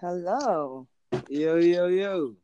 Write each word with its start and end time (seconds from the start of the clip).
Hello. 0.00 0.88
Yo, 1.28 1.56
yo, 1.56 1.86
yo. 1.88 2.34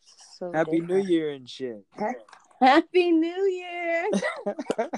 So 0.00 0.50
Happy 0.52 0.80
different. 0.80 0.88
New 0.88 1.08
Year 1.08 1.30
and 1.30 1.48
shit. 1.48 1.84
Happy 2.60 3.12
New 3.12 3.44
Year. 3.44 4.06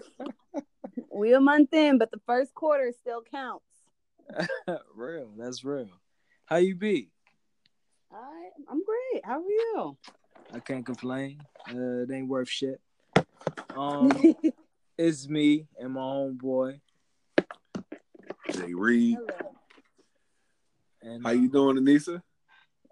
we 1.12 1.34
a 1.34 1.40
month 1.40 1.74
in, 1.74 1.98
but 1.98 2.10
the 2.10 2.20
first 2.24 2.54
quarter 2.54 2.94
still 2.98 3.20
counts. 3.20 3.66
real, 4.94 5.28
that's 5.36 5.62
real. 5.64 5.90
How 6.46 6.56
you 6.56 6.74
be? 6.74 7.10
I, 8.10 8.48
I'm 8.66 8.82
great. 8.82 9.22
How 9.22 9.40
are 9.40 9.50
you? 9.50 9.98
I 10.54 10.60
can't 10.60 10.86
complain. 10.86 11.42
Uh, 11.68 12.04
it 12.04 12.10
ain't 12.10 12.28
worth 12.28 12.48
shit. 12.48 12.80
Um, 13.76 14.34
it's 14.96 15.28
me 15.28 15.66
and 15.78 15.92
my 15.92 16.00
homeboy. 16.00 16.80
Jay 18.50 18.72
Reed. 18.72 19.18
Hello. 19.18 19.57
And 21.02 21.24
How 21.24 21.30
you 21.32 21.48
doing, 21.48 21.76
Anissa? 21.76 22.22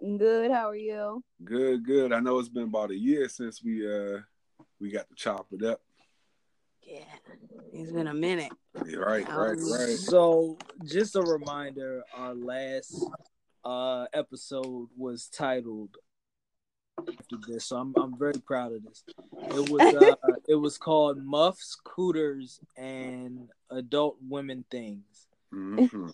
Good. 0.01 0.51
How 0.51 0.69
are 0.69 0.75
you? 0.75 1.23
Good, 1.43 1.85
good. 1.85 2.13
I 2.13 2.19
know 2.19 2.39
it's 2.39 2.49
been 2.49 2.63
about 2.63 2.91
a 2.91 2.97
year 2.97 3.27
since 3.29 3.63
we 3.63 3.85
uh 3.87 4.19
we 4.79 4.91
got 4.91 5.09
to 5.09 5.15
chop 5.15 5.47
it 5.51 5.63
up. 5.63 5.81
Yeah. 6.83 7.03
It's 7.73 7.91
been 7.91 8.07
a 8.07 8.13
minute. 8.13 8.51
Yeah, 8.85 8.97
right, 8.97 9.27
right, 9.27 9.57
Um, 9.57 9.71
right. 9.71 9.97
So, 9.97 10.57
just 10.85 11.15
a 11.15 11.21
reminder: 11.21 12.03
our 12.15 12.33
last 12.35 13.03
uh 13.65 14.05
episode 14.13 14.87
was 14.95 15.27
titled 15.27 15.97
after 17.09 17.37
this, 17.47 17.65
so 17.65 17.77
I'm 17.77 17.93
I'm 17.97 18.17
very 18.17 18.39
proud 18.45 18.73
of 18.73 18.83
this. 18.83 19.03
It 19.49 19.69
was 19.71 19.81
uh, 19.93 20.15
it 20.47 20.55
was 20.55 20.77
called 20.77 21.23
Muffs, 21.23 21.75
Cooters, 21.83 22.59
and 22.77 23.49
Adult 23.71 24.17
Women 24.21 24.63
Things, 24.69 25.27
Mhm. 25.53 26.13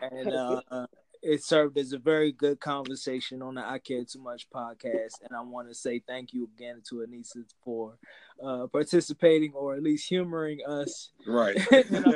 and 0.00 0.32
uh, 0.32 0.86
it 1.22 1.44
served 1.44 1.78
as 1.78 1.92
a 1.92 1.98
very 1.98 2.32
good 2.32 2.60
conversation 2.60 3.42
on 3.42 3.54
the 3.54 3.66
I 3.66 3.78
Care 3.78 4.04
Too 4.04 4.22
Much 4.22 4.48
podcast. 4.50 5.20
And 5.22 5.36
I 5.36 5.40
want 5.42 5.68
to 5.68 5.74
say 5.74 6.00
thank 6.06 6.32
you 6.32 6.48
again 6.56 6.82
to 6.88 7.06
Anissa 7.06 7.44
for 7.64 7.98
uh, 8.42 8.66
participating 8.68 9.52
or 9.54 9.74
at 9.74 9.82
least 9.82 10.08
humoring 10.08 10.60
us 10.66 11.10
Right. 11.26 11.56
in, 11.72 12.04
our, 12.04 12.14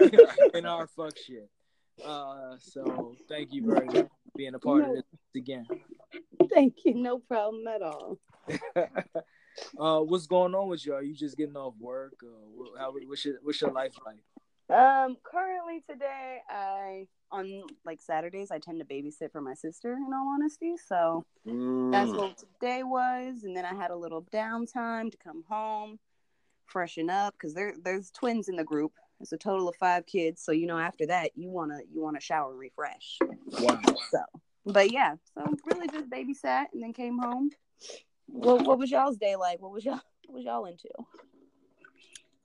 in 0.54 0.66
our 0.66 0.86
fuck 0.86 1.16
shit. 1.18 1.48
Uh, 2.04 2.56
so 2.58 3.14
thank 3.28 3.52
you 3.52 3.64
very 3.66 3.86
much 3.86 3.96
for 3.96 4.08
being 4.36 4.54
a 4.54 4.58
part 4.58 4.84
of 4.84 4.94
this 4.94 5.04
again. 5.36 5.66
Thank 6.52 6.76
you. 6.84 6.94
No 6.94 7.18
problem 7.18 7.66
at 7.68 7.82
all. 7.82 8.18
uh, 9.78 10.00
what's 10.00 10.26
going 10.26 10.54
on 10.54 10.68
with 10.68 10.84
you? 10.84 10.94
Are 10.94 11.02
you 11.02 11.14
just 11.14 11.36
getting 11.36 11.56
off 11.56 11.74
work? 11.78 12.14
Or 12.22 12.78
how, 12.78 12.92
what's 13.06 13.24
your 13.24 13.36
what's 13.42 13.60
your 13.60 13.70
life 13.70 13.94
like? 14.04 14.18
Um, 14.76 15.16
currently 15.22 15.82
today, 15.88 16.38
I 16.48 17.06
on 17.34 17.62
like 17.84 18.00
Saturdays, 18.00 18.50
I 18.50 18.58
tend 18.58 18.80
to 18.80 18.86
babysit 18.86 19.32
for 19.32 19.40
my 19.40 19.54
sister. 19.54 19.94
In 19.94 20.12
all 20.14 20.28
honesty, 20.34 20.76
so 20.76 21.24
that's 21.44 22.12
Mm. 22.12 22.16
what 22.16 22.38
today 22.38 22.82
was. 22.82 23.44
And 23.44 23.56
then 23.56 23.64
I 23.64 23.74
had 23.74 23.90
a 23.90 23.96
little 23.96 24.22
downtime 24.32 25.10
to 25.10 25.16
come 25.18 25.44
home, 25.48 25.98
freshen 26.66 27.10
up 27.10 27.34
because 27.34 27.54
there 27.54 27.74
there's 27.82 28.10
twins 28.10 28.48
in 28.48 28.56
the 28.56 28.64
group. 28.64 28.92
It's 29.20 29.32
a 29.32 29.38
total 29.38 29.68
of 29.68 29.76
five 29.76 30.06
kids, 30.06 30.42
so 30.42 30.52
you 30.52 30.66
know 30.66 30.78
after 30.78 31.06
that 31.06 31.32
you 31.34 31.50
wanna 31.50 31.80
you 31.92 32.00
wanna 32.00 32.20
shower 32.20 32.50
and 32.50 32.58
refresh. 32.60 33.18
Wow. 33.60 33.80
So, 34.10 34.20
but 34.66 34.90
yeah, 34.92 35.16
so 35.34 35.54
really 35.66 35.88
just 35.88 36.08
babysat 36.10 36.66
and 36.72 36.82
then 36.82 36.92
came 36.92 37.18
home. 37.18 37.50
What 38.26 38.66
what 38.66 38.78
was 38.78 38.90
y'all's 38.90 39.16
day 39.16 39.36
like? 39.36 39.60
What 39.60 39.72
was 39.72 39.84
y'all 39.84 40.00
what 40.26 40.36
was 40.36 40.44
y'all 40.44 40.64
into? 40.66 40.88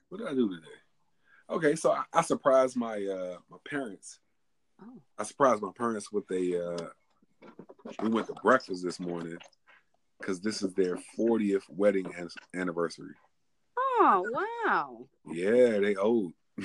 What 0.09 0.17
did 0.19 0.27
I 0.27 0.33
do 0.33 0.49
today? 0.49 0.67
Okay, 1.49 1.75
so 1.75 1.91
I, 1.91 2.03
I 2.13 2.21
surprised 2.21 2.75
my 2.75 2.97
uh 3.03 3.37
my 3.49 3.57
parents. 3.67 4.19
Oh. 4.81 5.01
I 5.17 5.23
surprised 5.23 5.61
my 5.61 5.71
parents 5.77 6.11
with 6.11 6.29
a 6.31 6.65
uh 6.73 6.87
we 8.01 8.09
went 8.09 8.27
to 8.27 8.33
breakfast 8.43 8.83
this 8.83 8.99
morning 8.99 9.37
because 10.19 10.39
this 10.41 10.61
is 10.61 10.73
their 10.73 10.97
40th 11.17 11.63
wedding 11.69 12.13
an- 12.17 12.29
anniversary. 12.53 13.13
Oh 13.77 14.25
wow. 14.65 15.07
Yeah, 15.25 15.79
they 15.79 15.95
old. 15.95 16.33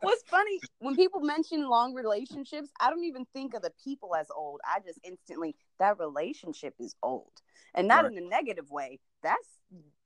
What's 0.00 0.22
funny 0.30 0.60
when 0.78 0.94
people 0.94 1.20
mention 1.20 1.68
long 1.68 1.94
relationships, 1.94 2.68
I 2.80 2.90
don't 2.90 3.04
even 3.04 3.24
think 3.32 3.54
of 3.54 3.62
the 3.62 3.72
people 3.82 4.14
as 4.14 4.28
old. 4.34 4.60
I 4.64 4.80
just 4.80 5.00
instantly 5.04 5.56
that 5.78 5.98
relationship 5.98 6.74
is 6.78 6.94
old, 7.02 7.32
and 7.74 7.88
not 7.88 8.04
Right. 8.04 8.12
in 8.16 8.24
a 8.24 8.28
negative 8.28 8.70
way. 8.70 9.00
That's 9.22 9.58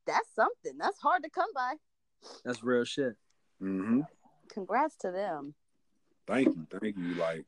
that's 0.06 0.28
something 0.34 0.78
that's 0.78 0.98
hard 1.00 1.22
to 1.24 1.30
come 1.30 1.50
by. 1.54 1.74
That's 2.44 2.62
real 2.62 2.84
shit. 2.84 3.16
hmm 3.58 4.00
Congrats 4.48 4.96
to 4.96 5.10
them. 5.10 5.54
Thank 6.26 6.48
you, 6.48 6.66
thank 6.70 6.96
you. 6.96 7.14
Like, 7.14 7.44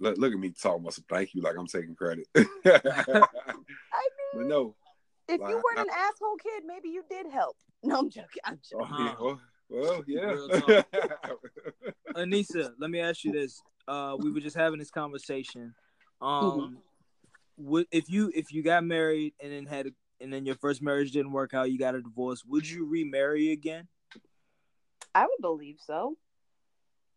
look, 0.00 0.18
look 0.18 0.32
at 0.32 0.38
me 0.38 0.50
talking 0.50 0.82
about 0.82 0.94
some 0.94 1.04
thank 1.08 1.34
you, 1.34 1.42
like 1.42 1.56
I'm 1.58 1.66
taking 1.66 1.94
credit. 1.94 2.26
I 2.36 2.48
but 2.64 4.38
mean, 4.38 4.48
no, 4.48 4.74
if 5.28 5.40
you 5.40 5.62
weren't 5.62 5.88
an 5.88 5.94
asshole 5.94 6.36
kid, 6.42 6.64
maybe 6.66 6.88
you 6.90 7.04
did 7.08 7.26
help. 7.30 7.56
No, 7.86 7.98
I'm 7.98 8.08
joking. 8.08 8.40
I'm 8.46 8.58
oh, 8.76 8.80
joking. 8.80 9.04
yeah, 9.04 9.14
well, 9.20 9.40
well, 9.68 10.02
yeah. 10.06 10.82
Anissa, 12.14 12.70
let 12.78 12.88
me 12.88 12.98
ask 12.98 13.24
you 13.24 13.32
this. 13.32 13.60
Uh, 13.86 14.16
we 14.18 14.30
were 14.32 14.40
just 14.40 14.56
having 14.56 14.78
this 14.78 14.90
conversation. 14.90 15.74
Um, 16.22 16.78
would 17.58 17.86
if 17.92 18.08
you 18.08 18.32
if 18.34 18.54
you 18.54 18.62
got 18.62 18.84
married 18.84 19.34
and 19.38 19.52
then 19.52 19.66
had 19.66 19.88
a, 19.88 19.90
and 20.18 20.32
then 20.32 20.46
your 20.46 20.54
first 20.54 20.80
marriage 20.80 21.12
didn't 21.12 21.32
work 21.32 21.52
out, 21.52 21.70
you 21.70 21.78
got 21.78 21.94
a 21.94 22.00
divorce, 22.00 22.42
would 22.46 22.66
you 22.66 22.86
remarry 22.86 23.52
again? 23.52 23.86
I 25.14 25.26
would 25.26 25.42
believe 25.42 25.76
so. 25.86 26.16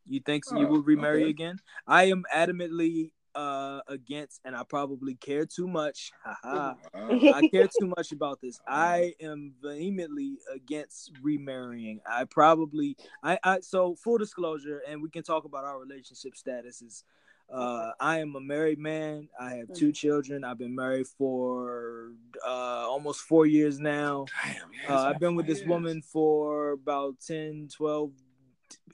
You 0.07 0.19
think 0.19 0.45
so? 0.45 0.57
You 0.59 0.67
will 0.67 0.81
remarry 0.83 1.23
okay. 1.23 1.29
again? 1.29 1.57
I 1.87 2.05
am 2.05 2.23
adamantly 2.33 3.11
uh 3.35 3.81
against, 3.87 4.41
and 4.45 4.55
I 4.55 4.63
probably 4.63 5.13
care 5.15 5.45
too 5.45 5.67
much. 5.67 6.11
Haha. 6.25 6.73
Wow. 6.93 7.19
I 7.35 7.47
care 7.49 7.67
too 7.79 7.93
much 7.95 8.11
about 8.11 8.41
this. 8.41 8.59
I 8.67 9.13
am 9.21 9.53
vehemently 9.61 10.37
against 10.53 11.11
remarrying. 11.21 11.99
I 12.09 12.23
probably 12.25 12.97
I, 13.23 13.37
I 13.43 13.59
so 13.59 13.95
full 13.95 14.17
disclosure, 14.17 14.81
and 14.87 15.01
we 15.01 15.09
can 15.09 15.23
talk 15.23 15.45
about 15.45 15.65
our 15.65 15.79
relationship 15.79 16.33
statuses. 16.33 17.03
Uh, 17.49 17.91
I 17.99 18.19
am 18.19 18.35
a 18.35 18.41
married 18.41 18.77
man. 18.79 19.29
I 19.39 19.53
have 19.55 19.71
two 19.73 19.91
children. 19.93 20.43
I've 20.43 20.57
been 20.57 20.75
married 20.75 21.07
for 21.07 22.11
uh, 22.45 22.49
almost 22.89 23.21
four 23.21 23.45
years 23.45 23.79
now. 23.79 24.25
Damn, 24.43 24.55
yeah, 24.83 24.93
Uh, 24.93 25.03
I've 25.03 25.19
been 25.19 25.35
with 25.35 25.47
this 25.47 25.59
years. 25.59 25.69
woman 25.69 26.01
for 26.01 26.71
about 26.71 27.15
10, 27.25 27.69
12, 27.71 28.11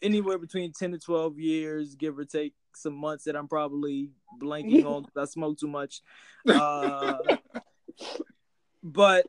anywhere 0.04 0.38
between 0.38 0.72
10 0.74 0.92
to 0.92 1.00
12 1.00 1.40
years, 1.40 1.96
give 1.96 2.20
or 2.20 2.26
take 2.26 2.54
some 2.76 2.94
months 2.94 3.24
that 3.24 3.36
I'm 3.36 3.48
probably 3.48 4.10
blanking 4.40 4.86
on 4.86 5.06
'cause 5.06 5.18
I 5.18 5.26
smoke 5.26 5.58
too 5.58 5.68
much. 5.68 6.02
Uh, 6.48 7.20
but, 8.84 9.26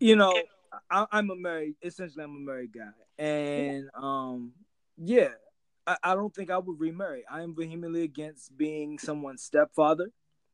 you 0.00 0.16
know, 0.16 0.32
I, 0.90 1.06
I'm 1.12 1.30
a 1.30 1.36
married, 1.36 1.76
essentially, 1.82 2.24
I'm 2.24 2.36
a 2.36 2.40
married 2.40 2.72
guy. 2.72 2.90
And, 3.22 3.90
um, 3.94 4.52
yeah, 4.96 5.28
I, 5.86 5.96
I 6.02 6.14
don't 6.14 6.34
think 6.34 6.50
I 6.50 6.58
would 6.58 6.80
remarry. 6.80 7.24
I 7.30 7.42
am 7.42 7.54
vehemently 7.54 8.02
against 8.02 8.56
being 8.56 8.98
someone's 8.98 9.42
stepfather. 9.42 10.10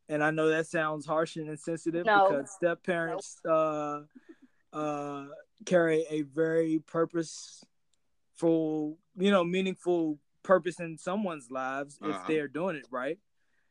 And 0.09 0.25
I 0.25 0.31
know 0.33 0.49
that 0.49 0.67
sounds 0.67 1.07
harsh 1.07 1.37
and 1.37 1.49
insensitive 1.49 2.05
No. 2.05 2.27
because 2.29 2.51
step 2.51 2.83
parents, 2.83 3.39
uh, 3.49 4.01
uh, 4.73 5.27
carry 5.67 6.05
a 6.11 6.23
very 6.23 6.81
purposeful, 6.81 7.69
you 9.21 9.31
know, 9.31 9.45
meaningful 9.45 10.19
purpose 10.43 10.81
in 10.81 10.97
someone's 10.99 11.51
lives 11.51 11.99
if 12.03 12.09
Uh-huh. 12.09 12.25
they're 12.29 12.49
doing 12.49 12.77
it 12.77 12.87
right. 12.91 13.19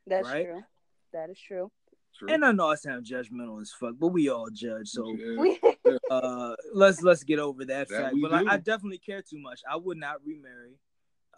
That's 0.08 0.28
Right? 0.28 0.46
true. 0.46 0.64
That 1.14 1.30
is 1.30 1.40
true. 1.40 1.72
True. 2.18 2.30
And 2.30 2.44
I 2.44 2.52
know 2.52 2.68
I 2.68 2.76
sound 2.76 3.06
judgmental 3.06 3.62
as 3.62 3.72
fuck, 3.72 3.96
but 3.98 4.08
we 4.10 4.30
all 4.30 4.50
judge. 4.52 4.90
So 4.90 5.12
Yeah. 5.16 5.56
Uh, 6.12 6.56
let's 6.74 7.02
let's 7.02 7.24
get 7.24 7.40
over 7.40 7.66
that, 7.66 7.88
That 7.88 7.98
fact. 7.98 8.16
But 8.22 8.32
like. 8.32 8.48
I 8.48 8.58
definitely 8.58 9.00
care 9.00 9.22
too 9.24 9.40
much. 9.40 9.62
I 9.68 9.76
would 9.76 9.98
not 9.98 10.24
remarry 10.24 10.78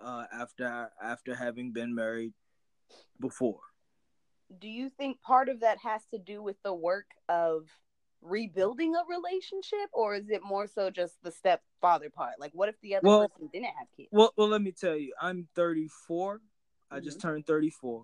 uh, 0.01 0.25
after 0.33 0.89
after 1.01 1.35
having 1.35 1.71
been 1.71 1.93
married 1.95 2.33
before. 3.19 3.61
do 4.59 4.67
you 4.67 4.89
think 4.89 5.21
part 5.21 5.47
of 5.47 5.61
that 5.61 5.77
has 5.77 6.01
to 6.07 6.17
do 6.17 6.41
with 6.43 6.57
the 6.63 6.73
work 6.73 7.05
of 7.29 7.69
rebuilding 8.21 8.93
a 8.95 9.01
relationship 9.09 9.89
or 9.93 10.15
is 10.15 10.29
it 10.29 10.41
more 10.43 10.67
so 10.67 10.89
just 10.89 11.15
the 11.23 11.31
stepfather 11.31 12.09
part 12.09 12.33
like 12.39 12.51
what 12.53 12.69
if 12.69 12.75
the 12.81 12.95
other 12.95 13.07
Well- 13.07 13.29
person 13.29 13.49
didn't 13.51 13.65
have 13.77 13.87
kids 13.97 14.09
Well, 14.11 14.31
well, 14.37 14.47
let 14.49 14.61
me 14.61 14.71
tell 14.71 14.95
you, 14.95 15.13
I'm 15.21 15.47
34. 15.55 16.39
I 16.91 16.99
just 16.99 17.17
Mm-hmm. 17.19 17.27
turned 17.27 17.47
34. 17.47 18.03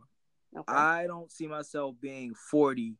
okay. 0.60 0.74
I 0.74 1.06
don't 1.08 1.31
see 1.31 1.46
myself 1.48 1.96
being 2.02 2.34
40 2.34 2.96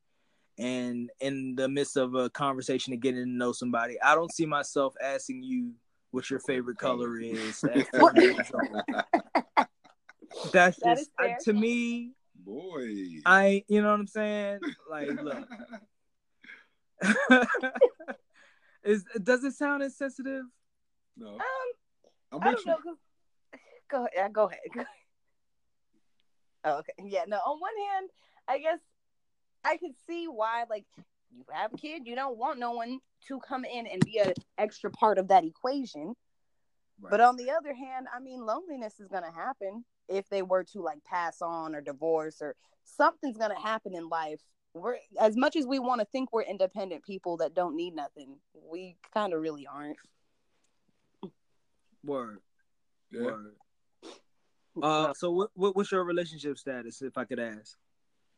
and 0.60 1.10
in 1.20 1.56
the 1.56 1.68
midst 1.68 1.98
of 1.98 2.14
a 2.16 2.30
conversation 2.30 2.94
and 2.94 3.02
getting 3.02 3.24
to 3.24 3.30
know 3.30 3.52
somebody. 3.52 4.00
I 4.02 4.16
don't 4.16 4.32
see 4.34 4.46
myself 4.46 4.94
asking 5.02 5.44
you 5.44 5.74
what 6.12 6.30
your 6.30 6.40
favorite 6.40 6.78
color 6.78 7.20
is 7.20 7.64
at 7.64 7.88
40 7.88 8.20
years 8.22 8.52
old. 8.54 8.82
That's 10.54 10.78
That 10.80 10.98
just 10.98 11.02
is 11.02 11.10
fair. 11.20 11.36
uh, 11.36 11.44
to 11.46 11.54
me. 11.54 12.12
Boy. 12.36 13.20
I, 13.26 13.64
you 13.68 13.82
know 13.82 13.90
what 13.92 14.00
I'm 14.00 14.08
saying? 14.08 14.60
Like, 14.90 15.10
look, 15.22 15.48
is 18.84 19.04
does 19.24 19.44
it 19.44 19.54
sound 19.54 19.84
insensitive? 19.84 20.44
no, 21.18 21.36
um 21.36 21.42
I'm 22.32 22.42
i 22.42 22.52
don't 22.52 22.66
you. 22.66 22.72
know 22.72 22.78
'cause- 22.78 22.98
go 23.90 24.06
ahead 24.14 24.34
go 24.34 24.46
ahead 24.50 24.88
Oh, 26.64 26.80
okay. 26.80 26.92
Yeah. 27.06 27.24
No. 27.28 27.38
On 27.38 27.60
one 27.62 27.72
hand, 27.94 28.10
I 28.48 28.58
guess 28.58 28.80
I 29.64 29.78
could 29.78 29.94
see 30.06 30.28
why, 30.28 30.66
like, 30.70 30.84
you 31.32 31.46
have 31.52 31.74
a 31.74 31.78
kid, 31.78 32.06
you 32.06 32.14
don't 32.16 32.38
want 32.38 32.60
no 32.60 32.72
one 32.72 33.00
to 33.28 33.40
come 33.40 33.64
in 33.64 33.88
and 33.88 34.04
be 34.04 34.18
an 34.18 34.34
extra 34.58 34.90
part 34.92 35.18
of 35.18 35.30
that 35.30 35.46
equation. 35.46 36.14
Right. 37.00 37.12
But 37.12 37.22
on 37.22 37.38
the 37.38 37.52
other 37.52 37.74
hand, 37.74 38.08
I 38.14 38.20
mean, 38.20 38.46
loneliness 38.46 39.00
is 39.00 39.08
gonna 39.08 39.32
happen 39.32 39.86
if 40.10 40.28
they 40.28 40.42
were 40.42 40.66
to 40.74 40.82
like 40.82 41.02
pass 41.06 41.42
on 41.42 41.74
or 41.74 41.80
divorce 41.80 42.42
or 42.42 42.54
something's 42.84 43.38
gonna 43.38 43.60
happen 43.60 43.94
in 43.96 44.10
life. 44.10 44.42
We're 44.80 44.98
as 45.20 45.36
much 45.36 45.56
as 45.56 45.66
we 45.66 45.80
want 45.80 46.02
to 46.02 46.06
think 46.06 46.32
we're 46.32 46.44
independent 46.44 47.04
people 47.04 47.38
that 47.38 47.54
don't 47.54 47.76
need 47.76 47.96
nothing, 47.96 48.38
we 48.54 48.98
kind 49.14 49.34
of 49.34 49.42
really 49.42 49.68
aren't. 49.68 49.98
Word. 52.04 52.40
Yeah. 53.12 53.22
Word. 53.22 53.56
Uh, 54.82 55.14
so 55.14 55.32
what, 55.32 55.50
what 55.56 55.76
what's 55.76 55.92
your 55.92 56.04
relationship 56.04 56.58
status, 56.58 57.02
if 57.02 57.18
I 57.18 57.26
could 57.26 57.40
ask? 57.40 57.78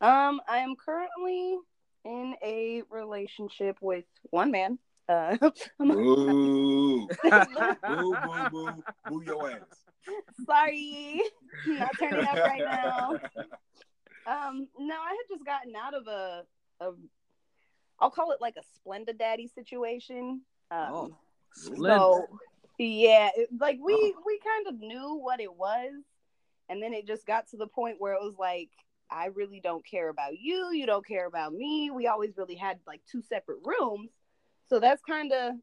Um, 0.00 0.40
I 0.48 0.58
am 0.58 0.74
currently 0.76 1.58
in 2.04 2.34
a 2.42 2.82
relationship 2.90 3.76
with 3.80 4.04
one 4.30 4.50
man. 4.50 4.78
Uh, 5.08 5.36
Boo. 5.78 7.08
boo, 7.22 7.38
boo, 7.82 8.50
boo. 8.50 8.82
Boo 9.06 9.22
your 9.26 9.50
ass. 9.50 9.60
sorry, 10.46 11.20
not 11.66 11.90
turning 11.98 12.24
up 12.24 12.36
right 12.36 12.62
now. 12.64 13.18
Um, 14.30 14.68
no, 14.78 14.94
I 14.94 15.08
had 15.10 15.28
just 15.28 15.44
gotten 15.44 15.74
out 15.74 15.94
of 15.94 16.06
a, 16.06 16.44
a 16.80 16.92
I'll 17.98 18.10
call 18.10 18.30
it 18.30 18.40
like 18.40 18.54
a 18.56 18.88
Splenda 18.88 19.16
Daddy 19.18 19.48
situation. 19.48 20.42
Um, 20.70 20.88
Oh, 20.92 21.16
so 21.76 22.28
yeah, 22.78 23.30
it, 23.36 23.48
like 23.58 23.78
we 23.82 23.94
Oh. 23.94 24.22
we 24.24 24.38
kind 24.38 24.68
of 24.68 24.80
knew 24.80 25.16
what 25.16 25.40
it 25.40 25.52
was, 25.52 25.92
and 26.68 26.80
then 26.80 26.92
it 26.94 27.06
just 27.06 27.26
got 27.26 27.48
to 27.48 27.56
the 27.56 27.66
point 27.66 27.96
where 27.98 28.12
it 28.14 28.22
was 28.22 28.36
like, 28.38 28.70
I 29.10 29.26
really 29.26 29.60
don't 29.60 29.84
care 29.84 30.08
about 30.10 30.38
you, 30.38 30.70
you 30.72 30.86
don't 30.86 31.06
care 31.06 31.26
about 31.26 31.52
me. 31.52 31.90
We 31.90 32.06
always 32.06 32.36
really 32.36 32.54
had 32.54 32.78
like 32.86 33.00
two 33.10 33.22
separate 33.22 33.58
rooms, 33.64 34.10
so 34.68 34.78
that's 34.78 35.02
kind 35.02 35.32
of 35.32 35.54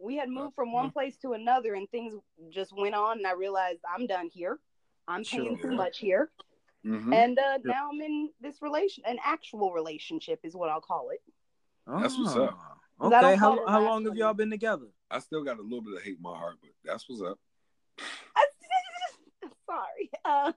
we 0.00 0.16
had 0.16 0.28
moved 0.28 0.54
from 0.56 0.72
one 0.72 0.90
place 0.90 1.16
to 1.18 1.34
another, 1.34 1.74
and 1.74 1.88
things 1.90 2.14
just 2.50 2.76
went 2.76 2.94
on, 2.96 3.18
and 3.18 3.26
I 3.26 3.34
realized 3.34 3.80
I'm 3.88 4.06
done 4.08 4.28
here. 4.32 4.58
I'm 5.06 5.24
paying 5.24 5.56
Sure. 5.58 5.70
too 5.70 5.76
much 5.76 5.98
here, 5.98 6.30
Mhm. 6.84 7.12
and 7.12 7.38
uh, 7.38 7.58
now 7.64 7.90
I'm 7.92 8.00
in 8.00 8.30
this 8.40 8.62
relation, 8.62 9.04
an 9.06 9.18
actual 9.24 9.72
relationship 9.72 10.40
is 10.44 10.54
what 10.54 10.70
I'll 10.70 10.80
call 10.80 11.10
it. 11.10 11.20
That's 11.86 12.16
what's 12.18 12.36
up. 12.36 12.54
'Cause 12.98 13.12
I 13.12 13.18
Okay, 13.32 13.36
how 13.36 13.66
how 13.66 13.80
long 13.80 14.04
have 14.04 14.16
y'all 14.16 14.34
been 14.34 14.50
together? 14.50 14.86
I 15.10 15.18
still 15.20 15.42
got 15.42 15.58
a 15.58 15.62
little 15.62 15.80
bit 15.82 15.94
of 15.96 16.02
hate 16.02 16.16
in 16.16 16.22
my 16.22 16.36
heart, 16.36 16.56
but 16.60 16.70
that's 16.84 17.08
what's 17.08 17.22
up. 17.22 17.38
Sorry. 19.66 20.10
Um, 20.24 20.54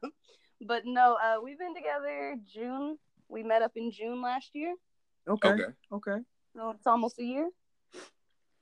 but 0.62 0.86
no, 0.86 1.16
uh, 1.16 1.42
we've 1.42 1.58
been 1.58 1.74
together 1.75 2.36
June. 2.46 2.98
We 3.28 3.44
met 3.44 3.62
up 3.62 3.72
in 3.75 3.92
June 3.92 4.22
last 4.22 4.54
year. 4.54 4.75
Okay, 5.28 5.50
Okay. 5.50 5.72
okay. 5.92 6.18
So 6.56 6.70
it's 6.72 6.86
almost 6.86 7.18
a 7.20 7.24
year. 7.24 7.50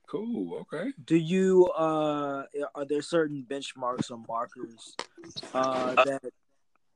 Cool. 0.08 0.58
Okay. 0.60 0.92
Do 1.04 1.16
you 1.16 1.66
uh 1.68 2.44
are 2.74 2.84
there 2.84 3.02
certain 3.02 3.44
benchmarks 3.48 4.10
or 4.10 4.18
markers 4.28 4.96
uh 5.54 5.96
that 6.04 6.22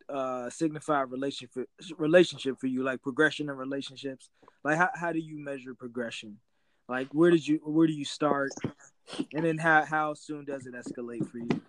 uh 0.08 0.48
signify 0.50 1.00
relationship 1.00 1.68
relationship 1.98 2.58
for 2.60 2.66
you 2.66 2.82
like 2.82 3.02
progression 3.02 3.48
in 3.48 3.56
relationships? 3.56 4.30
Like 4.64 4.78
how, 4.78 4.90
how 4.94 5.12
do 5.12 5.18
you 5.18 5.38
measure 5.38 5.74
progression? 5.74 6.38
Like 6.88 7.08
where 7.12 7.30
did 7.30 7.46
you 7.46 7.60
where 7.64 7.86
do 7.86 7.92
you 7.92 8.04
start? 8.04 8.50
And 9.34 9.44
then 9.44 9.58
how 9.58 9.84
how 9.84 10.14
soon 10.14 10.44
does 10.44 10.66
it 10.66 10.74
escalate 10.74 11.28
for 11.30 11.38
you? 11.38 11.60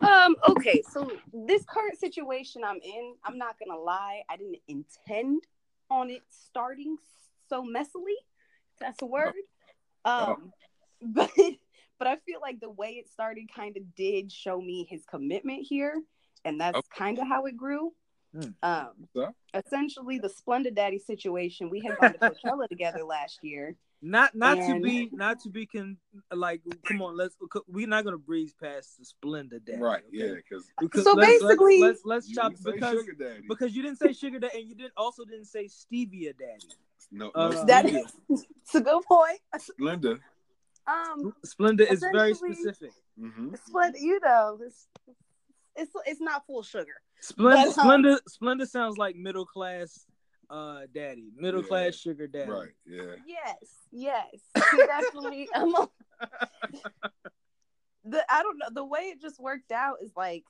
Um, 0.00 0.36
okay, 0.48 0.82
so 0.90 1.10
this 1.32 1.64
current 1.64 1.98
situation 1.98 2.62
I'm 2.64 2.80
in, 2.82 3.14
I'm 3.24 3.36
not 3.36 3.56
gonna 3.58 3.80
lie, 3.80 4.22
I 4.28 4.36
didn't 4.36 4.58
intend 4.68 5.42
on 5.90 6.10
it 6.10 6.22
starting 6.28 6.96
so 7.48 7.64
messily. 7.64 8.16
if 8.72 8.78
That's 8.80 9.02
a 9.02 9.06
word. 9.06 9.34
Um, 10.04 10.52
but 11.02 11.30
but 11.98 12.08
I 12.08 12.16
feel 12.26 12.40
like 12.40 12.60
the 12.60 12.70
way 12.70 12.90
it 12.90 13.08
started 13.08 13.48
kind 13.54 13.76
of 13.76 13.94
did 13.94 14.30
show 14.30 14.60
me 14.60 14.86
his 14.88 15.04
commitment 15.04 15.66
here, 15.68 16.00
and 16.44 16.60
that's 16.60 16.76
Okay. 16.78 16.88
kind 16.96 17.18
of 17.18 17.26
how 17.28 17.46
it 17.46 17.56
grew. 17.56 17.92
Hmm. 18.34 18.50
Um, 18.62 18.90
So? 19.14 19.34
essentially 19.54 20.18
the 20.18 20.28
Splendid 20.28 20.74
Daddy 20.74 20.98
situation. 20.98 21.70
We 21.70 21.80
had 21.80 21.96
gone 21.98 22.12
to 22.12 22.18
Coachella 22.18 22.68
together 22.74 23.02
last 23.02 23.38
year. 23.42 23.76
not 24.02 24.34
not 24.34 24.56
to 24.56 24.78
be 24.80 25.08
not 25.12 25.40
to 25.40 25.48
be 25.48 25.66
con 25.66 25.96
like 26.30 26.60
come 26.84 27.00
on 27.02 27.16
let's 27.16 27.36
we're 27.66 27.88
not 27.88 28.04
gonna 28.04 28.16
breeze 28.30 28.54
past 28.54 28.96
the 28.98 29.04
splendor 29.04 29.58
Daddy, 29.58 29.80
Right. 29.80 30.04
Yeah. 30.12 30.34
Because 30.36 30.70
because 30.78 31.04
So 31.04 31.14
let's, 31.14 31.42
basically- 31.42 31.80
let's 31.80 32.02
let's, 32.04 32.26
let's 32.26 32.34
chop 32.34 32.52
because 32.62 32.94
sugar 33.00 33.14
daddy. 33.18 33.44
because 33.48 33.74
you 33.74 33.82
didn't 33.82 33.98
say 33.98 34.12
sugar 34.12 34.38
daddy 34.38 34.58
and 34.60 34.68
you 34.68 34.74
didn't 34.76 34.92
also 34.96 35.24
didn't 35.24 35.46
say 35.46 35.64
stevia 35.64 36.32
daddy 36.38 36.68
no, 37.10 37.30
uh, 37.34 37.48
no 37.48 37.64
That 37.64 37.86
stevia. 37.86 38.04
is 38.28 38.44
it's 38.62 38.74
a 38.74 38.80
good 38.82 39.02
point. 39.04 39.40
Linda. 39.80 40.18
Um, 40.86 41.34
Splenda 41.44 41.90
is 41.90 42.00
very 42.12 42.34
specific. 42.34 42.92
Mm-hmm. 43.20 43.54
Splendid, 43.66 44.00
you 44.00 44.20
know, 44.24 44.58
it's 44.64 44.86
it's 45.78 45.92
it's 46.06 46.20
not 46.20 46.44
full 46.46 46.62
sugar. 46.62 46.94
Splenda, 47.22 47.74
But, 47.74 47.78
um, 47.78 47.90
Splenda, 48.04 48.18
Splenda 48.28 48.66
sounds 48.68 48.96
like 48.98 49.16
middle 49.16 49.46
class, 49.46 50.04
uh, 50.50 50.82
daddy, 50.94 51.30
middle 51.36 51.62
Yeah. 51.62 51.68
class 51.68 51.94
sugar 51.94 52.26
daddy. 52.26 52.50
Right. 52.50 52.74
Yeah. 52.86 53.14
Yes, 53.26 53.56
yes, 53.90 54.26
he 54.70 54.76
definitely. 54.78 55.48
I'm 55.54 55.74
a- 55.74 55.88
the 58.04 58.24
I 58.32 58.42
don't 58.42 58.58
know 58.58 58.68
the 58.72 58.84
way 58.84 59.00
it 59.12 59.20
just 59.20 59.38
worked 59.40 59.72
out 59.72 59.96
is 60.02 60.12
like 60.16 60.44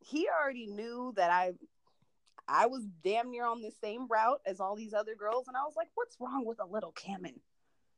he 0.00 0.28
already 0.28 0.66
knew 0.66 1.12
that 1.16 1.30
I 1.30 1.52
I 2.48 2.66
was 2.66 2.84
damn 3.02 3.30
near 3.30 3.44
on 3.46 3.60
the 3.60 3.72
same 3.82 4.06
route 4.06 4.40
as 4.46 4.60
all 4.60 4.76
these 4.76 4.94
other 4.94 5.14
girls, 5.16 5.48
and 5.48 5.56
I 5.56 5.62
was 5.64 5.74
like, 5.76 5.88
"What's 5.94 6.16
wrong 6.20 6.44
with 6.46 6.60
a 6.60 6.64
little 6.66 6.92
camming?" 6.92 7.40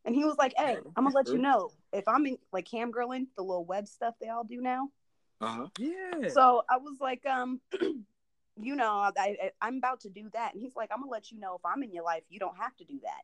And 0.06 0.14
he 0.14 0.24
was 0.24 0.36
like, 0.38 0.54
"Hey, 0.56 0.78
I'm 0.96 1.04
gonna 1.04 1.14
let 1.14 1.28
you 1.28 1.36
know 1.38 1.70
if 1.92 2.08
I'm 2.08 2.24
in 2.24 2.38
like 2.50 2.64
cam 2.64 2.90
girling, 2.90 3.26
the 3.36 3.42
little 3.42 3.66
web 3.66 3.86
stuff 3.86 4.14
they 4.20 4.28
all 4.28 4.44
do 4.44 4.60
now." 4.62 4.88
Uh 5.40 5.46
huh. 5.46 5.66
Yeah. 5.78 6.28
So 6.28 6.62
I 6.68 6.78
was 6.78 6.96
like, 7.00 7.24
um, 7.26 7.60
you 8.60 8.76
know, 8.76 8.90
I, 8.90 9.12
I 9.16 9.50
I'm 9.60 9.76
about 9.76 10.00
to 10.00 10.10
do 10.10 10.28
that, 10.32 10.52
and 10.52 10.60
he's 10.62 10.74
like, 10.76 10.90
I'm 10.92 11.00
gonna 11.00 11.10
let 11.10 11.30
you 11.30 11.38
know 11.38 11.54
if 11.54 11.60
I'm 11.64 11.82
in 11.82 11.92
your 11.92 12.04
life, 12.04 12.22
you 12.28 12.38
don't 12.38 12.56
have 12.56 12.76
to 12.76 12.84
do 12.84 12.98
that. 13.02 13.22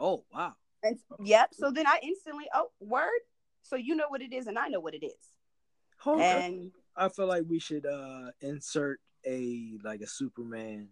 oh 0.00 0.24
wow. 0.32 0.54
And 0.82 0.98
yep. 1.24 1.54
So 1.54 1.70
then 1.70 1.86
I 1.86 1.98
instantly, 2.02 2.44
oh, 2.54 2.70
word. 2.80 3.20
So 3.62 3.76
you 3.76 3.96
know 3.96 4.06
what 4.08 4.22
it 4.22 4.32
is, 4.32 4.46
and 4.46 4.58
I 4.58 4.68
know 4.68 4.80
what 4.80 4.94
it 4.94 5.04
is. 5.04 5.32
Hold 5.98 6.20
up. 6.20 6.26
And 6.26 6.70
I 6.96 7.08
feel 7.08 7.26
like 7.26 7.44
we 7.48 7.58
should 7.58 7.86
uh 7.86 8.30
insert 8.40 9.00
a 9.26 9.78
like 9.82 10.00
a 10.00 10.06
Superman 10.06 10.88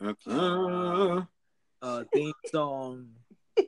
Uh, 0.00 1.22
uh 1.82 2.04
theme 2.12 2.32
song. 2.46 3.10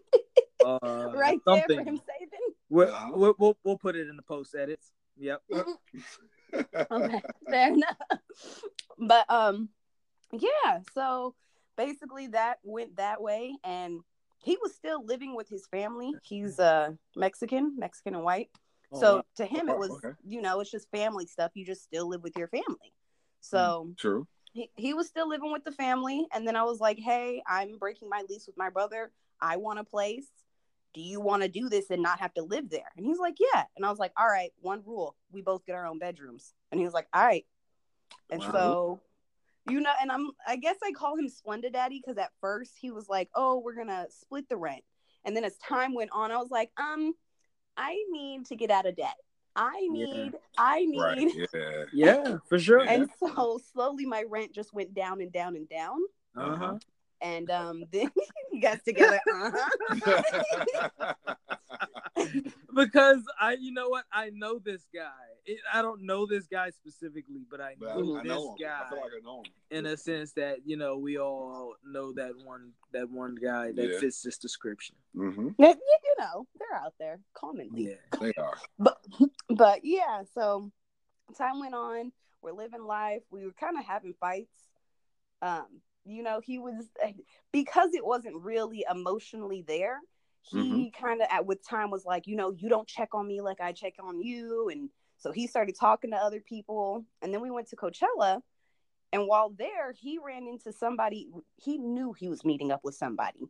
Uh, 0.62 1.12
right 1.14 1.40
there 1.46 1.64
for 1.66 1.80
him 1.82 1.98
saving. 2.06 2.54
We'll, 2.68 2.94
we'll, 3.14 3.34
we'll 3.38 3.56
we'll 3.64 3.78
put 3.78 3.96
it 3.96 4.08
in 4.08 4.16
the 4.16 4.22
post 4.22 4.54
edits. 4.54 4.92
Yep. 5.20 5.42
okay, 6.90 7.22
fair 7.50 7.72
enough. 7.72 7.96
But 8.98 9.30
um, 9.30 9.68
yeah. 10.32 10.80
So 10.94 11.34
basically, 11.76 12.28
that 12.28 12.58
went 12.62 12.96
that 12.96 13.22
way, 13.22 13.54
and 13.62 14.00
he 14.38 14.56
was 14.62 14.74
still 14.74 15.04
living 15.04 15.36
with 15.36 15.48
his 15.48 15.66
family. 15.66 16.14
He's 16.22 16.58
uh 16.58 16.92
Mexican, 17.14 17.76
Mexican 17.76 18.14
and 18.14 18.24
white. 18.24 18.48
Oh, 18.92 19.00
so 19.00 19.16
wow. 19.16 19.22
to 19.36 19.44
him, 19.44 19.68
it 19.68 19.78
was 19.78 19.90
Okay. 19.90 20.14
you 20.26 20.40
know 20.40 20.60
it's 20.60 20.70
just 20.70 20.90
family 20.90 21.26
stuff. 21.26 21.52
You 21.54 21.64
just 21.64 21.84
still 21.84 22.08
live 22.08 22.22
with 22.22 22.36
your 22.36 22.48
family. 22.48 22.92
So 23.42 23.92
True. 23.96 24.26
he, 24.52 24.70
he 24.74 24.94
was 24.94 25.06
still 25.06 25.28
living 25.28 25.52
with 25.52 25.64
the 25.64 25.72
family 25.72 26.26
and 26.32 26.46
then 26.46 26.56
i 26.56 26.62
was 26.62 26.80
like 26.80 26.98
hey 26.98 27.42
i'm 27.46 27.78
breaking 27.78 28.08
my 28.08 28.22
lease 28.28 28.46
with 28.46 28.56
my 28.56 28.68
brother 28.68 29.12
i 29.40 29.56
want 29.56 29.78
a 29.78 29.84
place 29.84 30.26
do 30.94 31.00
you 31.00 31.20
want 31.20 31.42
to 31.42 31.48
do 31.48 31.68
this 31.68 31.90
and 31.90 32.02
not 32.02 32.18
have 32.20 32.34
to 32.34 32.42
live 32.42 32.68
there 32.70 32.90
and 32.96 33.06
he's 33.06 33.18
like 33.18 33.36
yeah 33.54 33.64
and 33.76 33.84
i 33.86 33.90
was 33.90 33.98
like 33.98 34.12
all 34.18 34.26
right 34.26 34.52
one 34.60 34.82
rule 34.84 35.14
we 35.32 35.40
both 35.42 35.64
get 35.66 35.74
our 35.74 35.86
own 35.86 35.98
bedrooms 35.98 36.52
and 36.70 36.80
he 36.80 36.84
was 36.84 36.94
like 36.94 37.06
all 37.14 37.24
right 37.24 37.46
and 38.30 38.40
Wow. 38.40 38.50
so 38.52 39.00
you 39.68 39.80
know 39.80 39.92
and 40.00 40.10
i'm 40.10 40.30
i 40.46 40.56
guess 40.56 40.76
i 40.84 40.90
call 40.92 41.16
him 41.16 41.28
splendid 41.28 41.72
daddy 41.74 42.00
because 42.04 42.18
at 42.18 42.30
first 42.40 42.72
he 42.80 42.90
was 42.90 43.08
like 43.08 43.28
oh 43.34 43.58
we're 43.58 43.74
gonna 43.74 44.06
split 44.10 44.48
the 44.48 44.56
rent 44.56 44.82
and 45.24 45.36
then 45.36 45.44
as 45.44 45.56
time 45.58 45.94
went 45.94 46.10
on 46.12 46.32
i 46.32 46.36
was 46.36 46.50
like 46.50 46.70
um 46.78 47.12
i 47.76 47.96
need 48.10 48.46
to 48.46 48.56
get 48.56 48.70
out 48.70 48.86
of 48.86 48.96
debt 48.96 49.16
i 49.56 49.78
Yeah. 49.92 50.04
need 50.04 50.32
i 50.58 50.84
need 50.84 51.00
Right. 51.00 51.32
Yeah. 51.52 51.84
Yeah, 51.92 52.36
for 52.48 52.58
sure. 52.58 52.84
Yeah. 52.84 52.92
and 52.94 53.10
so 53.18 53.60
slowly 53.72 54.06
my 54.06 54.24
rent 54.28 54.52
just 54.52 54.72
went 54.72 54.94
down 54.94 55.20
and 55.20 55.32
down 55.32 55.56
and 55.56 55.68
down. 55.68 55.98
Uh 56.36 56.56
huh. 56.56 56.78
And 57.22 57.50
um 57.50 57.84
then 57.92 58.10
you 58.52 58.60
guys 58.60 58.80
together, 58.84 59.20
uh-huh. 59.32 61.12
because 62.74 63.22
I, 63.40 63.56
you 63.60 63.72
know 63.72 63.88
what, 63.88 64.04
I 64.12 64.30
know 64.30 64.58
this 64.58 64.86
guy. 64.94 65.08
It, 65.46 65.58
I 65.72 65.82
don't 65.82 66.02
know 66.02 66.26
this 66.26 66.46
guy 66.46 66.70
specifically, 66.70 67.44
but 67.50 67.60
I 67.60 67.74
But 67.78 67.90
I, 67.90 67.96
know 67.96 68.16
I 68.16 68.22
this 68.22 68.28
know 68.28 68.50
him. 68.50 68.56
guy 68.60 68.80
I 68.86 68.88
feel 68.90 69.00
like 69.00 69.10
I 69.16 69.24
know 69.24 69.38
him. 69.38 69.44
in 69.70 69.86
a 69.86 69.96
sense 69.96 70.32
that 70.32 70.58
you 70.66 70.76
know 70.76 70.98
we 70.98 71.18
all 71.18 71.74
know 71.84 72.12
that 72.12 72.32
one 72.44 72.72
that 72.92 73.08
one 73.10 73.36
guy 73.36 73.72
that 73.72 73.88
Yeah. 73.92 73.98
fits 74.00 74.22
this 74.22 74.38
description. 74.38 74.96
Mm-hmm. 75.16 75.48
you, 75.58 75.68
you 75.68 76.14
know, 76.18 76.46
they're 76.58 76.78
out 76.78 76.94
there 76.98 77.20
commonly. 77.34 77.88
Yeah. 77.90 77.94
They 78.20 78.32
are. 78.38 78.58
But 78.78 78.98
but 79.48 79.80
yeah, 79.84 80.22
so 80.34 80.70
time 81.36 81.60
went 81.60 81.74
on. 81.74 82.12
We're 82.42 82.52
living 82.52 82.84
life. 82.84 83.22
We 83.30 83.44
were 83.44 83.52
kind 83.52 83.78
of 83.78 83.84
having 83.84 84.14
fights. 84.20 84.54
Um, 85.42 85.66
you 86.04 86.22
know, 86.22 86.40
he 86.40 86.58
was 86.58 86.86
because 87.52 87.94
it 87.94 88.04
wasn't 88.04 88.36
really 88.42 88.84
emotionally 88.90 89.62
there. 89.66 89.98
He 90.42 90.58
Mm-hmm. 90.58 91.00
kind 91.00 91.20
of 91.20 91.28
at 91.30 91.46
with 91.46 91.66
time 91.66 91.90
was 91.90 92.04
like, 92.04 92.26
you 92.26 92.34
know, 92.36 92.50
you 92.50 92.68
don't 92.68 92.88
check 92.88 93.14
on 93.14 93.26
me 93.26 93.40
like 93.40 93.60
I 93.60 93.72
check 93.72 93.94
on 94.02 94.20
you, 94.20 94.68
and 94.70 94.88
so 95.18 95.32
he 95.32 95.46
started 95.46 95.76
talking 95.78 96.10
to 96.12 96.16
other 96.16 96.40
people. 96.40 97.04
And 97.22 97.32
then 97.32 97.40
we 97.42 97.50
went 97.50 97.68
to 97.68 97.76
Coachella, 97.76 98.40
and 99.12 99.26
while 99.26 99.50
there, 99.50 99.92
he 99.92 100.18
ran 100.18 100.46
into 100.48 100.72
somebody. 100.72 101.28
He 101.56 101.78
knew 101.78 102.12
he 102.12 102.28
was 102.28 102.44
meeting 102.44 102.70
up 102.72 102.84
with 102.84 102.94
somebody. 102.94 103.48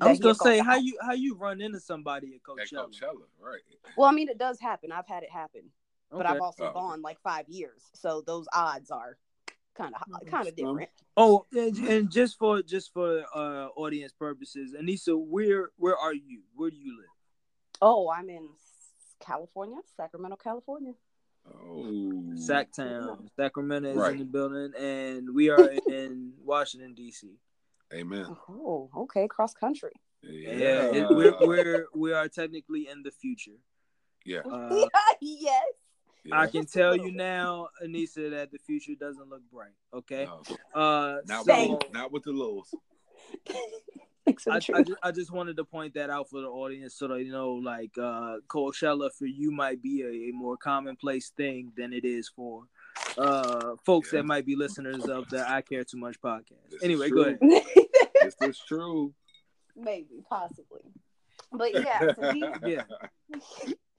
I 0.00 0.08
was 0.08 0.20
gonna 0.20 0.34
say 0.34 0.58
how 0.58 0.76
you 0.76 0.98
how 1.02 1.12
you 1.12 1.34
run 1.34 1.60
into 1.60 1.80
somebody 1.80 2.34
at 2.34 2.42
At 2.60 2.68
Coachella. 2.68 2.90
Coachella, 2.90 3.26
right? 3.40 3.60
Well, 3.96 4.08
I 4.08 4.12
mean, 4.12 4.28
it 4.28 4.38
does 4.38 4.60
happen. 4.60 4.92
I've 4.92 5.06
had 5.08 5.22
it 5.22 5.30
happen, 5.30 5.70
but 6.10 6.26
I've 6.26 6.40
also 6.40 6.64
Oh, 6.64 6.72
gone 6.72 7.02
like 7.02 7.20
five 7.20 7.48
years, 7.48 7.82
so 7.94 8.22
those 8.26 8.46
odds 8.52 8.90
are 8.90 9.16
kind 9.78 9.94
of 9.94 10.26
kind 10.30 10.48
of 10.48 10.56
different. 10.56 10.90
Oh, 11.16 11.46
and, 11.52 11.76
and 11.78 12.10
just 12.10 12.36
for 12.38 12.62
just 12.62 12.92
for 12.92 13.24
uh 13.34 13.68
audience 13.76 14.12
purposes, 14.12 14.74
Anissa, 14.78 15.16
where 15.18 15.70
where 15.76 15.96
are 15.96 16.12
you? 16.14 16.42
Where 16.54 16.70
do 16.70 16.76
you 16.76 16.96
live? 16.98 17.06
Oh, 17.80 18.10
I'm 18.10 18.28
in 18.28 18.48
California, 19.20 19.76
Sacramento, 19.96 20.36
California. 20.42 20.92
Oh, 21.46 22.34
Sac 22.36 22.72
Town, 22.72 23.30
Sacramento 23.36 23.90
is 23.90 23.96
Right. 23.96 24.12
in 24.12 24.18
the 24.18 24.24
building, 24.24 24.72
and 24.78 25.34
we 25.34 25.48
are 25.54 25.70
in 25.88 26.32
Washington 26.44 26.94
D.C. 26.94 27.38
Amen. 27.94 28.26
Oh, 28.50 28.90
okay, 28.94 29.26
cross 29.28 29.54
country. 29.54 29.92
Yeah, 30.22 30.52
Yeah, 30.52 30.82
it, 30.92 31.08
we're, 31.10 31.34
we're 31.40 31.86
we 31.94 32.12
are 32.12 32.28
technically 32.28 32.88
in 32.88 33.02
the 33.02 33.10
future. 33.12 33.58
yeah. 34.26 34.40
Uh, 34.40 34.86
yes. 35.22 35.64
Yeah. 36.24 36.40
I 36.40 36.46
can 36.46 36.66
tell 36.66 36.96
you 36.96 37.10
now, 37.12 37.68
Anissa, 37.84 38.30
that 38.30 38.50
the 38.52 38.58
future 38.58 38.92
doesn't 38.98 39.28
look 39.28 39.42
bright. 39.52 39.72
Okay. 39.94 40.26
No, 40.26 40.42
Uh, 40.80 41.18
not, 41.26 41.44
so 41.46 41.72
with, 41.72 41.92
not 41.92 42.12
with 42.12 42.22
the 42.24 42.32
lows. 42.32 42.74
Thanks 44.26 44.46
I, 44.46 44.56
I, 44.56 44.82
just, 44.82 44.98
I 45.02 45.10
just 45.10 45.32
wanted 45.32 45.56
to 45.56 45.64
point 45.64 45.94
that 45.94 46.10
out 46.10 46.28
for 46.28 46.42
the 46.42 46.48
audience 46.48 46.94
so 46.94 47.08
that 47.08 47.24
you 47.24 47.32
know, 47.32 47.52
like 47.54 47.92
uh, 47.96 48.36
Coachella 48.46 49.10
for 49.10 49.24
you 49.24 49.50
might 49.50 49.82
be 49.82 50.02
a, 50.02 50.28
a 50.28 50.32
more 50.32 50.58
commonplace 50.58 51.30
thing 51.34 51.72
than 51.78 51.94
it 51.94 52.04
is 52.04 52.28
for 52.28 52.64
uh, 53.16 53.76
folks 53.86 54.12
Yeah. 54.12 54.18
that 54.20 54.26
might 54.26 54.44
be 54.44 54.54
listeners 54.54 55.06
of 55.06 55.30
the 55.30 55.48
I 55.50 55.62
Care 55.62 55.82
Too 55.84 55.96
Much 55.96 56.20
podcast. 56.20 56.68
This 56.70 56.82
Anyway, 56.82 57.08
true. 57.08 57.36
go 57.38 57.46
ahead. 57.46 57.62
This 58.20 58.34
is 58.42 58.58
true. 58.66 59.14
Maybe, 59.74 60.22
possibly. 60.28 60.82
But 61.52 61.72
yeah, 61.72 62.12
so 62.12 62.32
he, 62.32 62.44
Yeah. 62.66 62.82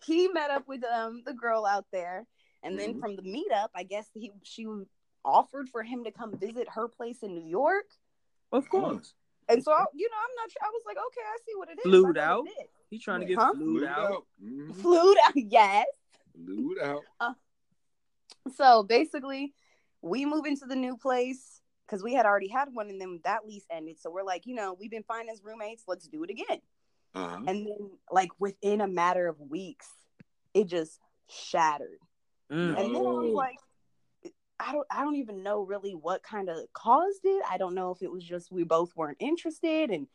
He 0.06 0.28
met 0.28 0.50
up 0.52 0.68
with 0.68 0.84
um 0.84 1.24
the 1.26 1.34
girl 1.34 1.66
out 1.66 1.86
there, 1.92 2.26
and 2.64 2.78
then 2.80 2.96
Mhm. 2.96 3.00
from 3.00 3.16
the 3.16 3.22
meetup, 3.22 3.70
I 3.76 3.84
guess 3.84 4.08
he 4.14 4.32
she 4.44 4.66
offered 5.26 5.70
for 5.70 5.84
him 5.84 6.04
to 6.06 6.12
come 6.12 6.38
visit 6.38 6.68
her 6.70 6.88
place 6.88 7.24
in 7.24 7.36
New 7.36 7.46
York. 7.46 7.86
Of 8.52 8.70
course, 8.70 9.14
And 9.50 9.64
so, 9.64 9.72
I, 9.72 9.86
you 9.94 10.10
know, 10.10 10.16
I'm 10.18 10.36
not 10.36 10.52
sure. 10.52 10.62
I 10.64 10.70
was 10.70 10.84
like, 10.86 10.98
okay, 10.98 11.22
I 11.22 11.38
see 11.46 11.56
what 11.56 11.70
it 11.70 11.78
is. 11.80 11.84
Flued 11.84 12.18
out? 12.18 12.48
he's 12.90 13.02
trying 13.04 13.20
to 13.20 13.26
get 13.26 13.38
huh? 13.38 13.54
flued 13.54 13.80
Flued 13.80 13.84
out. 13.84 14.12
out. 14.12 14.28
Mhm. 14.42 14.76
Flued 14.76 15.18
out, 15.26 15.34
yes. 15.36 15.86
Flued 16.34 16.80
out. 16.80 17.04
So 18.56 18.84
basically, 18.84 19.54
we 20.02 20.26
move 20.26 20.46
into 20.46 20.66
the 20.66 20.76
new 20.76 20.98
place 20.98 21.62
because 21.86 22.02
we 22.04 22.14
had 22.14 22.26
already 22.26 22.48
had 22.48 22.70
one, 22.74 22.90
and 22.90 23.00
then 23.02 23.20
that 23.24 23.46
lease 23.46 23.66
ended. 23.70 24.00
So 24.00 24.10
we're 24.10 24.24
like, 24.24 24.46
you 24.46 24.56
know, 24.56 24.74
we've 24.80 24.92
been 24.92 25.04
fine 25.04 25.28
as 25.30 25.44
roommates. 25.44 25.84
Let's 25.88 26.08
do 26.08 26.24
it 26.24 26.30
again. 26.30 26.60
Uh-huh. 27.16 27.38
And 27.48 27.68
then, 27.68 27.90
like 28.12 28.30
within 28.40 28.82
a 28.82 28.88
matter 28.88 29.28
of 29.28 29.40
weeks, 29.40 29.88
it 30.54 30.68
just 30.68 31.00
shattered. 31.28 32.00
Mm. 32.52 32.80
And 32.80 32.96
then 32.96 33.06
I 33.06 33.12
was 33.12 33.34
like, 33.34 33.58
I 34.60 34.74
don't, 34.74 34.88
I 34.92 35.04
don't 35.04 35.16
even 35.16 35.44
know 35.44 35.62
really 35.62 35.94
what 35.94 36.24
kind 36.24 36.50
of 36.50 36.58
caused 36.74 37.22
it. 37.24 37.44
I 37.50 37.58
don't 37.58 37.76
know 37.76 37.92
if 37.92 38.02
it 38.02 38.12
was 38.12 38.24
just 38.24 38.52
we 38.52 38.64
both 38.64 38.92
weren't 38.96 39.18
interested, 39.20 39.90
and 39.90 40.08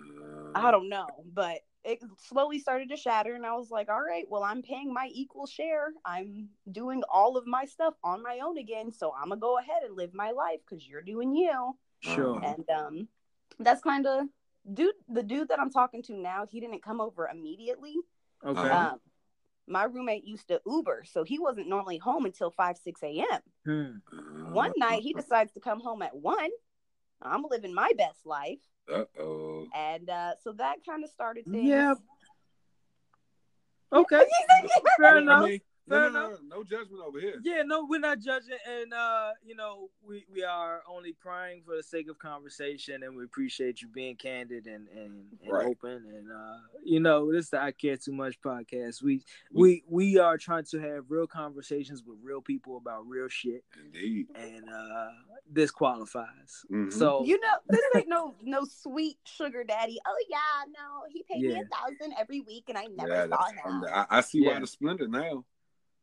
Uh, 0.00 0.52
I 0.54 0.70
don't 0.70 0.88
know, 0.88 1.06
but 1.32 1.58
it 1.84 2.02
slowly 2.18 2.58
started 2.58 2.88
to 2.90 2.96
shatter. 2.96 3.34
And 3.34 3.46
I 3.46 3.54
was 3.54 3.70
like, 3.70 3.88
all 3.88 4.02
right, 4.02 4.24
well, 4.28 4.42
I'm 4.42 4.62
paying 4.62 4.92
my 4.92 5.08
equal 5.12 5.46
share. 5.46 5.92
I'm 6.04 6.48
doing 6.70 7.02
all 7.10 7.36
of 7.36 7.46
my 7.46 7.64
stuff 7.64 7.94
on 8.02 8.22
my 8.22 8.40
own 8.42 8.58
again. 8.58 8.92
So 8.92 9.12
I'm 9.14 9.28
going 9.28 9.40
to 9.40 9.42
go 9.42 9.58
ahead 9.58 9.82
and 9.84 9.96
live 9.96 10.14
my 10.14 10.30
life 10.30 10.60
because 10.68 10.86
you're 10.86 11.02
doing 11.02 11.34
you. 11.34 11.76
Sure. 12.00 12.36
Uh-huh. 12.36 12.54
And 12.54 12.70
um, 12.70 13.08
that's 13.58 13.82
kind 13.82 14.06
of 14.06 14.26
dude, 14.72 14.94
the 15.08 15.22
dude 15.22 15.48
that 15.48 15.60
I'm 15.60 15.70
talking 15.70 16.02
to 16.04 16.14
now, 16.14 16.46
he 16.50 16.60
didn't 16.60 16.82
come 16.82 17.00
over 17.00 17.28
immediately. 17.28 17.94
Okay. 18.44 18.60
Uh-huh. 18.60 18.90
Um, 18.92 19.00
my 19.66 19.84
roommate 19.84 20.24
used 20.24 20.48
to 20.48 20.60
Uber, 20.66 21.04
so 21.10 21.22
he 21.22 21.38
wasn't 21.38 21.68
normally 21.68 21.98
home 21.98 22.24
until 22.24 22.50
5, 22.50 22.76
6 22.76 23.02
a.m. 23.04 23.40
Hmm. 23.64 24.52
One 24.52 24.72
night, 24.76 25.02
he 25.02 25.12
decides 25.12 25.52
to 25.52 25.60
come 25.60 25.80
home 25.80 26.02
at 26.02 26.16
1. 26.16 26.50
I'm 27.22 27.44
living 27.48 27.72
my 27.72 27.92
best 27.96 28.26
life. 28.26 28.58
Uh-oh. 28.92 29.66
And 29.74 30.10
uh, 30.10 30.32
so 30.42 30.52
that 30.52 30.78
kind 30.84 31.04
of 31.04 31.10
started 31.10 31.44
things. 31.44 31.64
Yeah. 31.68 31.94
Okay. 33.92 34.24
Fair 34.98 35.16
I 35.16 35.18
enough. 35.18 35.44
mean, 35.44 35.52
no, 35.52 35.69
Fair 35.90 36.10
no, 36.10 36.28
no, 36.30 36.36
no 36.56 36.62
judgment 36.62 37.02
over 37.04 37.18
here. 37.18 37.40
Yeah, 37.42 37.62
no, 37.64 37.84
we're 37.84 37.98
not 37.98 38.20
judging, 38.20 38.56
and 38.64 38.94
uh, 38.94 39.30
you 39.44 39.56
know, 39.56 39.90
we 40.06 40.24
we 40.32 40.44
are 40.44 40.82
only 40.88 41.12
prying 41.12 41.62
for 41.66 41.76
the 41.76 41.82
sake 41.82 42.08
of 42.08 42.16
conversation, 42.18 43.02
and 43.02 43.16
we 43.16 43.24
appreciate 43.24 43.82
you 43.82 43.88
being 43.88 44.14
candid 44.14 44.66
and 44.66 44.86
and, 44.88 45.24
and 45.42 45.52
Right. 45.52 45.66
open, 45.66 46.04
and 46.06 46.30
uh, 46.30 46.58
you 46.84 47.00
know, 47.00 47.32
this 47.32 47.46
is 47.46 47.50
the 47.50 47.60
I 47.60 47.72
Care 47.72 47.96
Too 47.96 48.12
Much 48.12 48.40
podcast. 48.40 49.02
We 49.02 49.22
we 49.52 49.82
we 49.88 50.18
are 50.18 50.38
trying 50.38 50.64
to 50.70 50.78
have 50.78 51.06
real 51.08 51.26
conversations 51.26 52.04
with 52.06 52.18
real 52.22 52.40
people 52.40 52.76
about 52.76 53.08
real 53.08 53.28
shit, 53.28 53.64
Indeed. 53.84 54.28
and 54.36 54.68
uh, 54.70 55.08
this 55.50 55.72
qualifies. 55.72 56.64
Mhm. 56.70 56.92
So 56.92 57.24
You 57.24 57.40
know, 57.40 57.56
this 57.68 57.82
ain't 57.96 58.08
no 58.08 58.36
no 58.42 58.64
sweet 58.64 59.18
sugar 59.24 59.64
daddy. 59.64 59.98
Oh 60.06 60.24
yeah, 60.28 60.38
no, 60.68 61.02
he 61.10 61.24
paid 61.28 61.42
me 61.42 61.60
a 61.60 61.64
thousand 61.74 62.14
every 62.16 62.42
week, 62.42 62.64
and 62.68 62.78
I 62.78 62.84
never 62.94 63.12
Yeah, 63.28 63.36
saw 63.36 63.46
him. 63.48 63.84
I, 63.92 64.06
I 64.08 64.20
see 64.20 64.40
Yeah. 64.40 64.52
why 64.54 64.60
the 64.60 64.66
splendor 64.68 65.08
now. 65.08 65.44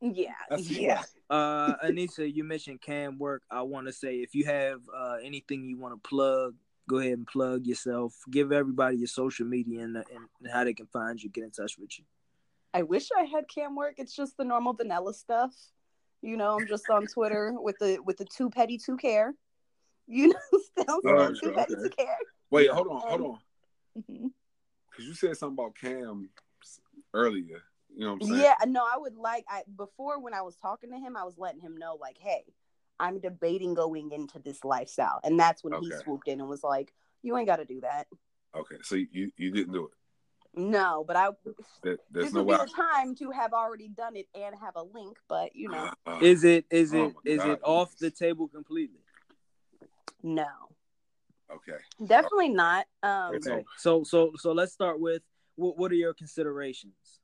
Yeah, 0.02 0.34
yeah. 0.58 1.04
Uh, 1.30 1.76
Anissa, 1.86 2.32
you 2.32 2.44
mentioned 2.44 2.82
cam 2.82 3.18
work. 3.18 3.44
I 3.50 3.62
want 3.64 3.88
to 3.88 3.94
say 3.94 4.18
if 4.18 4.36
you 4.36 4.46
have 4.46 4.82
uh, 4.96 5.18
anything 5.24 5.66
you 5.68 5.78
want 5.78 5.94
to 6.02 6.08
plug, 6.10 6.56
go 6.88 6.98
ahead 7.00 7.14
and 7.14 7.28
plug 7.28 7.66
yourself. 7.66 8.16
Give 8.30 8.52
everybody 8.52 8.98
your 8.98 9.08
social 9.08 9.46
media 9.46 9.82
and, 9.84 9.98
and 9.98 10.52
how 10.52 10.64
they 10.64 10.74
can 10.74 10.88
find 10.88 11.22
you, 11.22 11.30
get 11.30 11.44
in 11.44 11.52
touch 11.52 11.78
with 11.78 11.98
you. 12.00 12.06
I 12.74 12.84
wish 12.84 13.10
I 13.18 13.24
had 13.24 13.46
cam 13.48 13.76
work. 13.76 13.96
It's 13.98 14.16
just 14.16 14.38
the 14.38 14.44
normal 14.46 14.74
vanilla 14.74 15.14
stuff. 15.14 15.54
You 16.22 16.38
know, 16.38 16.58
I'm 16.60 16.68
just 16.68 16.90
on 16.90 17.06
Twitter 17.08 17.54
with 17.58 17.78
the 17.80 18.00
with 18.06 18.18
the 18.18 18.26
two 18.26 18.50
petty 18.50 18.78
two 18.78 18.98
care. 18.98 19.34
You 20.10 20.30
know, 20.30 20.40
still 20.62 21.02
Oh, 21.06 21.28
too 21.28 21.36
sure, 21.36 21.52
petty 21.54 21.74
okay. 21.76 21.84
two 21.84 21.90
care. 21.90 22.18
Wait, 22.50 22.70
hold 22.70 22.88
on, 22.88 23.02
hold 23.02 23.22
Um, 23.22 23.28
on. 23.28 24.32
Because 24.90 25.06
you 25.06 25.14
said 25.14 25.36
something 25.36 25.56
about 25.62 25.76
Cam 25.76 26.30
earlier. 27.14 27.62
You 27.98 28.06
know 28.06 28.14
what 28.14 28.22
I'm 28.22 28.28
saying? 28.28 28.42
Yeah, 28.42 28.66
no, 28.68 28.84
I 28.84 28.96
would 28.98 29.16
like 29.16 29.44
I 29.50 29.64
before 29.76 30.20
when 30.22 30.36
I 30.36 30.44
was 30.44 30.56
talking 30.56 30.92
to 30.92 30.98
him, 30.98 31.18
I 31.18 31.24
was 31.24 31.34
letting 31.40 31.62
him 31.62 31.76
know 31.76 31.98
like, 32.00 32.18
hey, 32.20 32.44
I'm 33.00 33.20
debating 33.20 33.74
going 33.74 34.12
into 34.12 34.38
this 34.38 34.64
lifestyle, 34.64 35.20
and 35.24 35.40
that's 35.40 35.64
when 35.64 35.74
he 35.82 35.92
swooped 36.04 36.28
in 36.28 36.40
and 36.40 36.48
was 36.48 36.64
like, 36.64 36.94
you 37.24 37.36
ain't 37.36 37.48
got 37.48 37.56
to 37.56 37.66
do 37.66 37.82
that. 37.82 38.06
Okay, 38.56 38.76
so 38.84 38.94
you 38.96 39.32
you 39.36 39.50
didn't 39.50 39.74
do 39.74 39.86
it. 39.86 40.60
No, 40.60 41.04
but 41.08 41.16
I 41.16 41.30
There, 41.82 41.98
there's 42.12 42.26
this 42.28 42.34
no 42.34 42.44
would 42.44 42.50
way. 42.50 42.58
be 42.58 42.66
the 42.66 42.72
time 42.76 43.16
to 43.16 43.32
have 43.32 43.54
already 43.54 43.88
done 43.90 44.16
it 44.16 44.28
and 44.36 44.54
have 44.62 44.76
a 44.76 44.84
link, 44.84 45.18
but 45.28 45.56
you 45.56 45.68
know, 45.70 45.90
Uh, 46.06 46.20
Is 46.22 46.44
it 46.44 46.66
is 46.70 46.94
Oh 46.94 46.98
it 46.98 47.16
my 47.16 47.22
is 47.26 47.38
God. 47.40 47.50
it 47.50 47.60
off 47.64 47.98
the 47.98 48.12
table 48.12 48.48
completely? 48.48 49.00
no, 50.22 50.46
okay. 51.52 51.78
definitely 52.06 52.50
not. 52.50 52.86
Um, 53.02 53.36
Okay. 53.38 53.52
Okay, 53.54 53.66
so 53.78 54.04
so 54.04 54.34
so 54.38 54.52
let's 54.52 54.72
start 54.72 55.00
with 55.00 55.24
what 55.56 55.80
what 55.80 55.92
are 55.92 55.96
your 55.96 56.14
considerations? 56.14 57.22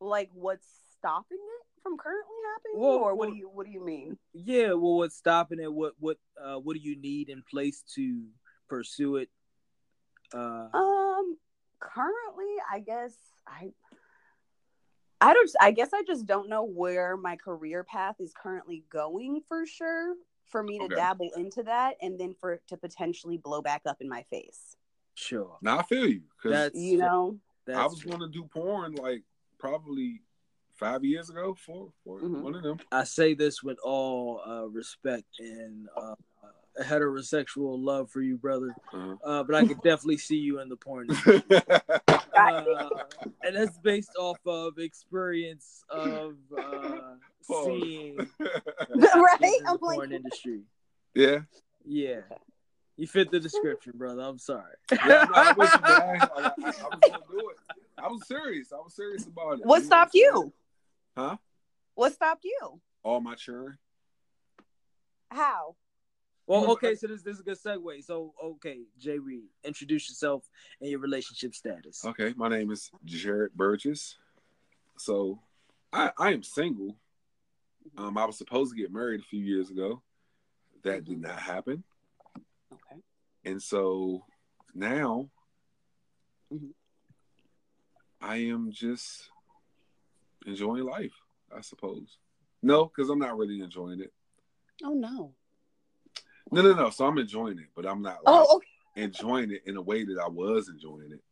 Like 0.00 0.30
what's 0.32 0.66
stopping 0.98 1.38
it 1.38 1.66
from 1.82 1.96
currently 1.96 2.34
happening, 2.54 2.80
Well, 2.80 2.98
or 2.98 3.14
what 3.14 3.18
well- 3.28 3.30
do 3.30 3.36
you 3.36 3.48
what 3.48 3.66
do 3.66 3.72
you 3.72 3.84
mean? 3.84 4.18
Yeah, 4.32 4.68
well, 4.74 4.96
what's 4.98 5.16
stopping 5.16 5.60
it? 5.60 5.72
What 5.72 5.94
what 5.98 6.18
uh 6.42 6.56
what 6.56 6.74
do 6.74 6.80
you 6.80 6.96
need 7.00 7.28
in 7.28 7.42
place 7.50 7.82
to 7.94 8.24
pursue 8.68 9.16
it? 9.16 9.28
Uh, 10.32 10.68
Um, 10.72 11.36
currently, 11.80 12.54
I 12.70 12.80
guess 12.80 13.14
I. 13.46 13.72
I 15.22 15.34
don't. 15.34 15.50
I 15.60 15.70
guess 15.72 15.90
I 15.92 16.02
just 16.02 16.24
don't 16.26 16.48
know 16.48 16.64
where 16.64 17.16
my 17.16 17.36
career 17.36 17.84
path 17.84 18.16
is 18.20 18.32
currently 18.32 18.84
going 18.88 19.42
for 19.48 19.66
sure. 19.66 20.14
For 20.46 20.62
me 20.64 20.78
to 20.78 20.84
Okay. 20.86 20.94
dabble 20.96 21.30
into 21.36 21.62
that, 21.64 21.96
and 22.02 22.18
then 22.18 22.34
for 22.40 22.54
it 22.54 22.62
to 22.68 22.76
potentially 22.76 23.36
blow 23.36 23.60
back 23.62 23.82
up 23.86 23.98
in 24.00 24.08
my 24.08 24.22
face. 24.24 24.76
sure. 25.14 25.58
Now 25.62 25.78
I 25.78 25.82
feel 25.82 26.06
you 26.08 26.22
because 26.36 26.50
That's 26.52 26.76
You 26.78 26.98
know. 26.98 27.38
that's 27.66 27.78
I 27.78 27.86
was 27.86 28.02
going 28.02 28.20
to 28.20 28.28
do 28.28 28.44
porn 28.44 28.94
like 28.94 29.22
probably 29.60 30.22
five 30.74 31.04
years 31.04 31.30
ago. 31.30 31.54
Four, 31.54 31.92
four 32.02 32.20
Mhm. 32.20 32.42
one 32.42 32.54
of 32.56 32.62
them. 32.62 32.80
I 32.90 33.04
say 33.04 33.34
this 33.34 33.62
with 33.62 33.78
all 33.84 34.40
uh, 34.44 34.66
respect 34.68 35.28
and 35.38 35.88
uh, 35.96 36.14
heterosexual 36.82 37.76
love 37.84 38.10
for 38.10 38.22
you, 38.22 38.36
brother. 38.38 38.74
Uh-huh. 38.92 39.16
Uh, 39.22 39.42
but 39.44 39.54
I 39.54 39.66
could 39.66 39.80
definitely 39.82 40.16
see 40.18 40.36
you 40.38 40.60
in 40.60 40.68
the 40.68 40.76
porn. 40.76 41.08
industry. 41.10 41.42
Uh, 42.08 42.88
and 43.44 43.54
that's 43.56 43.76
based 43.78 44.16
off 44.18 44.38
of 44.46 44.78
experience 44.78 45.84
of 45.90 46.36
uh, 46.58 47.14
seeing 47.42 48.16
right? 48.40 49.38
in 49.42 49.66
I'm 49.66 49.76
the 49.76 49.78
like, 49.82 49.96
porn 49.96 50.12
industry. 50.12 50.62
yeah. 51.14 51.40
Yeah. 51.84 52.22
You 53.00 53.06
fit 53.06 53.30
the 53.30 53.40
description, 53.40 53.94
brother. 53.96 54.20
I'm 54.20 54.36
sorry. 54.36 54.74
Yeah, 54.92 55.24
no, 55.24 55.32
I'm 55.34 55.56
with 55.56 55.72
you, 55.72 55.80
man. 55.80 56.20
I, 56.20 56.26
I, 56.26 56.46
I 56.46 56.50
was 56.66 56.76
gonna 56.76 57.18
do 57.30 57.48
it. 57.48 57.56
I 57.96 58.08
was 58.08 58.26
serious. 58.26 58.74
I 58.74 58.76
was 58.76 58.94
serious 58.94 59.26
about 59.26 59.58
it. 59.58 59.64
what 59.64 59.82
stopped 59.82 60.12
you? 60.12 60.52
Huh? 61.16 61.38
What 61.94 62.12
stopped 62.12 62.44
you? 62.44 62.78
All 63.02 63.20
my 63.22 63.36
children. 63.36 63.78
How? 65.30 65.76
Well, 66.46 66.72
okay, 66.72 66.94
so 66.94 67.06
this, 67.06 67.22
this 67.22 67.36
is 67.36 67.40
a 67.40 67.44
good 67.44 67.56
segue. 67.58 68.04
So, 68.04 68.34
okay, 68.44 68.80
Jay 68.98 69.18
Reed, 69.18 69.44
introduce 69.64 70.10
yourself 70.10 70.44
and 70.82 70.90
your 70.90 71.00
relationship 71.00 71.54
status. 71.54 72.04
Okay, 72.04 72.34
my 72.36 72.50
name 72.50 72.70
is 72.70 72.90
Jared 73.06 73.54
Burgess. 73.54 74.18
So, 74.98 75.38
I 75.90 76.10
I 76.18 76.32
am 76.32 76.42
single. 76.42 76.98
Um, 77.96 78.18
I 78.18 78.26
was 78.26 78.36
supposed 78.36 78.74
to 78.74 78.78
get 78.78 78.92
married 78.92 79.20
a 79.20 79.24
few 79.24 79.40
years 79.40 79.70
ago. 79.70 80.02
That 80.84 81.04
did 81.04 81.22
not 81.22 81.38
happen, 81.38 81.72
Okay. 81.72 81.89
And 83.44 83.62
so 83.62 84.24
now 84.74 85.30
Mhm. 86.52 86.72
I 88.20 88.36
am 88.36 88.70
just 88.70 89.30
enjoying 90.46 90.84
life. 90.84 91.14
I 91.54 91.60
suppose. 91.62 92.18
No, 92.62 92.84
because 92.86 93.08
I'm 93.10 93.18
not 93.18 93.36
really 93.36 93.60
enjoying 93.60 94.00
it. 94.00 94.12
Oh 94.84 94.92
no. 94.94 95.34
No, 96.52 96.62
no, 96.62 96.74
no. 96.74 96.90
So 96.90 97.06
I'm 97.06 97.18
enjoying 97.18 97.58
it, 97.58 97.68
but 97.74 97.86
I'm 97.86 98.02
not 98.02 98.24
like, 98.24 98.34
Oh, 98.48 98.56
okay. 98.56 98.68
enjoying 99.02 99.50
it 99.52 99.62
in 99.66 99.76
a 99.76 99.82
way 99.82 100.04
that 100.04 100.18
I 100.22 100.28
was 100.28 100.68
enjoying 100.68 101.12
it. 101.12 101.22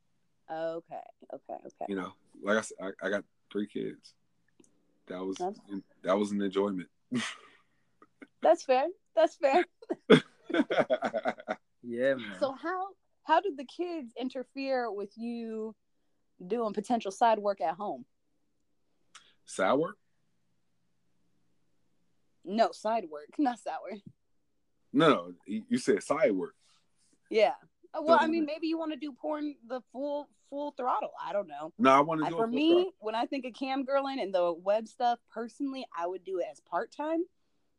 Okay. 0.51 1.01
Okay. 1.35 1.55
Okay. 1.67 1.85
You 1.89 1.97
know, 1.97 2.13
like 2.43 2.59
I 2.59 2.61
said, 2.63 2.77
I, 2.81 3.07
I 3.07 3.11
got 3.11 3.25
three 3.53 3.67
kids. 3.67 4.15
That 5.07 5.25
was 5.25 5.37
That's- 5.37 5.61
that 6.03 6.19
was 6.19 6.31
an 6.33 6.41
enjoyment. 6.43 6.89
That's 8.43 8.63
fair. 8.65 8.87
That's 9.15 9.37
fair. 9.37 9.65
Yeah, 11.89 12.15
man. 12.17 12.37
So 12.39 12.53
how 12.53 12.89
how 13.25 13.41
did 13.41 13.57
the 13.57 13.65
kids 13.65 14.13
interfere 14.19 14.91
with 14.93 15.11
you 15.17 15.75
doing 16.47 16.73
potential 16.75 17.11
side 17.11 17.39
work 17.39 17.61
at 17.61 17.75
home? 17.75 18.05
Side 19.47 19.75
work? 19.75 19.97
No, 22.45 22.71
side 22.73 23.05
work, 23.11 23.31
not 23.39 23.59
sour. 23.59 23.99
No, 24.93 25.09
no. 25.09 25.33
You 25.47 25.79
said 25.79 26.03
side 26.03 26.33
work. 26.33 26.55
Yeah. 27.31 27.53
Uh, 27.95 28.01
Well, 28.03 28.19
I 28.21 28.27
mean, 28.27 28.45
maybe 28.47 28.67
you 28.69 28.79
want 28.79 28.93
to 28.93 28.99
do 28.99 29.13
porn 29.13 29.55
the 29.67 29.81
full 29.93 30.29
full 30.51 30.73
throttle. 30.79 31.11
I 31.23 31.33
don't 31.35 31.49
know. 31.49 31.73
No, 31.79 31.91
I 31.91 32.01
want 32.01 32.23
to 32.25 32.31
do 32.31 32.37
for 32.37 32.47
me, 32.47 32.71
throttle. 32.73 32.93
when 33.01 33.15
I 33.15 33.27
think 33.27 33.45
of 33.45 33.53
cam 33.53 33.85
girling 33.85 34.23
and 34.23 34.35
the 34.35 34.53
web 34.55 34.89
stuff, 34.89 35.19
personally, 35.31 35.87
I 35.97 36.07
would 36.07 36.25
do 36.25 36.39
it 36.39 36.47
as 36.51 36.61
part 36.61 36.91
time, 36.91 37.25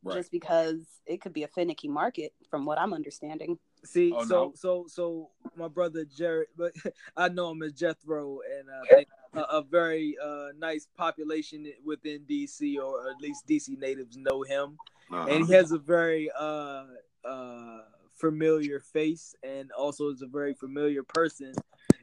Right. 0.04 0.16
just 0.18 0.32
because 0.32 0.86
it 1.08 1.20
could 1.20 1.34
be 1.34 1.44
a 1.44 1.48
finicky 1.48 1.88
market, 1.88 2.34
from 2.50 2.66
what 2.66 2.78
I'm 2.80 2.94
understanding. 2.94 3.58
See, 3.86 4.12
Oh, 4.16 4.24
so 4.26 4.36
no. 4.36 4.52
so 4.56 4.86
so 4.88 5.30
my 5.56 5.68
brother 5.68 6.06
Jared, 6.06 6.48
but 6.58 6.74
I 7.18 7.30
know 7.30 7.52
him 7.52 7.64
as 7.64 7.74
Jethro, 7.74 8.40
and 8.60 8.70
uh, 8.70 8.84
they- 8.98 9.06
a, 9.36 9.42
a 9.60 9.62
very 9.62 10.16
uh, 10.24 10.48
nice 10.58 10.88
population 10.98 11.72
within 11.86 12.22
DC, 12.26 12.78
or 12.80 13.10
at 13.10 13.22
least 13.22 13.46
DC 13.48 13.78
natives 13.78 14.18
know 14.18 14.42
him, 14.44 14.80
Uh-huh. 15.12 15.30
and 15.30 15.46
he 15.46 15.54
has 15.54 15.72
a 15.72 15.78
very 15.78 16.32
uh, 16.38 16.86
uh, 17.24 17.80
familiar 18.18 18.80
face, 18.80 19.36
and 19.44 19.72
also 19.72 20.10
is 20.10 20.22
a 20.24 20.28
very 20.28 20.54
familiar 20.56 21.04
person 21.04 21.54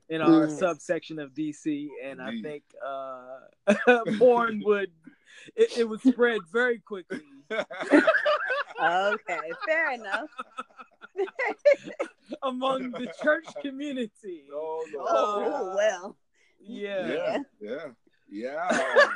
in 0.08 0.20
our 0.20 0.46
Mm. 0.46 0.58
subsection 0.58 1.18
of 1.18 1.34
DC, 1.34 1.88
and 2.04 2.22
I 2.22 2.30
think 2.40 2.62
uh, 2.86 4.04
porn 4.18 4.62
would 4.64 4.92
it, 5.56 5.70
it 5.78 5.84
would 5.88 6.00
spread 6.00 6.40
very 6.52 6.78
quickly. 6.78 7.20
Okay, 8.82 9.52
fair 9.66 9.92
enough. 9.92 10.28
among 12.42 12.90
the 12.92 13.12
church 13.22 13.46
community. 13.62 14.44
no, 14.48 14.80
no. 14.92 15.06
Oh 15.08 15.70
uh, 15.72 15.76
well. 15.76 16.16
Yeah. 16.60 17.08
yeah, 17.08 17.38
yeah, 17.60 17.88
yeah. 18.28 19.08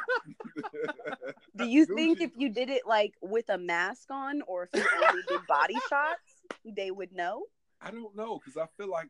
Do 1.56 1.66
you 1.66 1.86
Gucci. 1.86 1.94
think 1.94 2.20
if 2.20 2.30
you 2.36 2.48
did 2.48 2.70
it 2.70 2.82
like 2.86 3.14
with 3.20 3.48
a 3.48 3.58
mask 3.58 4.10
on, 4.10 4.42
or 4.46 4.68
if 4.72 4.80
you 4.80 4.88
only 5.08 5.22
did 5.28 5.40
body 5.48 5.76
shots, 5.88 6.44
they 6.64 6.90
would 6.90 7.12
know? 7.12 7.44
I 7.80 7.90
don't 7.90 8.14
know 8.14 8.38
because 8.38 8.56
I 8.56 8.66
feel 8.76 8.90
like 8.90 9.08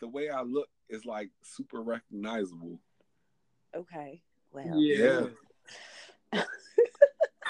the 0.00 0.08
way 0.08 0.28
I 0.28 0.42
look 0.42 0.68
is 0.88 1.04
like 1.04 1.30
super 1.42 1.82
recognizable. 1.82 2.80
Okay. 3.74 4.22
Well. 4.52 4.80
Yeah. 4.80 5.26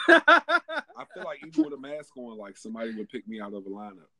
I 0.08 1.04
feel 1.14 1.24
like 1.24 1.44
even 1.46 1.64
with 1.64 1.72
a 1.72 1.78
mask 1.78 2.16
on, 2.16 2.38
like 2.38 2.56
somebody 2.56 2.94
would 2.94 3.08
pick 3.08 3.26
me 3.26 3.40
out 3.40 3.54
of 3.54 3.66
a 3.66 3.70
lineup. 3.70 4.10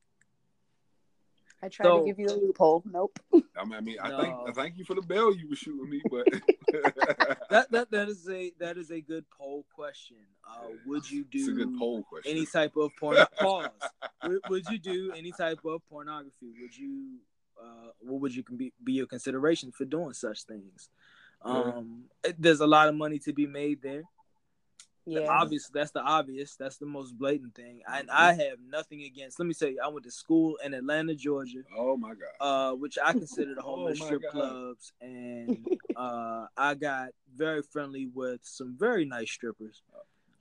I 1.61 1.69
tried 1.69 1.85
So- 1.85 1.99
to 2.01 2.05
give 2.05 2.19
you 2.19 2.27
a 2.27 2.37
loophole. 2.37 2.83
Nope. 2.85 3.19
I 3.33 3.65
mean, 3.65 3.73
I, 3.75 3.81
mean, 3.81 3.97
I 4.01 4.09
No. 4.09 4.21
thank 4.21 4.35
I 4.49 4.51
thank 4.51 4.77
you 4.77 4.85
for 4.85 4.93
the 4.93 5.01
bell 5.01 5.33
you 5.35 5.49
were 5.49 5.55
shooting 5.55 5.89
me, 5.89 6.01
but 6.09 6.25
that 7.49 7.67
that 7.71 7.91
that 7.91 8.09
is 8.09 8.27
a 8.29 8.51
that 8.59 8.77
is 8.77 8.91
a 8.91 9.01
good 9.01 9.25
poll 9.35 9.65
question. 9.73 10.17
Uh, 10.47 10.67
would 10.85 11.09
you 11.09 11.25
it's 11.31 11.47
a 11.47 11.51
good 11.53 11.71
do 11.73 11.79
poll 11.79 12.03
question. 12.03 12.31
any 12.31 12.45
type 12.45 12.75
of 12.77 12.91
porn? 12.99 13.17
pause. 13.39 13.69
Would, 14.23 14.39
would 14.49 14.65
you 14.69 14.77
do 14.77 15.11
any 15.15 15.31
type 15.31 15.59
of 15.65 15.81
pornography? 15.89 16.53
Would 16.61 16.77
you? 16.77 17.17
Uh, 17.59 17.89
what 18.01 18.21
would 18.21 18.35
you 18.35 18.43
can 18.43 18.55
be, 18.55 18.71
be 18.83 18.93
your 18.93 19.07
consideration 19.07 19.71
for 19.71 19.83
doing 19.85 20.13
such 20.13 20.43
things? 20.43 20.89
Um, 21.41 22.03
there's 22.37 22.59
a 22.59 22.67
lot 22.67 22.87
of 22.87 22.93
money 22.95 23.17
to 23.19 23.33
be 23.33 23.47
made 23.47 23.81
there. 23.81 24.03
Yeah. 25.09 25.27
Obviously, 25.29 25.71
that's 25.73 25.91
the 25.91 26.01
obvious. 26.01 26.55
That's 26.55 26.77
the 26.77 26.85
most 26.85 27.17
blatant 27.17 27.55
thing. 27.55 27.81
And 27.87 28.09
I 28.11 28.33
have 28.33 28.57
nothing 28.69 29.03
against. 29.03 29.39
Let 29.39 29.45
me 29.47 29.53
say, 29.53 29.77
I 29.83 29.87
went 29.87 30.03
to 30.05 30.11
school 30.11 30.57
in 30.65 30.73
Atlanta, 30.73 31.15
Georgia. 31.15 31.59
oh 31.77 31.95
my 31.95 32.13
god. 32.13 32.35
uh, 32.41 32.75
which 32.75 32.97
I 33.03 33.13
consider 33.13 33.55
the 33.55 33.61
home 33.61 33.79
Oh 33.85 33.87
of 33.87 33.97
strip 33.97 34.21
God. 34.23 34.31
clubs, 34.31 34.91
and 35.01 35.65
uh, 35.95 36.47
I 36.57 36.73
got 36.75 37.09
very 37.35 37.61
friendly 37.61 38.07
with 38.13 38.41
some 38.43 38.75
very 38.77 39.05
nice 39.05 39.31
strippers, 39.31 39.81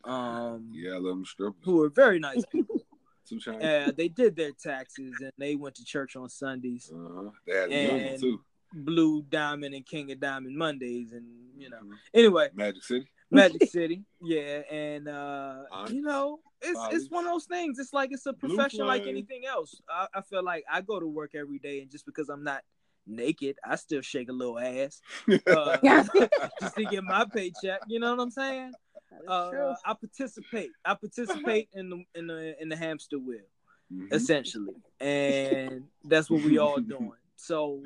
um, 0.04 0.68
yeah, 0.72 0.92
I 0.92 0.94
love 0.94 1.04
them 1.16 1.24
strippers. 1.24 1.60
who 1.64 1.76
were 1.76 1.88
very 1.88 2.18
nice 2.18 2.44
people. 2.46 2.80
Two 3.28 3.40
chains. 3.40 3.62
uh, 3.62 3.90
they 3.96 4.06
did 4.08 4.36
their 4.36 4.52
taxes 4.52 5.14
and 5.20 5.32
they 5.36 5.56
went 5.56 5.74
to 5.76 5.84
church 5.84 6.14
on 6.16 6.28
Sundays, 6.28 6.92
Uh-huh. 6.94 7.30
They 7.46 7.54
had 7.56 7.72
And- 7.72 8.00
and, 8.10 8.20
too. 8.20 8.40
Blue 8.72 9.22
Diamond 9.22 9.74
and 9.74 9.86
King 9.86 10.10
of 10.12 10.20
Diamond 10.20 10.56
Mondays, 10.56 11.12
and 11.12 11.26
you 11.58 11.70
know. 11.70 11.78
Mhm. 11.82 11.92
Anyway, 12.14 12.48
Magic 12.54 12.82
City. 12.84 13.06
Magic 13.30 13.64
City, 13.70 14.04
yeah, 14.22 14.62
and 14.70 15.08
uh, 15.08 15.64
Onyx. 15.72 15.92
you 15.92 16.02
know, 16.02 16.38
it's 16.62 16.78
Follies. 16.78 17.02
it's 17.02 17.10
one 17.10 17.24
of 17.26 17.32
those 17.32 17.46
things. 17.46 17.78
It's 17.80 17.92
like 17.92 18.10
it's 18.12 18.24
a 18.26 18.32
Blue 18.32 18.54
profession 18.54 18.86
like 18.86 19.02
Flame. 19.02 19.16
anything 19.16 19.42
else. 19.46 19.80
I, 19.90 20.06
I 20.14 20.20
feel 20.20 20.44
like 20.44 20.64
I 20.70 20.80
go 20.80 21.00
to 21.00 21.06
work 21.08 21.34
every 21.34 21.58
day, 21.58 21.80
and 21.80 21.90
just 21.90 22.06
because 22.06 22.28
I'm 22.28 22.44
not 22.44 22.62
naked, 23.06 23.56
I 23.64 23.76
still 23.76 24.00
shake 24.00 24.28
a 24.28 24.32
little 24.32 24.58
ass 24.60 25.00
uh, 25.46 25.76
just 26.60 26.74
to 26.76 26.84
get 26.84 27.02
my 27.02 27.24
paycheck. 27.24 27.80
You 27.88 27.98
know 27.98 28.14
what 28.14 28.22
I'm 28.22 28.30
saying? 28.30 28.72
Uh. 29.26 29.74
I 29.84 29.94
participate. 29.94 30.70
I 30.84 30.94
participate 30.94 31.68
in 31.74 31.90
the 31.90 32.04
in 32.14 32.26
the 32.28 32.62
in 32.62 32.68
the 32.68 32.76
hamster 32.76 33.18
wheel, 33.18 33.40
Mhm. 33.92 34.12
essentially, 34.12 34.74
and 35.00 35.84
that's 36.04 36.30
what 36.30 36.42
we 36.42 36.58
all 36.58 36.78
doing. 36.78 37.12
So, 37.36 37.82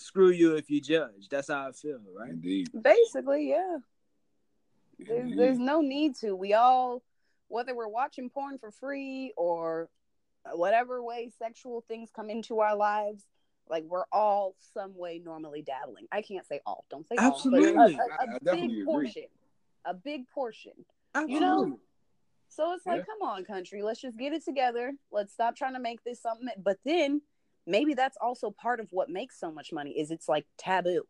screw 0.00 0.30
you 0.30 0.56
if 0.56 0.70
you 0.70 0.80
judge. 0.80 1.28
That's 1.30 1.48
how 1.48 1.68
I 1.68 1.72
feel, 1.72 2.00
right? 2.16 2.30
Indeed. 2.30 2.68
Basically, 2.80 3.50
yeah. 3.50 3.78
There's, 4.98 5.22
Indeed. 5.22 5.38
there's 5.38 5.58
no 5.58 5.80
need 5.80 6.16
to. 6.16 6.34
We 6.34 6.54
all, 6.54 7.02
whether 7.48 7.74
we're 7.74 7.88
watching 7.88 8.28
porn 8.30 8.58
for 8.58 8.70
free 8.70 9.32
or 9.36 9.88
whatever 10.52 11.02
way 11.02 11.30
sexual 11.38 11.84
things 11.88 12.10
come 12.14 12.30
into 12.30 12.60
our 12.60 12.76
lives, 12.76 13.24
like 13.68 13.84
we're 13.84 14.04
all 14.12 14.56
some 14.74 14.96
way 14.96 15.20
normally 15.24 15.62
dabbling. 15.62 16.06
I 16.10 16.22
can't 16.22 16.46
say 16.46 16.60
all. 16.66 16.84
Don't 16.90 17.06
say 17.08 17.14
Absolutely. 17.18 17.76
all. 17.76 17.88
But 17.88 17.92
a- 17.92 17.96
I- 17.96 18.24
a, 18.24 18.32
I 18.32 18.36
a, 18.36 18.38
definitely 18.40 18.68
big 18.68 18.70
agree. 18.70 18.84
portion. 18.84 19.24
A 19.84 19.94
big 19.94 20.28
portion. 20.28 20.72
Absolutely. 21.14 21.34
You 21.34 21.40
know? 21.40 21.80
So 22.48 22.72
it's 22.74 22.84
like, 22.84 22.98
Yeah. 22.98 23.04
come 23.04 23.28
on, 23.28 23.44
country, 23.44 23.82
let's 23.82 24.00
just 24.00 24.18
get 24.18 24.32
it 24.32 24.44
together. 24.44 24.92
Let's 25.12 25.32
stop 25.32 25.54
trying 25.56 25.74
to 25.74 25.80
make 25.80 26.02
this 26.04 26.20
something. 26.20 26.48
But 26.58 26.78
then 26.84 27.22
maybe 27.66 27.94
that's 27.94 28.16
also 28.20 28.50
part 28.50 28.80
of 28.80 28.88
what 28.90 29.08
makes 29.08 29.38
so 29.38 29.50
much 29.52 29.72
money 29.72 29.92
is 29.98 30.10
it's 30.10 30.28
like 30.28 30.46
taboo. 30.58 31.02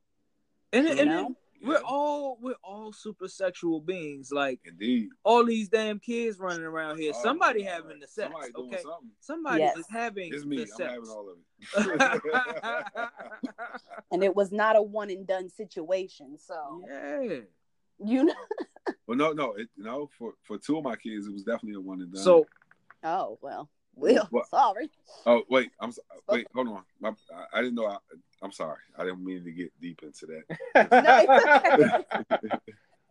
and, 0.73 0.87
You 0.89 0.93
and 0.99 1.09
know? 1.11 1.37
we're 1.63 1.83
all 1.85 2.39
we're 2.41 2.55
all 2.65 2.91
super 2.93 3.29
sexual 3.29 3.81
beings. 3.81 4.31
Like 4.33 4.61
Indeed. 4.65 5.11
all 5.25 5.45
these 5.45 5.69
damn 5.69 5.99
kids 5.99 6.39
running 6.39 6.63
around 6.65 6.99
here. 6.99 7.13
Oh, 7.15 7.23
somebody 7.23 7.65
my 7.65 7.71
having 7.71 7.91
God. 7.99 8.03
the 8.03 8.07
sex. 8.09 8.31
Somebody 8.33 8.53
okay, 8.57 8.83
something. 8.83 9.11
somebody 9.21 9.61
Yes. 9.61 9.77
is 9.77 9.87
having 9.91 10.33
It's 10.33 10.45
me. 10.47 10.57
the 10.57 10.63
I'm 10.63 10.69
sex. 10.69 10.91
having 10.93 11.09
all 11.11 11.29
of 11.31 11.37
it. 11.39 12.23
And 14.13 14.25
it 14.25 14.35
was 14.35 14.51
not 14.53 14.75
a 14.77 14.83
one 14.83 15.11
and 15.11 15.27
done 15.27 15.49
situation. 15.49 16.37
So 16.39 16.83
yeah. 16.89 17.41
you 18.05 18.25
know 18.25 18.35
well, 19.07 19.17
no, 19.19 19.33
no, 19.33 19.53
it, 19.55 19.69
no. 19.77 20.09
For 20.19 20.33
for 20.43 20.59
two 20.59 20.79
of 20.79 20.85
my 20.85 20.97
kids, 20.97 21.27
it 21.27 21.33
was 21.33 21.43
definitely 21.45 21.75
a 21.75 21.81
one 21.81 22.01
and 22.01 22.13
done. 22.13 22.23
So 22.23 22.47
Oh 23.05 23.39
well. 23.43 23.69
Well, 23.95 24.27
What? 24.31 24.49
sorry. 24.49 24.91
oh 25.27 25.43
wait, 25.51 25.71
I'm 25.81 25.93
so- 25.93 26.03
uh, 26.11 26.35
wait, 26.35 26.47
hold 26.55 26.69
on. 26.69 26.83
My, 27.01 27.11
I, 27.11 27.59
I 27.59 27.61
didn't 27.63 27.75
know. 27.75 27.87
I, 27.87 27.99
I'm 28.43 28.53
sorry. 28.53 28.79
I 28.97 29.05
didn't 29.05 29.25
mean 29.25 29.45
to 29.45 29.53
get 29.53 29.73
deep 29.81 30.03
into 30.03 30.27
that. 30.27 30.59
No, 30.91 31.25
it's 31.29 32.25
okay. 32.45 32.59